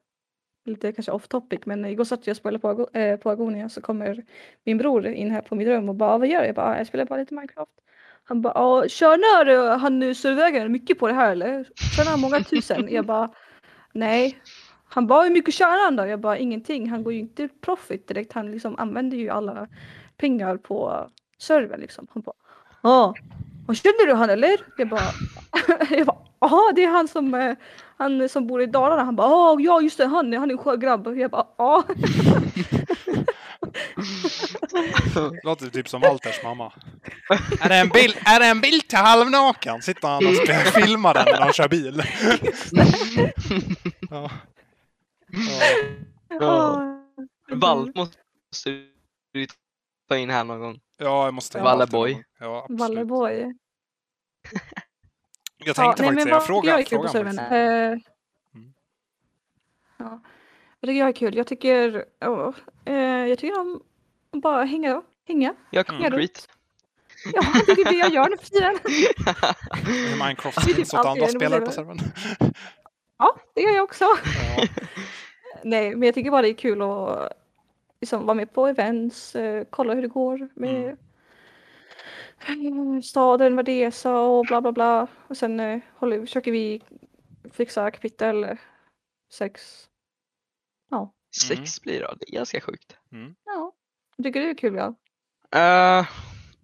lite 0.66 0.92
kanske 0.92 1.12
off 1.12 1.28
topic 1.28 1.60
men 1.66 1.86
igår 1.86 2.04
satt 2.04 2.28
jag 2.28 2.34
och 2.34 2.38
spelade 2.38 2.60
på, 2.60 2.68
Ago- 2.74 2.98
eh, 2.98 3.18
på 3.18 3.30
Agonia 3.30 3.70
så 3.70 3.82
kommer 3.82 4.24
min 4.66 4.78
bror 4.78 5.08
in 5.08 5.32
här 5.32 5.42
på 5.42 5.56
mitt 5.56 5.68
rum 5.68 5.90
och 5.90 5.96
bara 5.96 6.18
vad 6.18 6.28
gör 6.28 6.40
du? 6.42 6.46
Jag 6.46 6.56
bara 6.56 6.66
"Ah, 6.66 6.78
jag 6.78 6.88
spelar 6.88 7.06
bara 7.06 7.20
lite 7.20 7.34
Minecraft. 7.34 7.72
Han 8.24 8.42
bara 8.42 8.54
"Ja, 8.56 8.88
tjänar 8.88 9.46
eh, 9.46 9.78
han 9.78 10.04
eh, 10.04 10.14
serverägaren 10.14 10.72
mycket 10.72 11.00
på 11.00 11.08
det 11.08 11.14
här 11.14 11.32
eller? 11.32 11.68
Tjänar 11.96 12.12
han 12.12 12.20
många 12.22 12.40
tusen? 12.40 12.88
Jag 12.92 13.06
bara 13.06 13.30
nej. 13.94 14.42
Han 14.90 15.08
bara 15.08 15.24
hur 15.24 15.30
mycket 15.30 15.54
tjänar 15.54 15.84
han 15.86 15.96
då? 15.96 16.06
Jag 16.06 16.20
bara 16.20 16.38
ingenting. 16.38 16.90
Han 16.90 17.04
går 17.04 17.14
ju 17.14 17.20
inte 17.20 17.48
profit 17.62 18.08
direkt. 18.08 18.34
Han 18.34 18.52
liksom 18.52 18.76
använder 18.80 19.18
ju 19.18 19.30
alla 19.30 19.68
pengar 20.18 20.58
på 20.58 21.08
servern 21.38 21.80
liksom. 21.80 22.08
Han 22.14 22.22
bara 22.22 22.36
ja. 22.82 23.14
Och 23.68 23.76
känner 23.76 24.08
du 24.08 24.14
han 24.14 24.30
eller? 24.30 24.58
Jag 24.78 24.90
bara 24.90 25.02
jag 25.90 26.06
bara 26.08 26.18
ja 26.40 26.72
det 26.76 26.84
är 26.84 26.90
han 26.90 27.08
som, 27.08 27.34
eh, 27.34 27.56
han 27.98 28.30
som 28.30 28.48
bor 28.48 28.62
i 28.62 28.66
Dalarna. 28.66 29.04
Han 29.04 29.16
bara 29.16 29.62
"Ja, 29.62 29.82
just 29.82 29.98
det, 29.98 30.06
han, 30.06 30.34
han 30.34 30.50
är 30.50 30.54
en 30.54 30.58
sjögrabb. 30.58 31.18
Jag 31.18 31.32
bara 31.32 31.46
ja. 31.58 31.84
Låter 35.44 35.70
typ 35.70 35.90
som 35.90 36.02
Walters 36.02 36.44
mamma. 36.44 36.74
Är 37.62 37.70
det 37.70 37.76
en 37.76 37.90
bild, 37.90 38.18
är 38.26 38.40
det 38.40 38.46
en 38.46 38.62
bild 38.62 38.88
till 38.88 38.98
halvnaken? 38.98 39.82
Sitter 39.82 40.08
han 40.08 40.28
och 40.28 40.36
spelar, 40.36 40.82
filmar 40.82 41.14
den 41.14 41.26
när 41.26 41.40
han 41.42 41.54
kör 41.54 41.68
bil. 41.68 42.04
ja. 44.10 44.32
Ja. 46.30 46.40
Ja. 46.40 46.98
Valt 47.56 47.96
måste 47.96 48.86
du 49.34 49.48
ta 50.10 50.18
in 50.18 50.30
här 50.30 50.44
någon 50.44 50.60
gång. 50.60 50.80
ja, 50.98 51.26
jag 51.26 51.34
måste... 51.34 51.62
Valleboy. 51.62 52.24
Ja. 52.40 52.66
Valleboy. 52.70 53.54
Jag 55.66 55.76
tänkte 55.76 56.04
faktiskt 56.04 56.24
säga, 56.24 56.36
vad 56.36 56.46
fråga, 56.46 56.70
jag 56.70 56.80
är 56.80 56.84
kul 56.84 56.98
på 57.00 57.08
faktiskt. 57.08 57.40
Eh, 57.40 57.48
Mm. 58.56 58.74
ja. 59.98 60.22
Jag 60.80 60.88
tycker 60.88 61.00
jag 61.00 61.10
är 61.10 61.14
kul. 61.14 61.36
Jag 61.36 61.48
tycker, 61.48 62.06
ja, 62.20 62.54
eh, 62.86 62.96
jag 63.28 63.40
tycker 63.40 63.60
om 63.60 63.84
att 64.32 64.42
bara 64.42 64.64
hänga. 64.64 65.02
hänga. 65.28 65.56
Jag 65.70 65.90
Mm. 65.90 66.02
concrete. 66.02 66.40
Ja, 67.34 67.42
det 67.66 67.72
är 67.82 67.92
det 67.92 67.98
jag 67.98 68.14
gör 68.14 68.30
nu 68.30 68.38
för 68.38 68.46
tiden. 68.46 68.80
Minecraft 70.20 70.64
finns 70.76 70.94
åt 70.94 71.06
andra 71.06 71.28
spelare 71.28 71.62
på 71.66 71.72
servern. 71.72 72.00
Ja, 73.18 73.36
det 73.56 73.62
gör 73.62 73.72
jag 73.72 73.84
också. 73.84 74.06
Ja. 74.58 74.68
Nej, 75.64 75.96
men 75.96 76.04
jag 76.06 76.16
tycker 76.16 76.32
bara 76.32 76.42
det 76.42 76.50
är 76.50 76.54
kul 76.54 76.82
att 76.82 77.34
liksom, 78.02 78.26
vara 78.26 78.36
med 78.36 78.54
på 78.54 78.68
events, 78.68 79.36
eh, 79.36 79.64
kolla 79.70 79.94
hur 79.94 80.02
det 80.02 80.08
går 80.08 80.50
med 80.56 80.98
eh, 82.48 83.02
staden, 83.04 83.56
vad 83.56 83.66
det 83.66 83.84
är 83.84 83.92
så 83.92 84.16
och 84.16 84.46
bla 84.46 84.62
bla 84.62 84.72
bla. 84.72 85.08
Och 85.28 85.38
sen 85.38 85.60
eh, 85.60 85.80
håller, 85.96 86.20
försöker 86.22 86.52
vi 86.52 86.82
fixa 87.52 87.92
kapitel 87.92 88.58
sex. 89.34 89.86
Ja, 90.90 91.14
Sex 91.32 91.82
blir 91.82 92.00
det, 92.00 92.16
det 92.20 92.30
är 92.30 92.34
ganska 92.34 92.62
sjukt. 92.62 92.96
ja. 93.46 93.74
Jag 94.16 94.26
tycker 94.26 94.40
det 94.40 94.50
är 94.50 94.58
kul 94.58 94.76
ja. 94.76 94.96
Eh, 95.60 96.08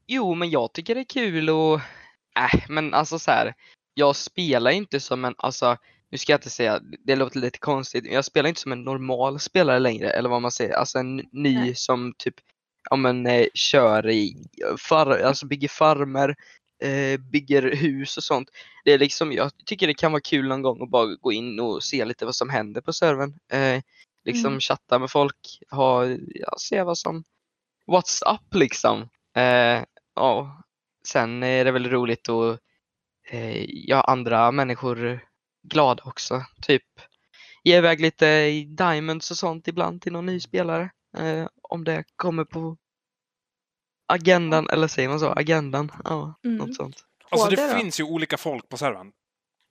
jo, 0.08 0.34
men 0.34 0.50
jag 0.50 0.74
tycker 0.74 0.96
det 0.96 1.02
är 1.02 1.06
kul 1.06 1.50
och 1.50 1.76
äh, 2.40 2.70
men 2.70 2.94
alltså 2.94 3.20
så 3.20 3.32
här. 3.32 3.54
Jag 3.94 4.16
spelar 4.16 4.72
inte 4.72 5.00
som 5.00 5.26
en, 5.26 5.36
alltså 5.38 5.78
nu 6.10 6.18
ska 6.18 6.32
jag 6.32 6.38
inte 6.38 6.50
säga, 6.50 6.80
det 7.04 7.16
låter 7.16 7.40
lite 7.40 7.60
konstigt, 7.60 8.04
men 8.04 8.14
jag 8.14 8.26
spelar 8.26 8.50
inte 8.50 8.62
som 8.62 8.72
en 8.72 8.84
normal 8.84 9.40
spelare 9.40 9.80
längre 9.80 10.10
eller 10.10 10.30
vad 10.30 10.42
man 10.42 10.52
säger, 10.52 10.74
alltså 10.74 11.00
en 11.00 11.16
ny 11.32 11.56
Nej. 11.56 11.76
som 11.76 12.14
typ, 12.18 12.36
ja 12.90 12.96
men 12.96 13.28
eh, 13.28 13.48
kör 13.54 14.10
i, 14.10 14.36
far, 14.80 15.08
alltså 15.08 15.46
bygger 15.46 15.68
farmer, 15.68 16.36
eh, 16.84 17.20
bygger 17.20 17.76
hus 17.76 18.18
och 18.18 18.24
sånt. 18.24 18.50
Det 18.86 18.94
är 18.94 19.00
liksom, 19.00 19.32
jag 19.32 19.52
tycker 19.66 19.88
det 19.88 19.94
kan 19.94 20.12
vara 20.12 20.22
kul 20.22 20.48
någon 20.48 20.62
gång 20.62 20.84
att 20.84 20.90
bara 20.90 21.16
gå 21.16 21.32
in 21.32 21.60
och 21.60 21.84
se 21.84 22.06
lite 22.06 22.26
vad 22.26 22.36
som 22.36 22.50
händer 22.50 22.82
på 22.82 22.94
servern. 22.94 23.40
Eh, 23.52 23.82
liksom 24.28 24.48
Mm. 24.48 24.60
chatta 24.60 25.00
med 25.00 25.12
folk, 25.12 25.36
ha, 25.72 26.06
ja, 26.28 26.54
se 26.58 26.84
vad 26.84 26.98
som, 26.98 27.24
what's 27.88 28.34
up 28.36 28.54
liksom. 28.54 29.10
Eh, 29.36 29.84
ja. 30.16 30.64
Sen 31.08 31.44
är 31.44 31.66
det 31.66 31.72
väl 31.72 31.90
roligt 31.90 32.30
att 32.30 32.60
eh, 33.30 33.66
göra 33.88 34.02
andra 34.02 34.52
människor 34.52 35.20
glada 35.64 36.04
också. 36.06 36.44
Typ 36.62 36.84
ge 37.64 37.78
iväg 37.78 38.02
lite 38.02 38.50
diamonds 38.66 39.32
och 39.32 39.38
sånt 39.38 39.68
ibland 39.68 40.02
till 40.02 40.14
någon 40.14 40.26
ny 40.26 40.40
spelare. 40.40 40.90
Eh, 41.18 41.48
om 41.62 41.84
det 41.84 42.04
kommer 42.16 42.44
på 42.46 42.78
agendan, 44.08 44.70
eller 44.70 44.88
säger 44.88 45.10
man 45.10 45.20
så? 45.20 45.30
Agendan? 45.32 45.92
Ja, 46.04 46.36
Mm. 46.46 46.58
något 46.58 46.76
sånt. 46.76 47.04
Alltså 47.30 47.50
det 47.50 47.76
finns 47.80 48.00
ju 48.00 48.04
olika 48.04 48.38
folk 48.38 48.70
på 48.70 48.78
servern. 48.78 49.12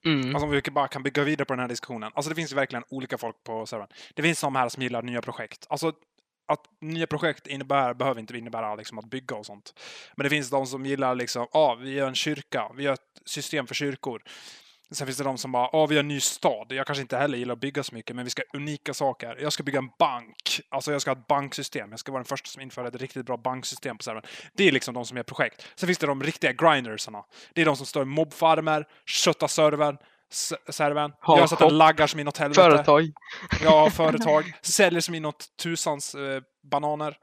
Mm. 0.07 0.35
Alltså 0.35 0.45
om 0.45 0.51
vi 0.51 0.71
bara 0.71 0.87
kan 0.87 1.03
bygga 1.03 1.23
vidare 1.23 1.45
på 1.45 1.53
den 1.53 1.59
här 1.59 1.67
diskussionen. 1.67 2.11
Alltså 2.15 2.29
det 2.29 2.35
finns 2.35 2.51
ju 2.51 2.55
verkligen 2.55 2.83
olika 2.89 3.17
folk 3.17 3.43
på 3.43 3.65
servern. 3.65 3.87
Det 4.13 4.21
finns 4.21 4.41
de 4.41 4.55
här 4.55 4.69
som 4.69 4.83
gillar 4.83 5.01
nya 5.01 5.21
projekt. 5.21 5.67
Alltså 5.69 5.93
att 6.47 6.61
nya 6.81 7.07
projekt 7.07 7.47
innebär, 7.47 7.93
behöver 7.93 8.19
inte 8.19 8.37
innebära 8.37 8.75
liksom 8.75 8.99
att 8.99 9.05
bygga 9.05 9.35
och 9.35 9.45
sånt. 9.45 9.73
Men 10.15 10.23
det 10.23 10.29
finns 10.29 10.49
de 10.49 10.67
som 10.67 10.85
gillar 10.85 11.15
liksom, 11.15 11.47
ja, 11.53 11.59
ah, 11.59 11.75
vi 11.75 11.93
gör 11.93 12.07
en 12.07 12.15
kyrka, 12.15 12.71
vi 12.75 12.83
gör 12.83 12.93
ett 12.93 13.21
system 13.25 13.67
för 13.67 13.75
kyrkor. 13.75 14.23
Sen 14.91 15.07
finns 15.07 15.17
det 15.17 15.23
de 15.23 15.37
som 15.37 15.51
bara, 15.51 15.69
ja, 15.71 15.79
ah, 15.79 15.85
vi 15.85 15.95
gör 15.95 15.99
en 15.99 16.07
ny 16.07 16.19
stad. 16.19 16.67
Jag 16.69 16.85
kanske 16.85 17.01
inte 17.01 17.17
heller 17.17 17.37
gillar 17.37 17.53
att 17.53 17.59
bygga 17.59 17.83
så 17.83 17.95
mycket, 17.95 18.15
men 18.15 18.25
vi 18.25 18.31
ska 18.31 18.41
ha 18.41 18.59
unika 18.59 18.93
saker. 18.93 19.37
Jag 19.41 19.53
ska 19.53 19.63
bygga 19.63 19.79
en 19.79 19.89
bank. 19.99 20.61
Alltså 20.69 20.91
jag 20.91 21.01
ska 21.01 21.11
ha 21.11 21.17
ett 21.17 21.27
banksystem. 21.27 21.91
Jag 21.91 21.99
ska 21.99 22.11
vara 22.11 22.19
den 22.19 22.25
första 22.25 22.47
som 22.47 22.61
inför 22.61 22.85
ett 22.85 22.95
riktigt 22.95 23.25
bra 23.25 23.37
banksystem 23.37 23.97
på 23.97 24.03
servern. 24.03 24.23
Det 24.53 24.67
är 24.67 24.71
liksom 24.71 24.93
de 24.93 25.05
som 25.05 25.17
är 25.17 25.23
projekt. 25.23 25.67
Sen 25.75 25.87
finns 25.87 25.97
det 25.97 26.07
de 26.07 26.23
riktiga 26.23 26.51
grindersarna. 26.51 27.23
Det 27.53 27.61
är 27.61 27.65
de 27.65 27.77
som 27.77 27.85
står 27.85 28.03
i 28.03 28.05
mobfarmer, 28.05 28.87
köttar 29.05 29.47
servern, 29.47 29.97
servern, 30.69 31.13
Har 31.19 31.37
gör 31.37 31.47
så 31.47 31.55
att 31.55 31.59
den 31.59 31.69
shop, 31.69 31.75
laggar 31.75 32.07
som 32.07 32.19
inåt 32.19 32.37
helvete. 32.37 32.61
Företag. 32.61 33.11
Ja, 33.63 33.89
företag. 33.93 34.53
Säljer 34.61 35.01
som 35.01 35.15
inåt 35.15 35.45
tusans 35.63 36.15
eh, 36.15 36.41
bananer. 36.71 37.17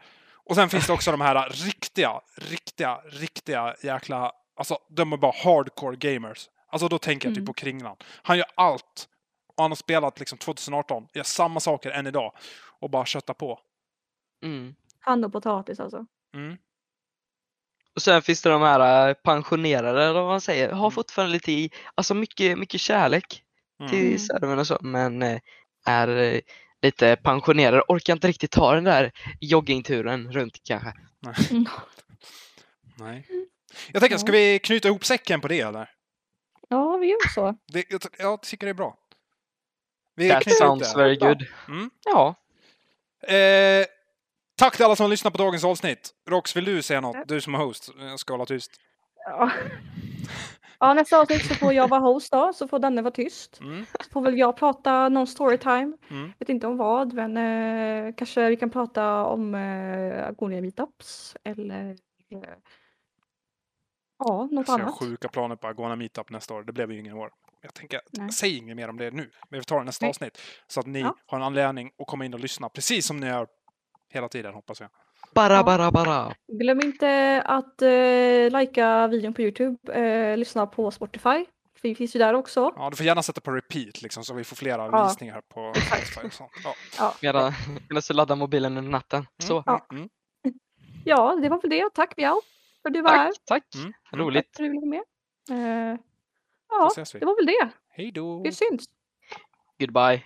Och 0.47 0.55
sen 0.55 0.69
finns 0.69 0.87
det 0.87 0.93
också 0.93 1.11
de 1.11 1.21
här 1.21 1.49
riktiga, 1.67 2.21
riktiga, 2.37 3.01
riktiga 3.11 3.75
jäkla... 3.83 4.33
Alltså, 4.57 4.79
de 4.97 5.12
är 5.12 5.17
bara 5.17 5.33
hardcore 5.45 5.97
gamers. 5.97 6.49
Alltså 6.75 6.89
då 6.89 6.99
tänker 6.99 7.29
jag 7.29 7.35
typ 7.35 7.39
Mm. 7.41 7.47
på 7.47 7.53
Kringlan. 7.53 7.97
Han 8.22 8.39
gör 8.39 8.47
allt. 8.55 9.09
Och 9.57 9.62
han 9.64 9.70
har 9.70 9.77
spelat 9.77 10.18
liksom 10.18 10.39
2018, 10.39 11.07
gör 11.14 11.22
samma 11.22 11.61
saker 11.61 11.91
än 11.91 12.07
idag. 12.07 12.33
Och 12.81 12.91
bara 12.91 13.05
köttar 13.07 13.35
på. 13.35 13.61
Mm. 14.45 14.75
Han 15.01 15.25
och 15.25 15.33
potatis 15.33 15.81
alltså. 15.81 16.07
Mm. 16.35 16.57
Och 17.95 18.03
sen 18.03 18.22
finns 18.22 18.43
det 18.43 18.51
de 18.51 18.62
här 18.62 19.09
eh, 19.09 19.14
pensionerade, 19.14 20.03
eller 20.05 20.12
vad 20.20 20.27
man 20.27 20.41
säger, 20.41 20.68
har 20.68 20.79
Mm. 20.79 20.91
fortfarande 20.91 21.33
lite 21.33 21.53
i, 21.53 21.70
alltså 21.95 22.14
mycket, 22.14 22.59
mycket 22.59 22.81
kärlek 22.81 23.43
till 23.91 24.07
Mm. 24.07 24.18
servern 24.18 24.59
och 24.59 24.66
så, 24.66 24.79
men 24.81 25.22
eh, 25.22 25.41
är 25.87 26.09
eh, 26.09 26.41
lite 26.83 27.16
pensionerade, 27.16 27.83
orkar 27.89 28.12
inte 28.12 28.29
riktigt 28.29 28.51
ta 28.51 28.75
den 28.75 28.85
där 28.85 29.12
joggingturen 29.41 30.33
runt 30.33 30.61
kanske. 30.64 30.93
Mm. 31.51 31.64
Nej. 32.99 33.27
Jag 33.93 34.01
tänker, 34.03 34.16
ska 34.18 34.33
vi 34.33 34.59
knyta 34.59 34.89
ihop 34.89 35.05
säcken 35.05 35.41
på 35.41 35.49
det 35.49 35.61
eller? 35.61 35.91
Ja, 36.75 36.97
vi 36.97 37.07
gör 37.07 37.29
så. 37.35 37.55
Det, 37.72 37.85
jag, 37.91 38.01
jag 38.18 38.43
tycker 38.43 38.66
det 38.66 38.70
är 38.70 38.75
bra. 38.75 38.97
Vi 40.16 40.29
That 40.29 40.53
sounds 40.59 40.93
det. 40.93 40.99
very 40.99 41.16
good. 41.16 41.47
Mm. 41.68 41.91
Ja, 42.05 42.35
Eh, 43.29 43.85
tack 44.59 44.77
till 44.77 44.85
alla 44.85 44.97
som 44.97 45.05
har 45.05 45.09
lyssnat 45.11 45.33
på 45.33 45.39
dagens 45.39 45.64
avsnitt. 45.64 46.11
Rox, 46.31 46.57
vill 46.57 46.64
du 46.64 46.83
säga 46.83 47.01
något? 47.01 47.29
Du 47.29 47.41
som 47.41 47.55
är 47.55 47.59
host. 47.59 47.91
Jag 47.99 48.18
ska 48.18 48.33
hålla 48.33 48.47
tyst. 48.47 48.72
Ja. 49.27 49.51
ja, 50.81 50.95
nästa 50.95 51.18
avsnitt 51.18 51.47
så 51.47 51.55
får 51.55 51.72
jag 51.72 51.89
vara 51.89 52.01
host 52.01 52.33
då, 52.33 52.53
så 52.55 52.68
får 52.68 52.79
Danne 52.79 53.03
vara 53.03 53.14
tyst. 53.14 53.61
Mm. 53.61 53.87
Så 54.01 54.11
får 54.11 54.20
väl 54.20 54.39
jag 54.39 54.57
prata 54.57 55.09
någon 55.09 55.27
storytime. 55.27 55.97
Mm. 56.11 56.33
Vet 56.39 56.49
inte 56.49 56.66
om 56.66 56.77
vad, 56.77 57.12
men 57.12 57.37
eh, 57.37 58.14
kanske 58.14 58.49
vi 58.49 58.57
kan 58.57 58.70
prata 58.70 59.25
om 59.25 59.55
eh, 59.55 60.29
Agonia 60.29 60.61
meetups 60.61 61.37
eller 61.45 61.91
eh, 62.31 62.39
ja, 64.19 64.49
något 64.53 64.67
Så 64.67 64.73
annat. 64.73 64.95
sjuka 64.99 65.29
planer 65.29 65.57
på 65.57 65.67
Agona 65.69 65.97
Meetup 65.97 66.31
nästa 66.31 66.55
år. 66.55 66.62
Det 66.62 66.73
blev 66.73 66.93
ju 66.93 67.01
ingen 67.01 67.17
år. 67.17 67.31
Jag 67.62 67.75
tänker, 67.75 68.01
Nej. 68.11 68.33
säg 68.33 68.57
inget 68.57 68.77
mer 68.77 68.89
om 68.89 68.97
det 68.97 69.11
nu. 69.11 69.31
Men 69.51 69.61
vi 69.61 69.65
tar 69.65 69.79
det 69.79 69.85
nästa 69.85 70.05
Nej. 70.05 70.11
avsnitt. 70.11 70.39
Så 70.67 70.81
att 70.81 70.87
ni 70.87 71.01
Ja. 71.01 71.15
har 71.27 71.39
en 71.39 71.45
anledning 71.45 71.91
att 71.99 72.07
komma 72.07 72.25
in 72.25 72.35
och 72.35 72.41
lyssna. 72.41 72.69
Precis 72.69 73.07
som 73.07 73.17
ni 73.17 73.27
gör 73.27 73.47
hela 74.11 74.29
tiden, 74.29 74.55
hoppas 74.55 74.81
jag. 74.81 74.91
bara, 75.35 75.62
bara, 75.65 75.91
bara. 75.91 76.35
Glöm 76.53 76.81
inte 76.81 77.43
att 77.47 77.83
eh, 77.83 78.61
likea 78.61 79.07
videon 79.09 79.35
på 79.35 79.43
Youtube, 79.43 79.93
eh, 79.93 80.37
lyssna 80.37 80.67
på 80.67 80.91
Spotify. 80.91 81.47
Vi 81.83 81.95
finns 81.95 82.17
ju 82.17 82.19
där 82.19 82.35
också. 82.35 82.73
Ja, 82.77 82.91
du 82.91 82.97
får 82.97 83.07
gärna 83.07 83.23
sätta 83.23 83.41
på 83.41 83.51
repeat 83.51 84.03
liksom, 84.03 84.25
så 84.25 84.35
vi 84.35 84.45
får 84.45 84.57
flera 84.57 84.87
Ja. 84.87 85.05
visningar 85.09 85.41
på 85.55 85.73
Spotify 85.75 86.27
och 86.27 86.33
sånt. 86.33 86.51
Ja. 86.65 86.75
Ja, 86.99 87.15
Medan 87.23 87.53
medan 87.89 88.03
du 88.09 88.15
laddar 88.15 88.37
mobilen 88.37 88.77
under 88.77 88.91
natten. 88.91 89.27
Så, 89.39 89.62
Ja. 89.67 89.87
Mm. 89.93 90.09
ja 91.05 91.39
det 91.43 91.49
var 91.49 91.61
väl 91.61 91.71
det. 91.71 91.85
Tack 91.95 92.17
Miao 92.17 92.41
för 92.85 92.89
att 92.89 92.95
du 92.95 93.03
var 93.03 93.11
tack, 93.11 93.18
här. 93.18 93.32
Tack, 93.45 93.64
mm, 93.74 93.93
roligt. 94.12 94.53
Tack 94.53 94.66
med. 94.66 95.03
Uh, 95.51 95.99
ja, 96.68 96.93
det 97.12 97.24
var 97.24 97.37
väl 97.37 97.47
det. 97.47 97.68
Hej 97.89 98.12
då. 98.12 98.43
Vi 98.43 98.53
syns. 98.53 98.85
Goodbye. 99.78 100.22